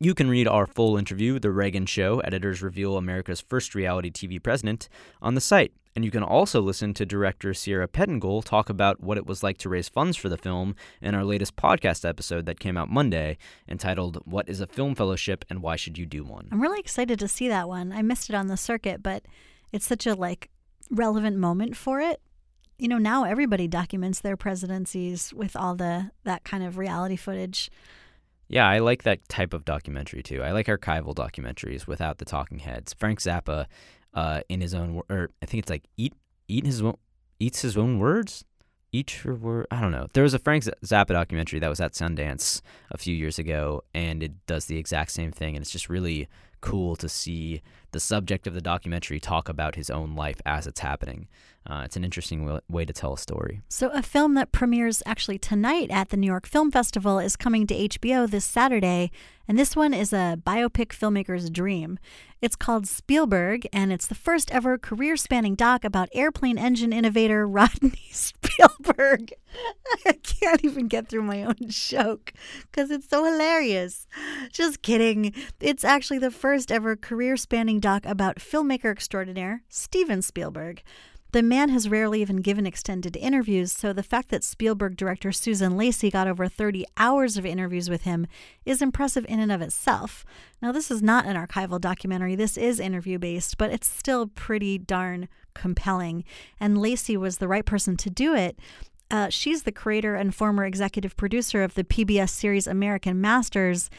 You 0.00 0.12
can 0.12 0.28
read 0.28 0.48
our 0.48 0.66
full 0.66 0.96
interview, 0.96 1.38
The 1.38 1.52
Reagan 1.52 1.86
Show 1.86 2.18
Editors 2.20 2.62
Reveal 2.62 2.96
America's 2.96 3.40
First 3.40 3.76
Reality 3.76 4.10
TV 4.10 4.42
President, 4.42 4.88
on 5.22 5.36
the 5.36 5.40
site. 5.40 5.72
And 5.94 6.04
you 6.04 6.10
can 6.10 6.24
also 6.24 6.60
listen 6.60 6.94
to 6.94 7.06
director 7.06 7.54
Sierra 7.54 7.86
Pettengill 7.86 8.42
talk 8.42 8.68
about 8.68 9.00
what 9.00 9.18
it 9.18 9.24
was 9.24 9.44
like 9.44 9.56
to 9.58 9.68
raise 9.68 9.88
funds 9.88 10.16
for 10.16 10.28
the 10.28 10.36
film 10.36 10.74
in 11.00 11.14
our 11.14 11.22
latest 11.22 11.54
podcast 11.54 12.06
episode 12.06 12.44
that 12.46 12.58
came 12.58 12.76
out 12.76 12.90
Monday, 12.90 13.38
entitled 13.68 14.18
What 14.24 14.48
is 14.48 14.60
a 14.60 14.66
Film 14.66 14.96
Fellowship 14.96 15.44
and 15.48 15.62
Why 15.62 15.76
Should 15.76 15.96
You 15.96 16.06
Do 16.06 16.24
One? 16.24 16.48
I'm 16.50 16.60
really 16.60 16.80
excited 16.80 17.20
to 17.20 17.28
see 17.28 17.46
that 17.46 17.68
one. 17.68 17.92
I 17.92 18.02
missed 18.02 18.28
it 18.28 18.34
on 18.34 18.48
the 18.48 18.56
circuit, 18.56 19.00
but 19.00 19.22
it's 19.70 19.86
such 19.86 20.08
a 20.08 20.14
like 20.14 20.50
relevant 20.90 21.36
moment 21.36 21.76
for 21.76 22.00
it. 22.00 22.20
You 22.78 22.88
know, 22.88 22.98
now 22.98 23.22
everybody 23.22 23.68
documents 23.68 24.18
their 24.18 24.36
presidencies 24.36 25.32
with 25.32 25.54
all 25.54 25.76
the 25.76 26.10
that 26.24 26.42
kind 26.42 26.64
of 26.64 26.78
reality 26.78 27.14
footage. 27.14 27.70
Yeah, 28.48 28.68
I 28.68 28.78
like 28.78 29.04
that 29.04 29.28
type 29.28 29.54
of 29.54 29.64
documentary 29.64 30.22
too. 30.22 30.42
I 30.42 30.52
like 30.52 30.66
archival 30.66 31.14
documentaries 31.14 31.86
without 31.86 32.18
the 32.18 32.24
talking 32.24 32.58
heads. 32.58 32.92
Frank 32.92 33.20
Zappa, 33.20 33.66
uh, 34.12 34.40
in 34.48 34.60
his 34.60 34.74
own, 34.74 35.02
or 35.08 35.30
I 35.42 35.46
think 35.46 35.62
it's 35.62 35.70
like 35.70 35.84
eat 35.96 36.14
eat 36.48 36.66
his 36.66 36.82
own, 36.82 36.96
eats 37.40 37.62
his 37.62 37.76
own 37.76 37.98
words. 37.98 38.44
Each 38.92 39.24
word. 39.24 39.66
I 39.72 39.80
don't 39.80 39.90
know. 39.90 40.06
There 40.12 40.22
was 40.22 40.34
a 40.34 40.38
Frank 40.38 40.62
Zappa 40.62 41.08
documentary 41.08 41.58
that 41.58 41.68
was 41.68 41.80
at 41.80 41.94
Sundance 41.94 42.60
a 42.92 42.98
few 42.98 43.12
years 43.12 43.40
ago, 43.40 43.82
and 43.92 44.22
it 44.22 44.46
does 44.46 44.66
the 44.66 44.78
exact 44.78 45.10
same 45.10 45.32
thing. 45.32 45.56
And 45.56 45.62
it's 45.62 45.72
just 45.72 45.88
really 45.88 46.28
cool 46.60 46.94
to 46.96 47.08
see 47.08 47.60
the 47.94 48.00
subject 48.00 48.46
of 48.46 48.52
the 48.52 48.60
documentary 48.60 49.20
talk 49.20 49.48
about 49.48 49.76
his 49.76 49.88
own 49.88 50.14
life 50.14 50.42
as 50.44 50.66
it's 50.66 50.80
happening. 50.80 51.28
Uh, 51.66 51.82
it's 51.84 51.96
an 51.96 52.04
interesting 52.04 52.40
w- 52.40 52.60
way 52.68 52.84
to 52.84 52.92
tell 52.92 53.14
a 53.14 53.18
story. 53.18 53.62
So, 53.70 53.88
a 53.90 54.02
film 54.02 54.34
that 54.34 54.52
premieres 54.52 55.02
actually 55.06 55.38
tonight 55.38 55.90
at 55.90 56.10
the 56.10 56.18
New 56.18 56.26
York 56.26 56.46
Film 56.46 56.70
Festival 56.70 57.18
is 57.18 57.36
coming 57.36 57.66
to 57.68 57.74
HBO 57.74 58.28
this 58.28 58.44
Saturday, 58.44 59.10
and 59.48 59.58
this 59.58 59.74
one 59.74 59.94
is 59.94 60.12
a 60.12 60.38
biopic 60.44 60.88
filmmaker's 60.88 61.48
dream. 61.48 61.98
It's 62.42 62.56
called 62.56 62.86
Spielberg, 62.86 63.66
and 63.72 63.90
it's 63.90 64.06
the 64.06 64.14
first 64.14 64.50
ever 64.50 64.76
career 64.76 65.16
spanning 65.16 65.54
doc 65.54 65.84
about 65.84 66.10
airplane 66.12 66.58
engine 66.58 66.92
innovator 66.92 67.48
Rodney 67.48 68.08
Spielberg. 68.10 69.32
I 70.06 70.12
can't 70.12 70.64
even 70.64 70.88
get 70.88 71.08
through 71.08 71.22
my 71.22 71.44
own 71.44 71.56
joke 71.68 72.34
because 72.70 72.90
it's 72.90 73.08
so 73.08 73.24
hilarious. 73.24 74.06
Just 74.52 74.82
kidding. 74.82 75.32
It's 75.60 75.84
actually 75.84 76.18
the 76.18 76.30
first 76.30 76.70
ever 76.70 76.96
career 76.96 77.38
spanning 77.38 77.80
doc 77.84 78.06
about 78.06 78.36
filmmaker 78.36 78.90
extraordinaire 78.90 79.62
Steven 79.68 80.22
Spielberg. 80.22 80.82
The 81.32 81.42
man 81.42 81.68
has 81.68 81.86
rarely 81.86 82.22
even 82.22 82.38
given 82.38 82.66
extended 82.66 83.14
interviews, 83.14 83.72
so 83.72 83.92
the 83.92 84.02
fact 84.02 84.30
that 84.30 84.42
Spielberg 84.42 84.96
director 84.96 85.32
Susan 85.32 85.76
Lacy 85.76 86.10
got 86.10 86.26
over 86.26 86.48
30 86.48 86.86
hours 86.96 87.36
of 87.36 87.44
interviews 87.44 87.90
with 87.90 88.04
him 88.04 88.26
is 88.64 88.80
impressive 88.80 89.26
in 89.28 89.38
and 89.38 89.52
of 89.52 89.60
itself. 89.60 90.24
Now, 90.62 90.72
this 90.72 90.90
is 90.90 91.02
not 91.02 91.26
an 91.26 91.36
archival 91.36 91.78
documentary, 91.78 92.34
this 92.34 92.56
is 92.56 92.80
interview 92.80 93.18
based, 93.18 93.58
but 93.58 93.70
it's 93.70 93.86
still 93.86 94.28
pretty 94.28 94.78
darn 94.78 95.28
compelling. 95.52 96.24
And 96.58 96.80
Lacy 96.80 97.18
was 97.18 97.36
the 97.36 97.48
right 97.48 97.66
person 97.66 97.98
to 97.98 98.08
do 98.08 98.34
it. 98.34 98.58
Uh, 99.10 99.28
she's 99.28 99.64
the 99.64 99.72
creator 99.72 100.14
and 100.14 100.34
former 100.34 100.64
executive 100.64 101.18
producer 101.18 101.62
of 101.62 101.74
the 101.74 101.84
PBS 101.84 102.30
series 102.30 102.66
American 102.66 103.20
Masters, 103.20 103.90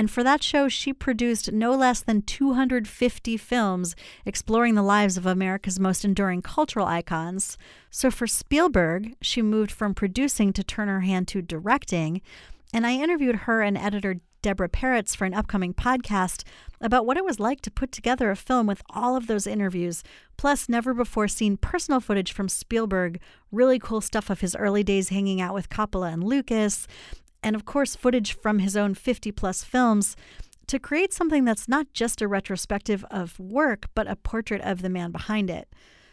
and 0.00 0.10
for 0.10 0.24
that 0.24 0.42
show, 0.42 0.66
she 0.66 0.94
produced 0.94 1.52
no 1.52 1.74
less 1.74 2.00
than 2.00 2.22
250 2.22 3.36
films 3.36 3.94
exploring 4.24 4.74
the 4.74 4.82
lives 4.82 5.18
of 5.18 5.26
America's 5.26 5.78
most 5.78 6.06
enduring 6.06 6.40
cultural 6.40 6.86
icons. 6.86 7.58
So 7.90 8.10
for 8.10 8.26
Spielberg, 8.26 9.14
she 9.20 9.42
moved 9.42 9.70
from 9.70 9.92
producing 9.92 10.54
to 10.54 10.64
turn 10.64 10.88
her 10.88 11.00
hand 11.00 11.28
to 11.28 11.42
directing. 11.42 12.22
And 12.72 12.86
I 12.86 12.94
interviewed 12.94 13.40
her 13.40 13.60
and 13.60 13.76
editor 13.76 14.22
Deborah 14.40 14.70
Peretz 14.70 15.14
for 15.14 15.26
an 15.26 15.34
upcoming 15.34 15.74
podcast 15.74 16.44
about 16.80 17.04
what 17.04 17.18
it 17.18 17.24
was 17.24 17.38
like 17.38 17.60
to 17.60 17.70
put 17.70 17.92
together 17.92 18.30
a 18.30 18.36
film 18.36 18.66
with 18.66 18.82
all 18.88 19.16
of 19.16 19.26
those 19.26 19.46
interviews, 19.46 20.02
plus 20.38 20.66
never 20.66 20.94
before 20.94 21.28
seen 21.28 21.58
personal 21.58 22.00
footage 22.00 22.32
from 22.32 22.48
Spielberg, 22.48 23.20
really 23.52 23.78
cool 23.78 24.00
stuff 24.00 24.30
of 24.30 24.40
his 24.40 24.56
early 24.56 24.82
days 24.82 25.10
hanging 25.10 25.42
out 25.42 25.52
with 25.52 25.68
Coppola 25.68 26.10
and 26.10 26.24
Lucas, 26.24 26.86
and 27.42 27.56
of 27.56 27.64
course, 27.64 27.96
footage 27.96 28.32
from 28.32 28.58
his 28.58 28.76
own 28.76 28.94
50 28.94 29.32
plus 29.32 29.64
films 29.64 30.16
to 30.66 30.78
create 30.78 31.12
something 31.12 31.44
that's 31.44 31.68
not 31.68 31.92
just 31.92 32.22
a 32.22 32.28
retrospective 32.28 33.04
of 33.10 33.38
work, 33.40 33.86
but 33.94 34.08
a 34.08 34.16
portrait 34.16 34.60
of 34.62 34.82
the 34.82 34.88
man 34.88 35.10
behind 35.10 35.50
it. 35.50 35.68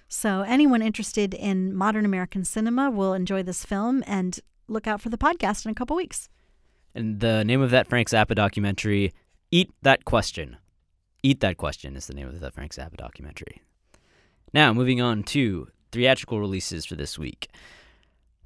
So, 0.10 0.42
anyone 0.42 0.82
interested 0.82 1.34
in 1.34 1.76
modern 1.76 2.06
American 2.06 2.46
cinema 2.46 2.90
will 2.90 3.14
enjoy 3.14 3.44
this 3.44 3.66
film 3.66 4.04
and 4.08 4.40
look 4.68 4.88
out 4.88 5.02
for 5.02 5.10
the 5.10 5.18
podcast 5.18 5.66
in 5.66 5.72
a 5.72 5.76
couple 5.76 5.96
weeks. 5.96 6.30
And 6.96 7.20
the 7.20 7.44
name 7.44 7.62
of 7.62 7.72
that 7.72 7.88
Frank 7.88 8.10
Zappa 8.10 8.34
documentary, 8.34 9.14
Eat 9.52 9.72
That 9.84 10.06
Question. 10.06 10.58
Eat 11.22 11.42
That 11.42 11.58
Question 11.58 11.96
is 11.96 12.08
the 12.08 12.14
name 12.14 12.28
of 12.28 12.40
the 12.40 12.52
Frank 12.52 12.74
Zappa 12.74 12.98
documentary. 12.98 13.62
Now, 14.54 14.74
moving 14.74 15.02
on 15.02 15.24
to 15.24 15.68
theatrical 15.92 16.40
releases 16.40 16.86
for 16.86 16.96
this 16.96 17.20
week. 17.20 17.50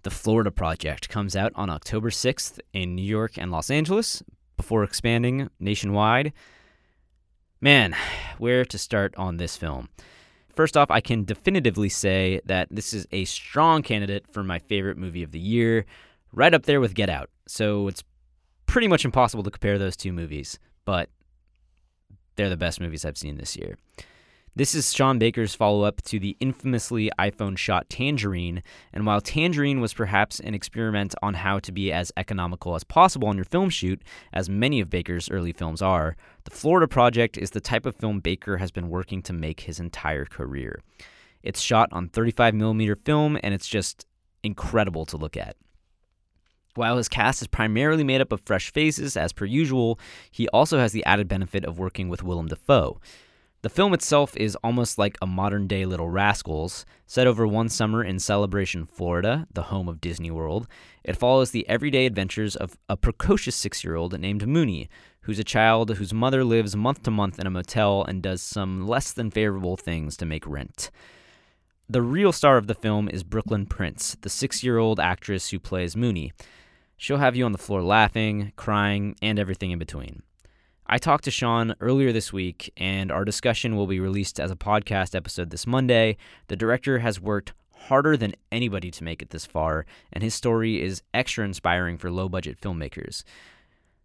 The 0.03 0.09
Florida 0.09 0.49
Project 0.49 1.09
comes 1.09 1.35
out 1.35 1.51
on 1.55 1.69
October 1.69 2.09
6th 2.09 2.59
in 2.73 2.95
New 2.95 3.03
York 3.03 3.37
and 3.37 3.51
Los 3.51 3.69
Angeles 3.69 4.23
before 4.57 4.83
expanding 4.83 5.49
nationwide. 5.59 6.33
Man, 7.59 7.95
where 8.39 8.65
to 8.65 8.77
start 8.79 9.13
on 9.15 9.37
this 9.37 9.55
film? 9.55 9.89
First 10.49 10.75
off, 10.75 10.89
I 10.89 11.01
can 11.01 11.23
definitively 11.23 11.87
say 11.87 12.41
that 12.45 12.67
this 12.71 12.93
is 12.93 13.05
a 13.11 13.25
strong 13.25 13.83
candidate 13.83 14.25
for 14.31 14.43
my 14.43 14.57
favorite 14.57 14.97
movie 14.97 15.21
of 15.21 15.31
the 15.31 15.39
year, 15.39 15.85
right 16.33 16.53
up 16.53 16.65
there 16.65 16.81
with 16.81 16.95
Get 16.95 17.09
Out. 17.09 17.29
So 17.47 17.87
it's 17.87 18.03
pretty 18.65 18.87
much 18.87 19.05
impossible 19.05 19.43
to 19.43 19.51
compare 19.51 19.77
those 19.77 19.95
two 19.95 20.11
movies, 20.11 20.57
but 20.83 21.09
they're 22.35 22.49
the 22.49 22.57
best 22.57 22.81
movies 22.81 23.05
I've 23.05 23.17
seen 23.17 23.37
this 23.37 23.55
year. 23.55 23.77
This 24.53 24.75
is 24.75 24.93
Sean 24.93 25.17
Baker's 25.17 25.55
follow 25.55 25.83
up 25.83 26.01
to 26.01 26.19
the 26.19 26.35
infamously 26.41 27.09
iPhone 27.17 27.57
shot 27.57 27.89
Tangerine, 27.89 28.61
and 28.91 29.05
while 29.05 29.21
Tangerine 29.21 29.79
was 29.79 29.93
perhaps 29.93 30.41
an 30.41 30.53
experiment 30.53 31.15
on 31.21 31.35
how 31.35 31.59
to 31.59 31.71
be 31.71 31.89
as 31.89 32.11
economical 32.17 32.75
as 32.75 32.83
possible 32.83 33.29
on 33.29 33.37
your 33.37 33.45
film 33.45 33.69
shoot, 33.69 34.01
as 34.33 34.49
many 34.49 34.81
of 34.81 34.89
Baker's 34.89 35.31
early 35.31 35.53
films 35.53 35.81
are, 35.81 36.17
The 36.43 36.51
Florida 36.51 36.85
Project 36.85 37.37
is 37.37 37.51
the 37.51 37.61
type 37.61 37.85
of 37.85 37.95
film 37.95 38.19
Baker 38.19 38.57
has 38.57 38.71
been 38.71 38.89
working 38.89 39.21
to 39.21 39.31
make 39.31 39.61
his 39.61 39.79
entire 39.79 40.25
career. 40.25 40.81
It's 41.41 41.61
shot 41.61 41.87
on 41.93 42.09
35mm 42.09 43.05
film, 43.05 43.37
and 43.41 43.53
it's 43.53 43.69
just 43.69 44.05
incredible 44.43 45.05
to 45.05 45.15
look 45.15 45.37
at. 45.37 45.55
While 46.75 46.97
his 46.97 47.07
cast 47.07 47.41
is 47.41 47.47
primarily 47.47 48.03
made 48.03 48.19
up 48.19 48.33
of 48.33 48.41
fresh 48.41 48.69
faces, 48.73 49.15
as 49.15 49.31
per 49.31 49.45
usual, 49.45 49.97
he 50.29 50.49
also 50.49 50.77
has 50.77 50.91
the 50.91 51.05
added 51.05 51.29
benefit 51.29 51.63
of 51.63 51.79
working 51.79 52.09
with 52.09 52.21
Willem 52.21 52.47
Dafoe. 52.47 52.99
The 53.63 53.69
film 53.69 53.93
itself 53.93 54.35
is 54.37 54.57
almost 54.63 54.97
like 54.97 55.19
a 55.21 55.27
modern 55.27 55.67
day 55.67 55.85
Little 55.85 56.09
Rascals, 56.09 56.83
set 57.05 57.27
over 57.27 57.45
one 57.45 57.69
summer 57.69 58.03
in 58.03 58.17
Celebration, 58.17 58.87
Florida, 58.87 59.45
the 59.53 59.63
home 59.63 59.87
of 59.87 60.01
Disney 60.01 60.31
World. 60.31 60.67
It 61.03 61.15
follows 61.15 61.51
the 61.51 61.69
everyday 61.69 62.07
adventures 62.07 62.55
of 62.55 62.75
a 62.89 62.97
precocious 62.97 63.55
six 63.55 63.83
year 63.83 63.95
old 63.95 64.19
named 64.19 64.47
Moonee, 64.47 64.87
who's 65.21 65.37
a 65.37 65.43
child 65.43 65.95
whose 65.97 66.11
mother 66.11 66.43
lives 66.43 66.75
month 66.75 67.03
to 67.03 67.11
month 67.11 67.37
in 67.37 67.45
a 67.45 67.51
motel 67.51 68.03
and 68.03 68.23
does 68.23 68.41
some 68.41 68.87
less 68.87 69.11
than 69.11 69.29
favorable 69.29 69.77
things 69.77 70.17
to 70.17 70.25
make 70.25 70.47
rent. 70.47 70.89
The 71.87 72.01
real 72.01 72.31
star 72.31 72.57
of 72.57 72.65
the 72.65 72.73
film 72.73 73.09
is 73.09 73.21
Brooklyn 73.21 73.67
Prince, 73.67 74.17
the 74.21 74.29
six 74.29 74.63
year 74.63 74.79
old 74.79 74.99
actress 74.99 75.51
who 75.51 75.59
plays 75.59 75.93
Moonee. 75.93 76.31
She'll 76.97 77.17
have 77.17 77.35
you 77.35 77.45
on 77.45 77.51
the 77.51 77.59
floor 77.59 77.83
laughing, 77.83 78.53
crying, 78.55 79.15
and 79.21 79.37
everything 79.37 79.69
in 79.69 79.77
between. 79.77 80.23
I 80.87 80.97
talked 80.97 81.23
to 81.25 81.31
Sean 81.31 81.75
earlier 81.79 82.11
this 82.11 82.33
week, 82.33 82.71
and 82.75 83.11
our 83.11 83.23
discussion 83.23 83.75
will 83.75 83.87
be 83.87 83.99
released 83.99 84.39
as 84.39 84.51
a 84.51 84.55
podcast 84.55 85.15
episode 85.15 85.49
this 85.49 85.65
Monday. 85.65 86.17
The 86.47 86.55
director 86.55 86.99
has 86.99 87.19
worked 87.19 87.53
harder 87.73 88.17
than 88.17 88.35
anybody 88.51 88.91
to 88.91 89.03
make 89.03 89.21
it 89.21 89.29
this 89.29 89.45
far, 89.45 89.85
and 90.11 90.23
his 90.23 90.35
story 90.35 90.81
is 90.81 91.01
extra 91.13 91.45
inspiring 91.45 91.97
for 91.97 92.11
low 92.11 92.27
budget 92.27 92.59
filmmakers. 92.59 93.23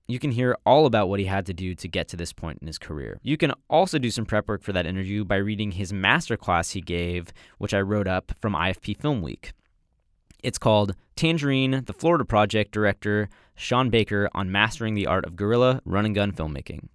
You 0.06 0.20
can 0.20 0.30
hear 0.30 0.56
all 0.64 0.86
about 0.86 1.08
what 1.08 1.18
he 1.18 1.26
had 1.26 1.46
to 1.46 1.52
do 1.52 1.74
to 1.74 1.88
get 1.88 2.06
to 2.08 2.16
this 2.16 2.32
point 2.32 2.58
in 2.60 2.68
his 2.68 2.78
career. 2.78 3.18
You 3.22 3.36
can 3.36 3.52
also 3.68 3.98
do 3.98 4.10
some 4.10 4.24
prep 4.24 4.46
work 4.46 4.62
for 4.62 4.72
that 4.72 4.86
interview 4.86 5.24
by 5.24 5.36
reading 5.36 5.72
his 5.72 5.92
masterclass 5.92 6.72
he 6.72 6.80
gave, 6.80 7.32
which 7.58 7.74
I 7.74 7.80
wrote 7.80 8.06
up 8.06 8.32
from 8.40 8.52
IFP 8.52 9.00
Film 9.00 9.20
Week. 9.22 9.52
It's 10.46 10.58
called 10.58 10.94
Tangerine, 11.16 11.82
the 11.86 11.92
Florida 11.92 12.24
Project 12.24 12.70
director 12.70 13.28
Sean 13.56 13.90
Baker 13.90 14.30
on 14.32 14.52
mastering 14.52 14.94
the 14.94 15.08
art 15.08 15.24
of 15.24 15.34
guerrilla 15.34 15.80
run 15.84 16.06
and 16.06 16.14
gun 16.14 16.30
filmmaking. 16.30 16.86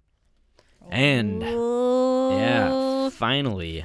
And 0.90 1.42
yeah, 1.42 3.10
finally 3.10 3.84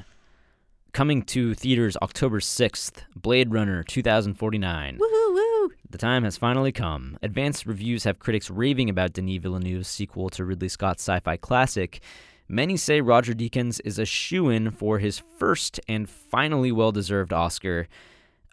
coming 0.94 1.22
to 1.24 1.54
theaters 1.54 1.98
October 2.02 2.40
6th, 2.40 3.02
Blade 3.14 3.52
Runner 3.52 3.84
2049. 3.84 5.00
Woohoo, 5.00 5.34
woo! 5.34 5.72
The 5.90 5.98
time 5.98 6.24
has 6.24 6.38
finally 6.38 6.72
come. 6.72 7.20
Advanced 7.22 7.66
reviews 7.66 8.06
have 8.06 8.20
critics 8.20 8.50
raving 8.50 8.90
about 8.90 9.12
Denis 9.12 9.42
Villeneuve's 9.42 9.90
sequel 9.90 10.30
to 10.30 10.46
Ridley 10.46 10.70
Scott's 10.70 11.04
sci-fi 11.04 11.36
classic. 11.36 12.00
Many 12.48 12.78
say 12.78 13.02
Roger 13.02 13.34
Deakins 13.34 13.82
is 13.84 14.00
a 14.00 14.06
shoe-in 14.06 14.72
for 14.72 15.00
his 15.00 15.20
first 15.20 15.82
and 15.90 16.10
finally 16.10 16.72
well-deserved 16.72 17.34
Oscar. 17.34 17.90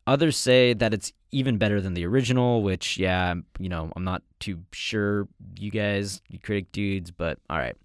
Others 0.06 0.36
say 0.36 0.74
that 0.74 0.92
it's 0.92 1.12
even 1.30 1.58
better 1.58 1.80
than 1.80 1.94
the 1.94 2.06
original, 2.06 2.62
which, 2.62 2.98
yeah, 2.98 3.34
you 3.58 3.68
know, 3.68 3.90
I'm 3.96 4.04
not 4.04 4.22
too 4.38 4.60
sure, 4.72 5.26
you 5.58 5.70
guys, 5.70 6.20
you 6.28 6.38
critic 6.38 6.70
dudes, 6.72 7.10
but 7.10 7.38
all 7.48 7.58
right. 7.58 7.76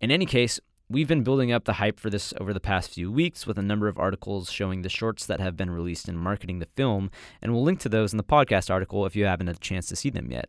In 0.00 0.10
any 0.10 0.26
case, 0.26 0.60
we've 0.88 1.08
been 1.08 1.24
building 1.24 1.50
up 1.50 1.64
the 1.64 1.74
hype 1.74 1.98
for 1.98 2.08
this 2.08 2.32
over 2.40 2.54
the 2.54 2.60
past 2.60 2.90
few 2.90 3.10
weeks 3.10 3.46
with 3.46 3.58
a 3.58 3.62
number 3.62 3.88
of 3.88 3.98
articles 3.98 4.50
showing 4.50 4.82
the 4.82 4.88
shorts 4.88 5.26
that 5.26 5.40
have 5.40 5.56
been 5.56 5.70
released 5.70 6.08
in 6.08 6.16
marketing 6.16 6.60
the 6.60 6.68
film, 6.76 7.10
and 7.42 7.52
we'll 7.52 7.64
link 7.64 7.80
to 7.80 7.88
those 7.88 8.12
in 8.12 8.16
the 8.16 8.24
podcast 8.24 8.70
article 8.70 9.04
if 9.04 9.16
you 9.16 9.24
haven't 9.24 9.48
had 9.48 9.56
a 9.56 9.60
chance 9.60 9.86
to 9.88 9.96
see 9.96 10.10
them 10.10 10.30
yet. 10.30 10.48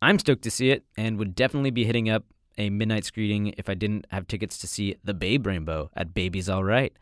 I'm 0.00 0.18
stoked 0.18 0.42
to 0.42 0.50
see 0.50 0.70
it 0.70 0.84
and 0.96 1.18
would 1.18 1.34
definitely 1.34 1.70
be 1.70 1.84
hitting 1.84 2.08
up 2.08 2.24
a 2.56 2.70
midnight 2.70 3.04
screening 3.04 3.54
if 3.58 3.68
I 3.68 3.74
didn't 3.74 4.06
have 4.10 4.26
tickets 4.28 4.58
to 4.58 4.66
see 4.66 4.96
The 5.02 5.14
Babe 5.14 5.46
Rainbow 5.46 5.90
at 5.96 6.14
Baby's 6.14 6.48
All 6.48 6.64
Right 6.64 6.92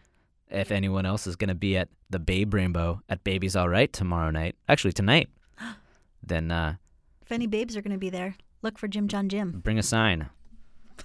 if 0.53 0.71
anyone 0.71 1.07
else 1.07 1.27
is 1.27 1.37
going 1.37 1.49
to 1.49 1.55
be 1.55 1.77
at 1.77 1.89
the 2.11 2.19
Babe 2.19 2.55
Rainbow 2.55 3.01
at 3.09 3.25
Baby's 3.25 3.57
All 3.57 3.69
Right 3.69 3.93
tomorrow 3.93 4.31
night, 4.31 4.55
actually 4.69 4.93
tonight, 4.93 5.29
then 6.23 6.51
uh, 6.51 6.77
If 7.23 7.33
any 7.33 7.47
babes 7.47 7.77
are 7.77 7.83
going 7.83 7.93
to 7.93 7.99
be 7.99 8.11
there, 8.11 8.37
Look 8.63 8.79
for 8.79 8.87
Jim 8.87 9.09
John 9.09 9.29
Jim. 9.29 9.61
Bring 9.65 9.79
a 9.79 9.83
sign. 9.83 10.29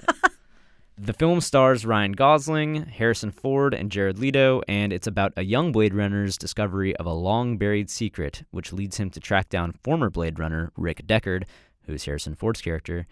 the 0.98 1.14
film 1.14 1.42
stars 1.42 1.88
Ryan 1.88 2.12
Gosling, 2.12 2.86
Harrison 2.86 3.32
Ford, 3.32 3.74
and 3.74 3.92
Jared 3.92 4.20
Leto, 4.20 4.62
and 4.68 4.94
it's 4.94 5.08
about 5.08 5.34
a 5.36 5.44
young 5.44 5.72
Blade 5.72 5.96
Runner's 5.96 6.38
discovery 6.38 6.96
of 6.98 7.08
a 7.08 7.14
long 7.14 7.58
buried 7.58 7.90
secret, 7.90 8.44
which 8.52 8.72
leads 8.72 8.98
him 8.98 9.10
to 9.10 9.20
track 9.20 9.50
down 9.50 9.74
former 9.84 10.12
Blade 10.12 10.38
Runner 10.38 10.72
Rick 10.78 11.08
Deckard, 11.08 11.46
who's 11.88 12.06
Harrison 12.06 12.36
Ford's 12.36 12.62
character, 12.62 13.08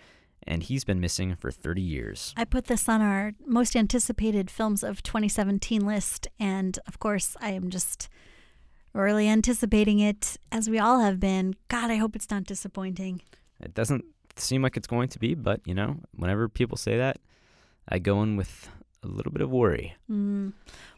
and 0.48 0.64
he's 0.64 0.84
been 0.84 1.00
missing 1.00 1.36
for 1.36 1.52
30 1.52 1.82
years. 1.82 2.34
I 2.38 2.46
put 2.46 2.66
this 2.66 2.88
on 2.88 3.02
our 3.02 3.34
most 3.46 3.76
anticipated 3.76 4.50
films 4.50 4.84
of 4.84 5.04
2017 5.04 5.86
list, 5.86 6.28
and 6.40 6.78
of 6.88 7.00
course, 7.00 7.36
I 7.42 7.52
am 7.52 7.70
just 7.70 8.10
really 8.94 9.28
anticipating 9.28 10.00
it, 10.00 10.38
as 10.52 10.70
we 10.70 10.80
all 10.80 11.00
have 11.00 11.20
been. 11.20 11.56
God, 11.68 11.92
I 11.92 11.96
hope 11.96 12.16
it's 12.16 12.30
not 12.30 12.46
disappointing. 12.46 13.22
It 13.60 13.74
doesn't 13.74 14.06
seem 14.38 14.62
like 14.62 14.78
it's 14.78 14.88
going 14.88 15.10
to 15.10 15.20
be, 15.20 15.36
but 15.36 15.62
you 15.66 15.74
know, 15.74 15.98
whenever 16.16 16.48
people 16.48 16.78
say 16.78 16.98
that, 16.98 17.18
I 17.90 18.00
go 18.00 18.22
in 18.24 18.36
with 18.38 18.70
a 19.04 19.08
little 19.08 19.32
bit 19.32 19.42
of 19.42 19.52
worry. 19.52 19.96
Mm. 20.10 20.54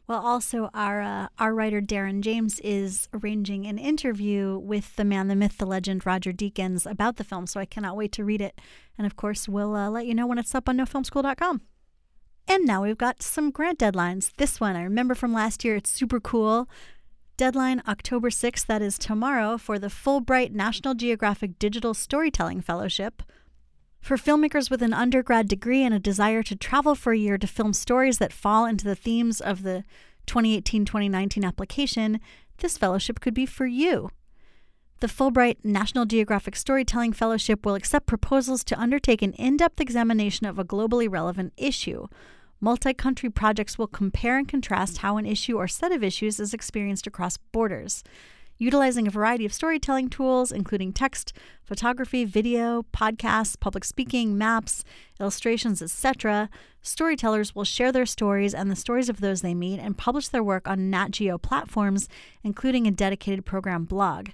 Well, 0.07 0.25
also 0.25 0.69
our 0.73 1.01
uh, 1.01 1.27
our 1.37 1.53
writer 1.53 1.81
Darren 1.81 2.21
James 2.21 2.61
is 2.61 3.09
arranging 3.13 3.65
an 3.65 3.77
interview 3.77 4.57
with 4.57 4.95
the 4.95 5.03
man, 5.03 5.27
the 5.27 5.35
myth, 5.35 5.57
the 5.57 5.65
legend, 5.65 6.05
Roger 6.05 6.31
Deakins 6.31 6.89
about 6.89 7.17
the 7.17 7.25
film. 7.25 7.45
So 7.45 7.59
I 7.59 7.65
cannot 7.65 7.97
wait 7.97 8.13
to 8.13 8.23
read 8.23 8.41
it, 8.41 8.61
and 8.97 9.05
of 9.05 9.17
course, 9.17 9.49
we'll 9.49 9.75
uh, 9.75 9.89
let 9.89 10.05
you 10.05 10.15
know 10.15 10.25
when 10.25 10.37
it's 10.37 10.55
up 10.55 10.69
on 10.69 10.77
NoFilmSchool.com. 10.77 11.61
And 12.47 12.65
now 12.65 12.83
we've 12.83 12.97
got 12.97 13.21
some 13.21 13.51
grant 13.51 13.79
deadlines. 13.79 14.31
This 14.37 14.61
one 14.61 14.77
I 14.77 14.83
remember 14.83 15.13
from 15.13 15.33
last 15.33 15.65
year. 15.65 15.75
It's 15.75 15.89
super 15.89 16.21
cool. 16.21 16.69
Deadline 17.35 17.83
October 17.85 18.29
6th, 18.29 18.65
that 18.65 18.81
is 18.81 18.97
tomorrow, 18.97 19.57
for 19.57 19.77
the 19.77 19.89
Fulbright 19.89 20.51
National 20.51 20.95
Geographic 20.95 21.59
Digital 21.59 21.93
Storytelling 21.93 22.61
Fellowship. 22.61 23.21
For 24.01 24.17
filmmakers 24.17 24.69
with 24.69 24.81
an 24.81 24.93
undergrad 24.93 25.47
degree 25.47 25.83
and 25.83 25.93
a 25.93 25.99
desire 25.99 26.43
to 26.43 26.55
travel 26.55 26.95
for 26.95 27.13
a 27.13 27.17
year 27.17 27.37
to 27.37 27.47
film 27.47 27.73
stories 27.73 28.19
that 28.19 28.31
fall 28.31 28.65
into 28.65 28.85
the 28.85 28.95
themes 28.95 29.41
of 29.41 29.63
the 29.63 29.83
2018 30.27 30.85
2019 30.85 31.43
application, 31.43 32.19
this 32.57 32.77
fellowship 32.77 33.19
could 33.19 33.33
be 33.33 33.45
for 33.45 33.65
you. 33.65 34.09
The 34.99 35.07
Fulbright 35.07 35.57
National 35.63 36.05
Geographic 36.05 36.55
Storytelling 36.55 37.13
Fellowship 37.13 37.65
will 37.65 37.75
accept 37.75 38.07
proposals 38.07 38.63
to 38.63 38.79
undertake 38.79 39.21
an 39.21 39.33
in 39.33 39.57
depth 39.57 39.79
examination 39.79 40.47
of 40.47 40.57
a 40.57 40.65
globally 40.65 41.07
relevant 41.09 41.53
issue. 41.55 42.07
Multi 42.59 42.93
country 42.95 43.29
projects 43.29 43.77
will 43.77 43.87
compare 43.87 44.39
and 44.39 44.47
contrast 44.47 44.99
how 44.99 45.17
an 45.17 45.27
issue 45.27 45.55
or 45.55 45.67
set 45.67 45.91
of 45.91 46.03
issues 46.03 46.39
is 46.39 46.53
experienced 46.53 47.05
across 47.05 47.37
borders 47.37 48.03
utilizing 48.57 49.07
a 49.07 49.11
variety 49.11 49.45
of 49.45 49.53
storytelling 49.53 50.09
tools, 50.09 50.51
including 50.51 50.93
text, 50.93 51.33
photography, 51.63 52.25
video, 52.25 52.83
podcasts, 52.93 53.59
public 53.59 53.83
speaking, 53.83 54.37
maps, 54.37 54.83
illustrations, 55.19 55.81
etc. 55.81 56.49
Storytellers 56.81 57.53
will 57.53 57.63
share 57.63 57.91
their 57.91 58.05
stories 58.05 58.53
and 58.53 58.71
the 58.71 58.75
stories 58.75 59.09
of 59.09 59.19
those 59.19 59.41
they 59.41 59.53
meet 59.53 59.79
and 59.79 59.97
publish 59.97 60.27
their 60.27 60.43
work 60.43 60.67
on 60.67 60.89
Nat 60.89 61.11
Geo 61.11 61.37
platforms, 61.37 62.07
including 62.43 62.87
a 62.87 62.91
dedicated 62.91 63.45
program 63.45 63.85
blog. 63.85 64.29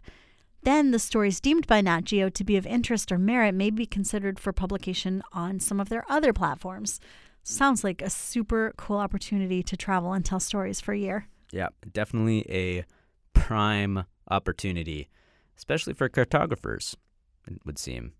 Then, 0.63 0.91
the 0.91 0.99
stories 0.99 1.41
deemed 1.41 1.67
by 1.67 1.81
Nat 1.81 2.05
Geo 2.05 2.29
to 2.29 2.43
be 2.43 2.55
of 2.55 2.65
interest 2.65 3.11
or 3.11 3.17
merit 3.17 3.53
may 3.53 3.69
be 3.69 3.85
considered 3.85 4.39
for 4.39 4.53
publication 4.53 5.21
on 5.33 5.59
some 5.59 5.79
of 5.79 5.89
their 5.89 6.05
other 6.07 6.31
platforms. 6.31 7.01
Sounds 7.43 7.83
like 7.83 8.01
a 8.01 8.09
super 8.09 8.73
cool 8.77 8.97
opportunity 8.97 9.61
to 9.61 9.75
travel 9.75 10.13
and 10.13 10.23
tell 10.23 10.39
stories 10.39 10.79
for 10.79 10.93
a 10.93 10.97
year. 10.97 11.27
Yeah, 11.51 11.67
definitely 11.91 12.45
a 12.49 12.85
prime 13.33 14.05
opportunity, 14.29 15.09
especially 15.57 15.93
for 15.93 16.09
cartographers, 16.09 16.95
it 17.47 17.61
would 17.65 17.77
seem. 17.77 18.13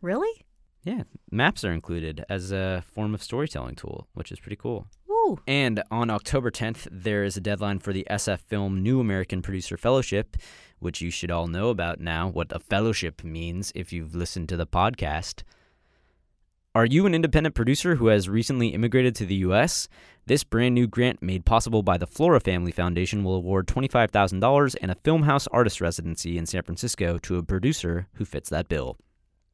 Really? 0.00 0.44
Yeah, 0.84 1.04
maps 1.30 1.64
are 1.64 1.72
included 1.72 2.24
as 2.28 2.50
a 2.50 2.82
form 2.92 3.14
of 3.14 3.22
storytelling 3.22 3.76
tool, 3.76 4.08
which 4.14 4.32
is 4.32 4.40
pretty 4.40 4.56
cool. 4.56 4.86
Ooh. 5.08 5.38
And 5.46 5.82
on 5.90 6.10
October 6.10 6.50
10th, 6.50 6.88
there 6.90 7.22
is 7.22 7.36
a 7.36 7.40
deadline 7.40 7.78
for 7.78 7.92
the 7.92 8.06
SF 8.10 8.40
Film 8.40 8.82
New 8.82 8.98
American 8.98 9.42
Producer 9.42 9.76
Fellowship, 9.76 10.36
which 10.80 11.00
you 11.00 11.10
should 11.10 11.30
all 11.30 11.46
know 11.46 11.68
about 11.68 12.00
now, 12.00 12.28
what 12.28 12.50
a 12.50 12.58
fellowship 12.58 13.22
means 13.22 13.70
if 13.76 13.92
you've 13.92 14.16
listened 14.16 14.48
to 14.48 14.56
the 14.56 14.66
podcast. 14.66 15.44
Are 16.74 16.86
you 16.86 17.04
an 17.04 17.14
independent 17.14 17.54
producer 17.54 17.96
who 17.96 18.06
has 18.06 18.30
recently 18.30 18.68
immigrated 18.68 19.14
to 19.16 19.26
the 19.26 19.34
U.S.? 19.34 19.88
This 20.24 20.42
brand 20.42 20.74
new 20.74 20.86
grant, 20.86 21.22
made 21.22 21.44
possible 21.44 21.82
by 21.82 21.98
the 21.98 22.06
Flora 22.06 22.40
Family 22.40 22.72
Foundation, 22.72 23.24
will 23.24 23.34
award 23.34 23.66
$25,000 23.66 24.76
and 24.80 24.90
a 24.90 24.94
Filmhouse 24.94 25.46
artist 25.52 25.82
residency 25.82 26.38
in 26.38 26.46
San 26.46 26.62
Francisco 26.62 27.18
to 27.18 27.36
a 27.36 27.42
producer 27.42 28.08
who 28.14 28.24
fits 28.24 28.48
that 28.48 28.70
bill. 28.70 28.96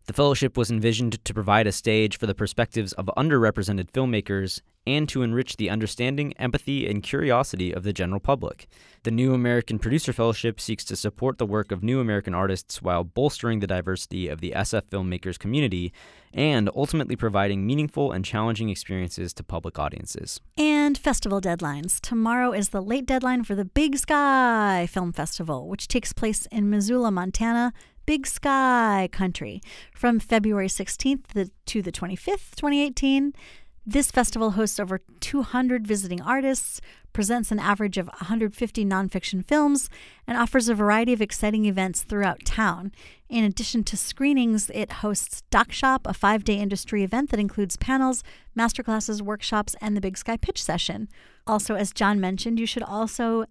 The 0.08 0.14
fellowship 0.14 0.56
was 0.56 0.70
envisioned 0.70 1.22
to 1.22 1.34
provide 1.34 1.66
a 1.66 1.72
stage 1.72 2.16
for 2.16 2.26
the 2.26 2.34
perspectives 2.34 2.94
of 2.94 3.10
underrepresented 3.18 3.90
filmmakers 3.90 4.62
and 4.86 5.06
to 5.10 5.20
enrich 5.20 5.58
the 5.58 5.68
understanding, 5.68 6.32
empathy, 6.38 6.88
and 6.88 7.02
curiosity 7.02 7.72
of 7.72 7.82
the 7.82 7.92
general 7.92 8.18
public. 8.18 8.68
The 9.02 9.10
New 9.10 9.34
American 9.34 9.78
Producer 9.78 10.14
Fellowship 10.14 10.60
seeks 10.60 10.82
to 10.86 10.96
support 10.96 11.36
the 11.36 11.44
work 11.44 11.70
of 11.70 11.82
new 11.82 12.00
American 12.00 12.32
artists 12.34 12.80
while 12.80 13.04
bolstering 13.04 13.60
the 13.60 13.66
diversity 13.66 14.28
of 14.28 14.40
the 14.40 14.52
SF 14.56 14.84
filmmakers 14.90 15.38
community 15.38 15.92
and 16.32 16.70
ultimately 16.74 17.14
providing 17.14 17.66
meaningful 17.66 18.10
and 18.10 18.24
challenging 18.24 18.70
experiences 18.70 19.34
to 19.34 19.44
public 19.44 19.78
audiences. 19.78 20.40
And 20.56 20.96
festival 20.96 21.42
deadlines. 21.42 22.00
Tomorrow 22.00 22.52
is 22.52 22.70
the 22.70 22.80
late 22.80 23.04
deadline 23.04 23.44
for 23.44 23.54
the 23.54 23.66
Big 23.66 23.98
Sky 23.98 24.88
Film 24.90 25.12
Festival, 25.12 25.68
which 25.68 25.86
takes 25.86 26.14
place 26.14 26.46
in 26.46 26.70
Missoula, 26.70 27.10
Montana, 27.10 27.74
Big 28.08 28.26
Sky 28.26 29.06
Country 29.12 29.60
from 29.94 30.18
February 30.18 30.68
16th 30.68 31.50
to 31.66 31.82
the 31.82 31.92
25th, 31.92 32.54
2018. 32.56 33.34
This 33.86 34.10
festival 34.10 34.52
hosts 34.52 34.80
over 34.80 35.02
200 35.20 35.86
visiting 35.86 36.22
artists, 36.22 36.80
presents 37.12 37.52
an 37.52 37.58
average 37.58 37.98
of 37.98 38.06
150 38.06 38.82
nonfiction 38.86 39.44
films, 39.44 39.90
and 40.26 40.38
offers 40.38 40.70
a 40.70 40.74
variety 40.74 41.12
of 41.12 41.20
exciting 41.20 41.66
events 41.66 42.02
throughout 42.02 42.46
town. 42.46 42.92
In 43.28 43.44
addition 43.44 43.84
to 43.84 43.96
screenings, 43.98 44.70
it 44.70 44.90
hosts 44.90 45.42
Doc 45.50 45.70
Shop, 45.70 46.06
a 46.06 46.14
five 46.14 46.44
day 46.44 46.54
industry 46.54 47.02
event 47.02 47.28
that 47.28 47.40
includes 47.40 47.76
panels, 47.76 48.24
masterclasses, 48.56 49.20
workshops, 49.20 49.76
and 49.82 49.94
the 49.94 50.00
Big 50.00 50.16
Sky 50.16 50.38
Pitch 50.38 50.62
Session. 50.62 51.10
Also, 51.46 51.74
as 51.74 51.92
Jon 51.92 52.18
mentioned, 52.18 52.58
you 52.58 52.64
should 52.64 52.82
also 52.82 53.44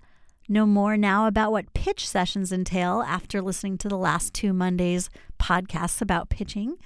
Know 0.49 0.65
more 0.65 0.95
now 0.95 1.27
about 1.27 1.51
what 1.51 1.73
pitch 1.73 2.07
sessions 2.07 2.53
entail 2.53 3.01
after 3.01 3.41
listening 3.41 3.77
to 3.79 3.89
the 3.89 3.97
last 3.97 4.33
two 4.33 4.53
Mondays 4.53 5.09
podcasts 5.37 6.01
about 6.01 6.29
pitching. 6.29 6.77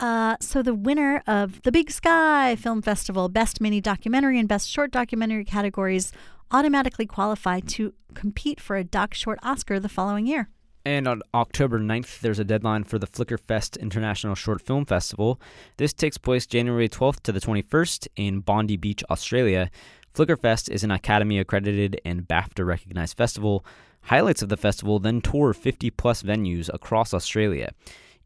Uh, 0.00 0.36
so, 0.40 0.62
the 0.62 0.74
winner 0.74 1.22
of 1.26 1.60
the 1.62 1.72
Big 1.72 1.90
Sky 1.90 2.56
Film 2.56 2.80
Festival 2.80 3.28
Best 3.28 3.60
Mini 3.60 3.82
Documentary 3.82 4.38
and 4.38 4.48
Best 4.48 4.70
Short 4.70 4.90
Documentary 4.90 5.44
categories 5.44 6.12
automatically 6.50 7.04
qualify 7.04 7.60
to 7.60 7.92
compete 8.14 8.58
for 8.58 8.76
a 8.76 8.84
Doc 8.84 9.12
Short 9.12 9.38
Oscar 9.42 9.78
the 9.78 9.88
following 9.88 10.26
year. 10.26 10.48
And 10.84 11.06
on 11.06 11.20
October 11.34 11.78
9th, 11.78 12.20
there's 12.20 12.38
a 12.38 12.44
deadline 12.44 12.84
for 12.84 12.98
the 12.98 13.06
Flickerfest 13.06 13.78
International 13.78 14.34
Short 14.34 14.62
Film 14.62 14.86
Festival. 14.86 15.38
This 15.76 15.92
takes 15.92 16.16
place 16.16 16.46
January 16.46 16.88
12th 16.88 17.20
to 17.24 17.32
the 17.32 17.40
21st 17.40 18.08
in 18.16 18.40
Bondi 18.40 18.78
Beach, 18.78 19.04
Australia. 19.10 19.70
Flickerfest 20.18 20.68
is 20.68 20.82
an 20.82 20.90
Academy 20.90 21.38
accredited 21.38 22.00
and 22.04 22.26
BAFTA 22.26 22.66
recognized 22.66 23.16
festival. 23.16 23.64
Highlights 24.02 24.42
of 24.42 24.48
the 24.48 24.56
festival 24.56 24.98
then 24.98 25.20
tour 25.20 25.52
50 25.52 25.90
plus 25.90 26.24
venues 26.24 26.68
across 26.74 27.14
Australia. 27.14 27.70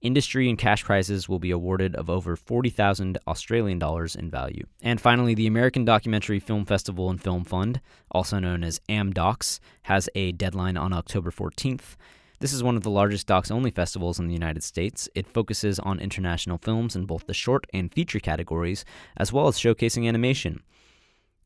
Industry 0.00 0.48
and 0.48 0.56
cash 0.56 0.84
prizes 0.84 1.28
will 1.28 1.38
be 1.38 1.50
awarded 1.50 1.94
of 1.94 2.08
over 2.08 2.34
40,000 2.34 3.18
Australian 3.26 3.78
dollars 3.78 4.16
in 4.16 4.30
value. 4.30 4.64
And 4.80 5.02
finally, 5.02 5.34
the 5.34 5.46
American 5.46 5.84
Documentary 5.84 6.40
Film 6.40 6.64
Festival 6.64 7.10
and 7.10 7.20
Film 7.20 7.44
Fund, 7.44 7.82
also 8.10 8.38
known 8.38 8.64
as 8.64 8.80
AmDocs, 8.88 9.60
has 9.82 10.08
a 10.14 10.32
deadline 10.32 10.78
on 10.78 10.94
October 10.94 11.30
14th. 11.30 11.96
This 12.40 12.54
is 12.54 12.62
one 12.62 12.78
of 12.78 12.84
the 12.84 12.90
largest 12.90 13.26
docs 13.26 13.50
only 13.50 13.70
festivals 13.70 14.18
in 14.18 14.28
the 14.28 14.32
United 14.32 14.64
States. 14.64 15.10
It 15.14 15.26
focuses 15.28 15.78
on 15.78 16.00
international 16.00 16.56
films 16.56 16.96
in 16.96 17.04
both 17.04 17.26
the 17.26 17.34
short 17.34 17.66
and 17.74 17.92
feature 17.92 18.18
categories, 18.18 18.86
as 19.18 19.30
well 19.30 19.46
as 19.46 19.58
showcasing 19.58 20.08
animation. 20.08 20.62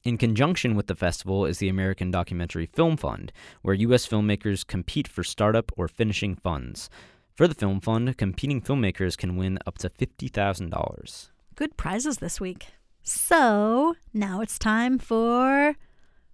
In 0.06 0.18
conjunction 0.18 0.76
with 0.76 0.86
the 0.86 0.94
festival 0.94 1.44
is 1.46 1.58
the 1.58 1.68
American 1.68 2.12
Documentary 2.12 2.66
Film 2.66 2.96
Fund, 2.96 3.32
where 3.62 3.74
U.S. 3.74 4.06
filmmakers 4.06 4.64
compete 4.64 5.08
for 5.08 5.24
startup 5.24 5.72
or 5.76 5.88
finishing 5.88 6.36
funds. 6.36 6.88
For 7.34 7.48
the 7.48 7.56
Film 7.56 7.80
Fund, 7.80 8.16
competing 8.16 8.62
filmmakers 8.62 9.18
can 9.18 9.36
win 9.36 9.58
up 9.66 9.78
to 9.78 9.90
$50,000. 9.90 11.30
Good 11.56 11.76
prizes 11.76 12.18
this 12.18 12.40
week. 12.40 12.68
So 13.02 13.96
now 14.14 14.40
it's 14.42 14.60
time 14.60 15.00
for 15.00 15.74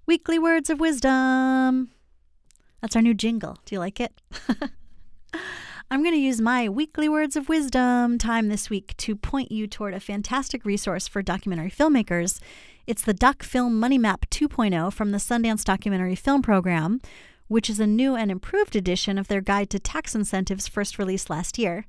Weekly 0.04 0.38
Words 0.38 0.68
of 0.68 0.78
Wisdom. 0.78 1.92
That's 2.82 2.94
our 2.94 3.00
new 3.00 3.14
jingle. 3.14 3.56
Do 3.64 3.74
you 3.74 3.78
like 3.78 4.00
it? 4.00 4.20
I'm 5.90 6.02
going 6.02 6.14
to 6.14 6.20
use 6.20 6.42
my 6.42 6.68
weekly 6.68 7.08
words 7.08 7.36
of 7.36 7.48
wisdom 7.48 8.18
time 8.18 8.48
this 8.48 8.68
week 8.68 8.94
to 8.98 9.16
point 9.16 9.52
you 9.52 9.66
toward 9.66 9.94
a 9.94 10.00
fantastic 10.00 10.64
resource 10.66 11.08
for 11.08 11.22
documentary 11.22 11.70
filmmakers 11.70 12.38
it's 12.87 13.03
the 13.03 13.14
Doc 13.14 13.43
Film 13.43 13.78
Money 13.78 13.99
Map 13.99 14.26
2.0 14.30 14.93
from 14.93 15.12
the 15.12 15.18
Sundance 15.18 15.64
Documentary 15.64 16.16
Film 16.16 16.43
Program, 16.43 17.01
which 17.47 17.70
is 17.70 17.78
a 17.78 17.87
new 17.87 18.16
and 18.16 18.30
improved 18.30 18.74
edition 18.74 19.18
of 19.18 19.28
their 19.28 19.41
guide 19.41 19.70
to 19.70 19.78
tax 19.78 20.14
incentives 20.14 20.66
first 20.66 20.99
released 20.99 21.30
last 21.30 21.59
year. 21.59 21.87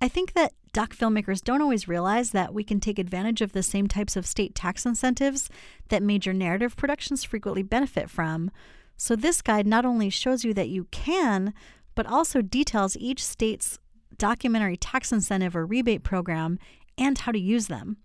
I 0.00 0.08
think 0.08 0.32
that 0.32 0.52
doc 0.72 0.94
filmmakers 0.94 1.42
don't 1.42 1.60
always 1.60 1.88
realize 1.88 2.30
that 2.30 2.54
we 2.54 2.64
can 2.64 2.80
take 2.80 2.98
advantage 2.98 3.42
of 3.42 3.52
the 3.52 3.62
same 3.62 3.86
types 3.86 4.16
of 4.16 4.26
state 4.26 4.54
tax 4.54 4.86
incentives 4.86 5.50
that 5.88 6.02
major 6.02 6.32
narrative 6.32 6.74
productions 6.76 7.22
frequently 7.22 7.62
benefit 7.62 8.08
from. 8.08 8.50
So, 8.96 9.16
this 9.16 9.42
guide 9.42 9.66
not 9.66 9.84
only 9.84 10.08
shows 10.08 10.44
you 10.44 10.54
that 10.54 10.68
you 10.68 10.86
can, 10.90 11.52
but 11.94 12.06
also 12.06 12.40
details 12.40 12.96
each 12.96 13.22
state's 13.22 13.78
documentary 14.16 14.76
tax 14.76 15.12
incentive 15.12 15.54
or 15.54 15.66
rebate 15.66 16.02
program 16.02 16.58
and 16.96 17.18
how 17.18 17.32
to 17.32 17.38
use 17.38 17.66
them. 17.66 17.98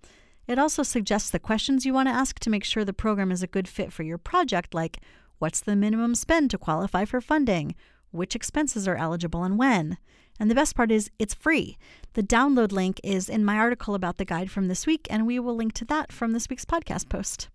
It 0.50 0.58
also 0.58 0.82
suggests 0.82 1.30
the 1.30 1.38
questions 1.38 1.86
you 1.86 1.94
want 1.94 2.08
to 2.08 2.14
ask 2.14 2.40
to 2.40 2.50
make 2.50 2.64
sure 2.64 2.84
the 2.84 2.92
program 2.92 3.32
is 3.32 3.44
a 3.44 3.48
good 3.48 3.68
fit 3.68 3.94
for 3.94 4.02
your 4.02 4.18
project, 4.18 4.74
like 4.74 4.98
what's 5.38 5.60
the 5.60 5.76
minimum 5.76 6.16
spend 6.16 6.50
to 6.50 6.58
qualify 6.58 7.06
for 7.06 7.22
funding? 7.22 7.76
Which 8.10 8.36
expenses 8.36 8.88
are 8.88 8.96
eligible 8.96 9.44
and 9.44 9.60
when? 9.60 10.00
And 10.40 10.50
the 10.50 10.56
best 10.56 10.76
part 10.76 10.90
is 10.90 11.12
it's 11.20 11.36
free. 11.36 11.78
The 12.14 12.24
download 12.24 12.72
link 12.72 13.00
is 13.04 13.30
in 13.30 13.46
my 13.46 13.58
article 13.58 13.94
about 13.94 14.18
the 14.18 14.26
guide 14.26 14.50
from 14.50 14.70
this 14.70 14.88
week, 14.88 15.06
and 15.08 15.28
we 15.28 15.38
will 15.38 15.56
link 15.56 15.74
to 15.74 15.86
that 15.86 16.12
from 16.12 16.32
this 16.32 16.50
week's 16.50 16.66
podcast 16.66 17.10
post. 17.10 17.50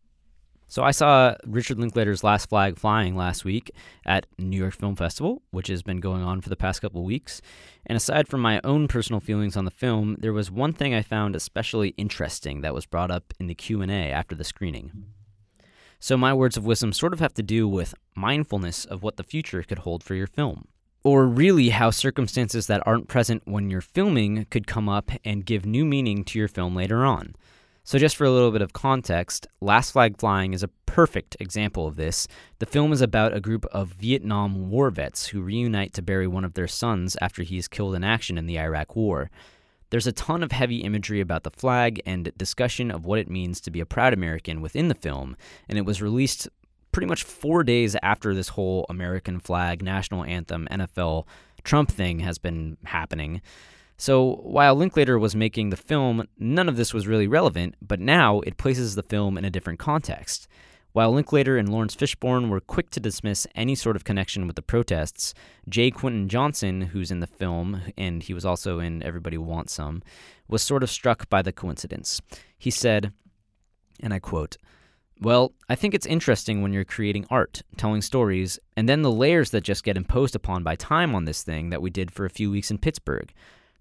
So 0.66 0.82
I 0.82 0.90
saw 0.90 1.34
Richard 1.46 1.78
Linklater's 1.78 2.24
Last 2.24 2.48
Flag 2.48 2.78
Flying 2.78 3.16
last 3.16 3.44
week 3.44 3.70
at 4.04 4.26
New 4.38 4.56
York 4.56 4.74
Film 4.74 4.96
Festival, 4.96 5.42
which 5.50 5.68
has 5.68 5.82
been 5.82 6.00
going 6.00 6.22
on 6.22 6.40
for 6.40 6.48
the 6.48 6.56
past 6.56 6.80
couple 6.80 7.04
weeks. 7.04 7.40
And 7.86 7.96
aside 7.96 8.28
from 8.28 8.40
my 8.40 8.60
own 8.64 8.88
personal 8.88 9.20
feelings 9.20 9.56
on 9.56 9.64
the 9.64 9.70
film, 9.70 10.16
there 10.18 10.32
was 10.32 10.50
one 10.50 10.72
thing 10.72 10.94
I 10.94 11.02
found 11.02 11.36
especially 11.36 11.90
interesting 11.96 12.62
that 12.62 12.74
was 12.74 12.86
brought 12.86 13.10
up 13.10 13.34
in 13.38 13.46
the 13.46 13.54
Q&A 13.54 14.10
after 14.10 14.34
the 14.34 14.44
screening. 14.44 15.06
So 16.00 16.16
my 16.16 16.34
words 16.34 16.56
of 16.56 16.66
wisdom 16.66 16.92
sort 16.92 17.12
of 17.12 17.20
have 17.20 17.34
to 17.34 17.42
do 17.42 17.68
with 17.68 17.94
mindfulness 18.14 18.84
of 18.84 19.02
what 19.02 19.16
the 19.16 19.22
future 19.22 19.62
could 19.62 19.80
hold 19.80 20.02
for 20.02 20.14
your 20.14 20.26
film 20.26 20.68
or 21.04 21.26
really 21.26 21.68
how 21.68 21.90
circumstances 21.90 22.66
that 22.66 22.82
aren't 22.86 23.08
present 23.08 23.42
when 23.44 23.70
you're 23.70 23.82
filming 23.82 24.46
could 24.46 24.66
come 24.66 24.88
up 24.88 25.10
and 25.24 25.44
give 25.44 25.66
new 25.66 25.84
meaning 25.84 26.24
to 26.24 26.38
your 26.38 26.48
film 26.48 26.74
later 26.74 27.04
on. 27.04 27.36
So, 27.86 27.98
just 27.98 28.16
for 28.16 28.24
a 28.24 28.30
little 28.30 28.50
bit 28.50 28.62
of 28.62 28.72
context, 28.72 29.46
Last 29.60 29.90
Flag 29.90 30.16
Flying 30.16 30.54
is 30.54 30.62
a 30.62 30.68
perfect 30.86 31.36
example 31.38 31.86
of 31.86 31.96
this. 31.96 32.26
The 32.58 32.64
film 32.64 32.94
is 32.94 33.02
about 33.02 33.36
a 33.36 33.42
group 33.42 33.66
of 33.66 33.88
Vietnam 33.88 34.70
War 34.70 34.88
vets 34.88 35.26
who 35.26 35.42
reunite 35.42 35.92
to 35.92 36.02
bury 36.02 36.26
one 36.26 36.46
of 36.46 36.54
their 36.54 36.66
sons 36.66 37.14
after 37.20 37.42
he 37.42 37.58
is 37.58 37.68
killed 37.68 37.94
in 37.94 38.02
action 38.02 38.38
in 38.38 38.46
the 38.46 38.58
Iraq 38.58 38.96
War. 38.96 39.30
There's 39.90 40.06
a 40.06 40.12
ton 40.12 40.42
of 40.42 40.50
heavy 40.50 40.78
imagery 40.78 41.20
about 41.20 41.42
the 41.42 41.50
flag 41.50 42.00
and 42.06 42.32
discussion 42.38 42.90
of 42.90 43.04
what 43.04 43.18
it 43.18 43.28
means 43.28 43.60
to 43.60 43.70
be 43.70 43.80
a 43.80 43.86
proud 43.86 44.14
American 44.14 44.62
within 44.62 44.88
the 44.88 44.94
film, 44.94 45.36
and 45.68 45.76
it 45.76 45.84
was 45.84 46.00
released 46.00 46.48
pretty 46.90 47.06
much 47.06 47.22
four 47.22 47.62
days 47.62 47.96
after 48.02 48.34
this 48.34 48.48
whole 48.48 48.86
American 48.88 49.40
flag, 49.40 49.82
national 49.82 50.24
anthem, 50.24 50.66
NFL, 50.70 51.26
Trump 51.64 51.90
thing 51.90 52.20
has 52.20 52.38
been 52.38 52.78
happening. 52.84 53.42
So 53.96 54.36
while 54.42 54.74
Linklater 54.74 55.18
was 55.18 55.36
making 55.36 55.70
the 55.70 55.76
film, 55.76 56.26
none 56.38 56.68
of 56.68 56.76
this 56.76 56.92
was 56.92 57.06
really 57.06 57.26
relevant, 57.26 57.76
but 57.80 58.00
now 58.00 58.40
it 58.40 58.56
places 58.56 58.94
the 58.94 59.02
film 59.02 59.38
in 59.38 59.44
a 59.44 59.50
different 59.50 59.78
context. 59.78 60.48
While 60.92 61.12
Linklater 61.12 61.56
and 61.56 61.68
Laurence 61.68 61.96
Fishburne 61.96 62.48
were 62.48 62.60
quick 62.60 62.90
to 62.90 63.00
dismiss 63.00 63.48
any 63.56 63.74
sort 63.74 63.96
of 63.96 64.04
connection 64.04 64.46
with 64.46 64.54
the 64.54 64.62
protests, 64.62 65.34
J. 65.68 65.90
Quintin 65.90 66.28
Johnson, 66.28 66.82
who's 66.82 67.10
in 67.10 67.18
the 67.18 67.26
film, 67.26 67.82
and 67.98 68.22
he 68.22 68.32
was 68.32 68.44
also 68.44 68.78
in 68.78 69.02
Everybody 69.02 69.36
Wants 69.36 69.72
Some, 69.72 70.02
was 70.46 70.62
sort 70.62 70.84
of 70.84 70.90
struck 70.90 71.28
by 71.28 71.42
the 71.42 71.52
coincidence. 71.52 72.20
He 72.56 72.70
said, 72.70 73.12
and 73.98 74.14
I 74.14 74.20
quote, 74.20 74.56
well, 75.20 75.52
I 75.68 75.74
think 75.74 75.94
it's 75.94 76.06
interesting 76.06 76.62
when 76.62 76.72
you're 76.72 76.84
creating 76.84 77.26
art, 77.28 77.62
telling 77.76 78.02
stories, 78.02 78.58
and 78.76 78.88
then 78.88 79.02
the 79.02 79.10
layers 79.10 79.50
that 79.50 79.62
just 79.62 79.84
get 79.84 79.96
imposed 79.96 80.36
upon 80.36 80.62
by 80.62 80.76
time 80.76 81.14
on 81.14 81.24
this 81.24 81.42
thing 81.42 81.70
that 81.70 81.82
we 81.82 81.90
did 81.90 82.12
for 82.12 82.24
a 82.24 82.30
few 82.30 82.50
weeks 82.50 82.70
in 82.70 82.78
Pittsburgh. 82.78 83.32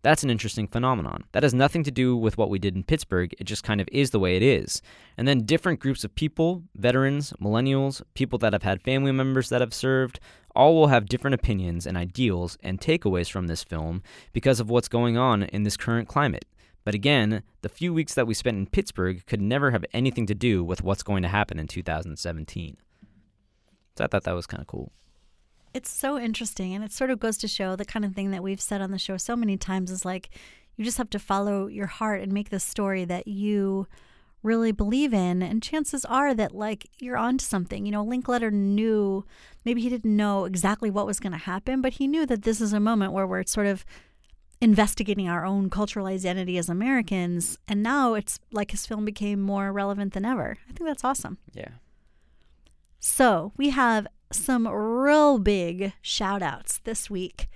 That's 0.03 0.23
an 0.23 0.29
interesting 0.29 0.67
phenomenon. 0.67 1.23
That 1.31 1.43
has 1.43 1.53
nothing 1.53 1.83
to 1.85 1.91
do 1.91 2.15
with 2.17 2.37
what 2.37 2.49
we 2.49 2.59
did 2.59 2.75
in 2.75 2.83
Pittsburgh, 2.83 3.33
it 3.39 3.45
just 3.45 3.63
kind 3.63 3.79
of 3.79 3.87
is 3.89 4.11
the 4.11 4.19
way 4.19 4.35
it 4.35 4.43
is. 4.43 4.81
And 5.17 5.25
then 5.27 5.45
different 5.45 5.79
groups 5.79 6.03
of 6.03 6.13
people, 6.13 6.63
veterans, 6.75 7.33
millennials, 7.41 8.01
people 8.13 8.37
that 8.39 8.51
have 8.51 8.63
had 8.63 8.83
family 8.83 9.13
members 9.13 9.47
that 9.47 9.61
have 9.61 9.73
served, 9.73 10.19
all 10.53 10.75
will 10.75 10.87
have 10.87 11.07
different 11.07 11.35
opinions 11.35 11.87
and 11.87 11.97
ideals 11.97 12.57
and 12.61 12.81
takeaways 12.81 13.31
from 13.31 13.47
this 13.47 13.63
film 13.63 14.03
because 14.33 14.59
of 14.59 14.69
what's 14.69 14.89
going 14.89 15.17
on 15.17 15.43
in 15.43 15.63
this 15.63 15.77
current 15.77 16.09
climate. 16.09 16.45
But 16.83 16.95
again, 16.95 17.43
the 17.61 17.69
few 17.69 17.93
weeks 17.93 18.13
that 18.13 18.27
we 18.27 18.33
spent 18.33 18.57
in 18.57 18.67
Pittsburgh 18.67 19.25
could 19.25 19.41
never 19.41 19.71
have 19.71 19.85
anything 19.93 20.25
to 20.25 20.35
do 20.35 20.65
with 20.65 20.83
what's 20.83 21.01
going 21.01 21.23
to 21.23 21.29
happen 21.29 21.57
in 21.57 21.67
2017. 21.67 22.75
So 23.97 24.03
I 24.03 24.07
thought 24.07 24.23
that 24.23 24.35
was 24.35 24.47
kind 24.47 24.59
of 24.59 24.67
cool. 24.67 24.91
It's 25.73 25.89
so 25.89 26.19
interesting. 26.19 26.73
And 26.73 26.83
it 26.83 26.91
sort 26.91 27.09
of 27.09 27.19
goes 27.19 27.37
to 27.39 27.47
show 27.47 27.75
the 27.75 27.85
kind 27.85 28.05
of 28.05 28.13
thing 28.13 28.31
that 28.31 28.43
we've 28.43 28.61
said 28.61 28.81
on 28.81 28.91
the 28.91 28.99
show 28.99 29.17
so 29.17 29.35
many 29.35 29.57
times 29.57 29.89
is 29.89 30.05
like, 30.05 30.29
you 30.75 30.85
just 30.85 30.97
have 30.97 31.09
to 31.11 31.19
follow 31.19 31.67
your 31.67 31.87
heart 31.87 32.21
and 32.21 32.31
make 32.31 32.49
the 32.49 32.59
story 32.59 33.05
that 33.05 33.27
you 33.27 33.87
really 34.41 34.71
believe 34.71 35.13
in. 35.13 35.41
And 35.41 35.63
chances 35.63 36.03
are 36.05 36.33
that, 36.33 36.53
like, 36.53 36.89
you're 36.99 37.17
onto 37.17 37.45
something. 37.45 37.85
You 37.85 37.91
know, 37.91 38.03
Linklater 38.03 38.51
knew, 38.51 39.25
maybe 39.65 39.81
he 39.81 39.89
didn't 39.89 40.15
know 40.15 40.45
exactly 40.45 40.91
what 40.91 41.05
was 41.05 41.19
going 41.19 41.31
to 41.31 41.37
happen, 41.37 41.81
but 41.81 41.93
he 41.93 42.07
knew 42.07 42.25
that 42.25 42.41
this 42.41 42.59
is 42.59 42.73
a 42.73 42.79
moment 42.79 43.13
where 43.13 43.25
we're 43.25 43.45
sort 43.45 43.67
of 43.67 43.85
investigating 44.59 45.29
our 45.29 45.45
own 45.45 45.69
cultural 45.69 46.07
identity 46.07 46.57
as 46.57 46.69
Americans. 46.69 47.57
And 47.67 47.83
now 47.83 48.13
it's 48.13 48.39
like 48.51 48.71
his 48.71 48.85
film 48.85 49.05
became 49.05 49.41
more 49.41 49.71
relevant 49.71 50.13
than 50.13 50.25
ever. 50.25 50.57
I 50.69 50.73
think 50.73 50.87
that's 50.87 51.03
awesome. 51.03 51.37
Yeah. 51.53 51.69
So 52.99 53.51
we 53.57 53.69
have 53.71 54.07
some 54.33 54.67
real 54.67 55.39
big 55.39 55.93
shout 56.01 56.41
outs 56.41 56.79
this 56.83 57.09
week. 57.09 57.47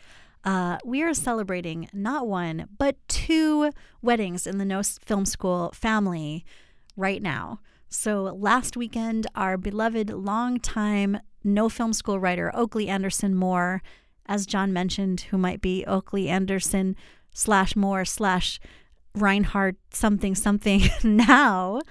Uh, 0.44 0.78
we 0.86 1.04
are 1.04 1.14
celebrating 1.14 1.90
not 1.92 2.28
one, 2.28 2.70
but 2.78 2.96
two 3.08 3.72
weddings 4.02 4.48
in 4.48 4.58
the 4.58 4.66
No 4.66 4.82
Film 4.84 5.26
School 5.26 5.72
family 5.74 6.46
right 6.96 7.22
now. 7.22 7.60
So 7.90 8.24
last 8.24 8.78
weekend, 8.78 9.28
our 9.36 9.58
beloved 9.58 10.10
longtime 10.10 11.20
No 11.44 11.70
Film 11.70 11.94
School 11.94 12.20
writer, 12.20 12.52
Oakley 12.54 12.88
Anderson 12.88 13.36
Moore, 13.36 13.82
as 14.26 14.46
Jon 14.46 14.72
mentioned, 14.74 15.22
who 15.22 15.38
might 15.38 15.62
be 15.62 15.86
Oakley 15.86 16.30
Anderson 16.30 16.96
slash 17.34 17.76
Moore 17.76 18.06
slash 18.06 18.60
Reinhardt 19.16 19.78
something 19.92 20.36
something 20.36 20.84
now, 21.04 21.82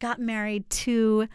got 0.00 0.20
married 0.20 0.68
to 0.70 1.28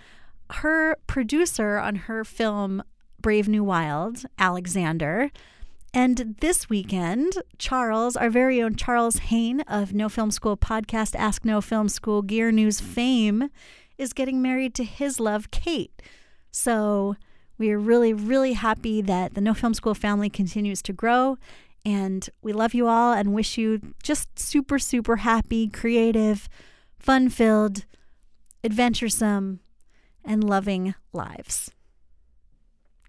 her 0.51 0.97
producer 1.07 1.78
on 1.78 1.95
her 1.95 2.24
film 2.24 2.84
Brave 3.22 3.47
New 3.47 3.63
Wild, 3.63 4.24
Alexander. 4.38 5.32
And 5.93 6.36
this 6.39 6.70
weekend, 6.70 7.34
Charles, 7.57 8.15
our 8.15 8.30
very 8.30 8.61
own 8.61 8.76
Charles 8.76 9.17
Haine 9.17 9.61
of 9.61 9.93
No 9.93 10.07
Film 10.07 10.30
School 10.30 10.55
podcast, 10.55 11.15
Ask 11.15 11.43
No 11.43 11.61
Film 11.61 11.89
School 11.89 12.22
Gear 12.22 12.51
News 12.51 12.80
fame, 12.80 13.49
is 13.97 14.13
getting 14.13 14.41
married 14.41 14.76
to 14.76 14.84
his 14.84 15.20
love, 15.20 15.51
Kate. 15.51 16.01
So 16.51 17.15
we 17.57 17.72
are 17.72 17.80
really, 17.80 18.13
really 18.13 18.53
happy 18.53 19.01
that 19.01 19.34
the 19.34 19.41
No 19.41 19.53
Film 19.53 19.74
School 19.74 19.95
family 19.95 20.30
continues 20.30 20.82
to 20.84 20.93
grow. 20.93 21.38
And 21.86 22.30
we 22.41 22.53
love 22.53 22.74
you 22.74 22.88
all 22.88 23.13
and 23.13 23.34
wish 23.34 23.57
you 23.57 23.82
just 24.03 24.38
super, 24.38 24.78
super 24.78 25.17
happy, 25.17 25.67
creative, 25.67 26.47
fun 26.99 27.30
filled, 27.30 27.86
adventuresome, 28.63 29.59
and 30.24 30.43
loving 30.43 30.93
lives. 31.13 31.72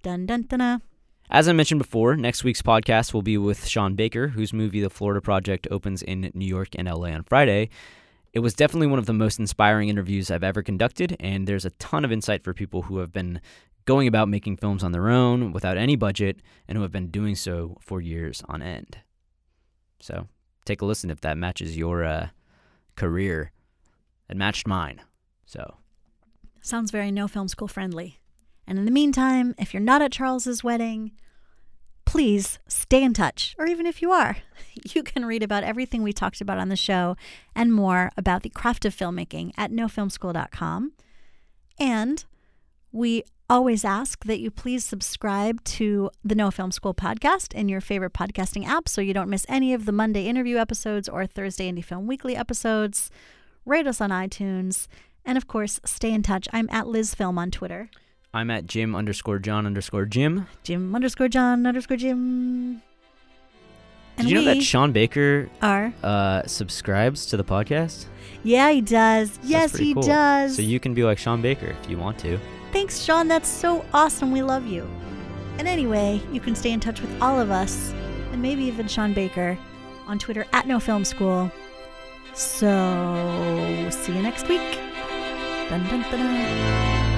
Dun 0.03 0.25
dun 0.27 0.43
dun. 0.43 0.81
As 1.29 1.47
I 1.47 1.53
mentioned 1.53 1.79
before, 1.79 2.17
next 2.17 2.43
week's 2.43 2.63
podcast 2.63 3.13
will 3.13 3.23
be 3.23 3.37
with 3.37 3.67
Sean 3.67 3.95
Baker, 3.95 4.29
whose 4.29 4.53
movie 4.53 4.81
The 4.81 4.91
Florida 4.91 5.21
Project 5.21 5.69
opens 5.71 6.03
in 6.03 6.31
New 6.35 6.47
York 6.47 6.69
and 6.75 6.89
LA 6.89 7.09
on 7.09 7.23
Friday. 7.23 7.69
It 8.33 8.41
was 8.41 8.55
definitely 8.55 8.87
one 8.87 8.99
of 8.99 9.07
the 9.07 9.13
most 9.13 9.39
inspiring 9.39 9.89
interviews 9.89 10.31
I've 10.31 10.43
ever 10.43 10.63
conducted, 10.63 11.17
and 11.21 11.47
there's 11.47 11.65
a 11.65 11.71
ton 11.73 12.05
of 12.05 12.13
insight 12.13 12.43
for 12.43 12.55
people 12.55 12.83
who 12.83 12.99
have 12.99 13.13
been 13.13 13.41
going 13.85 14.09
about 14.09 14.29
making 14.29 14.57
films 14.57 14.83
on 14.83 14.93
their 14.93 15.09
own 15.09 15.53
without 15.53 15.77
any 15.77 15.97
budget 15.97 16.41
and 16.67 16.77
who 16.77 16.83
have 16.83 16.93
been 16.93 17.11
doing 17.11 17.35
so 17.35 17.77
for 17.81 18.01
years 18.01 18.43
on 18.49 18.63
end. 18.63 18.99
So 20.01 20.29
take 20.65 20.81
a 20.81 20.87
listen 20.87 21.11
if 21.11 21.21
that 21.21 21.37
matches 21.37 21.77
your 21.77 22.05
uh, 22.05 22.29
career. 22.97 23.53
It 24.29 24.37
matched 24.37 24.67
mine. 24.67 25.03
So 25.45 25.77
Sounds 26.61 26.91
very 26.91 27.11
no 27.11 27.29
film 27.29 27.49
school 27.49 27.69
friendly. 27.69 28.21
And 28.67 28.79
in 28.79 28.85
the 28.85 28.91
meantime, 28.91 29.55
if 29.59 29.75
you're 29.75 29.81
not 29.83 30.03
at 30.03 30.13
Charles's 30.13 30.63
wedding, 30.63 31.13
please 32.05 32.59
stay 32.67 33.03
in 33.03 33.15
touch. 33.15 33.55
Or 33.59 33.67
even 33.67 33.87
if 33.87 34.03
you 34.03 34.11
are, 34.11 34.39
you 34.95 35.03
can 35.03 35.25
read 35.25 35.43
about 35.43 35.65
everything 35.65 36.03
we 36.03 36.13
talked 36.13 36.41
about 36.41 36.59
on 36.59 36.69
the 36.69 36.77
show 36.77 37.17
and 37.55 37.73
more 37.73 38.11
about 38.17 38.43
the 38.43 38.51
craft 38.51 38.85
of 38.85 38.97
filmmaking 38.97 39.53
at 39.57 39.71
nofilmschool.com. 39.71 40.93
And 41.79 42.25
we 42.93 43.25
always 43.49 43.85
ask 43.85 44.25
that 44.25 44.39
you 44.39 44.51
please 44.51 44.85
subscribe 44.85 45.63
to 45.65 46.11
the 46.25 46.35
No 46.35 46.51
Film 46.51 46.71
School 46.71 46.95
podcast 46.95 47.53
in 47.53 47.69
your 47.69 47.81
favorite 47.81 48.13
podcasting 48.13 48.67
app 48.67 48.89
so 48.89 49.01
you 49.01 49.13
don't 49.13 49.31
miss 49.31 49.45
any 49.49 49.75
of 49.75 49.87
the 49.87 49.93
Monday 49.93 50.27
interview 50.27 50.57
episodes 50.57 51.09
or 51.09 51.27
Thursday 51.27 51.71
Indie 51.71 51.85
Film 51.85 52.07
Weekly 52.07 52.37
episodes. 52.37 53.11
Rate 53.65 53.87
us 53.87 54.01
on 54.01 54.11
iTunes. 54.11 54.87
And 55.25 55.37
of 55.37 55.47
course, 55.47 55.81
stay 55.85 56.13
in 56.13 56.23
touch. 56.23 56.49
I'm 56.53 56.69
at 56.71 56.87
Liz 56.87 57.15
Film 57.15 57.39
on 57.39 57.51
Twitter. 57.51 57.91
I'm 58.33 58.51
at 58.51 58.67
Jim 58.67 58.95
underscore 58.95 59.39
John 59.39 59.67
underscore 59.67 60.05
Jim. 60.07 60.47
Jim 60.63 60.95
underscore 60.95 61.29
John 61.29 61.67
underscore 61.67 61.97
Jim. 61.97 62.83
And 64.17 64.27
Did 64.27 64.31
you 64.31 64.35
know 64.37 64.55
that 64.55 64.63
Sean 64.63 64.93
Baker 64.93 65.49
are. 65.63 65.93
uh, 66.03 66.47
subscribes 66.47 67.27
to 67.27 67.37
the 67.37 67.45
podcast? 67.45 68.07
Yeah, 68.45 68.71
he 68.71 68.81
does. 68.81 69.39
Yes, 69.43 69.75
he 69.77 69.95
cool. 69.95 70.03
does. 70.03 70.57
So 70.57 70.63
you 70.63 70.79
can 70.79 70.95
be 70.95 71.03
like 71.03 71.19
Sean 71.19 71.43
Baker 71.43 71.75
if 71.83 71.91
you 71.91 71.99
want 71.99 72.19
to. 72.21 72.39
Thanks, 72.73 73.01
Sean. 73.03 73.27
That's 73.29 73.49
so 73.49 73.85
awesome. 73.93 74.31
We 74.31 74.43
love 74.43 74.67
you. 74.67 74.89
And 75.59 75.67
anyway, 75.67 76.21
you 76.33 76.41
can 76.41 76.55
stay 76.55 76.71
in 76.71 76.81
touch 76.81 77.01
with 77.01 77.21
all 77.21 77.39
of 77.41 77.51
us, 77.51 77.93
and 78.33 78.41
maybe 78.41 78.63
even 78.65 78.87
Sean 78.87 79.13
Baker, 79.13 79.59
on 80.07 80.19
Twitter 80.19 80.47
at 80.53 80.67
No 80.67 80.79
Film 80.81 81.05
School. 81.05 81.51
So, 82.33 83.89
see 83.91 84.15
you 84.15 84.23
next 84.23 84.49
week. 84.49 84.61
Dun, 85.69 85.83
dun, 85.89 86.03
dun, 86.03 86.11
dun. 86.13 87.10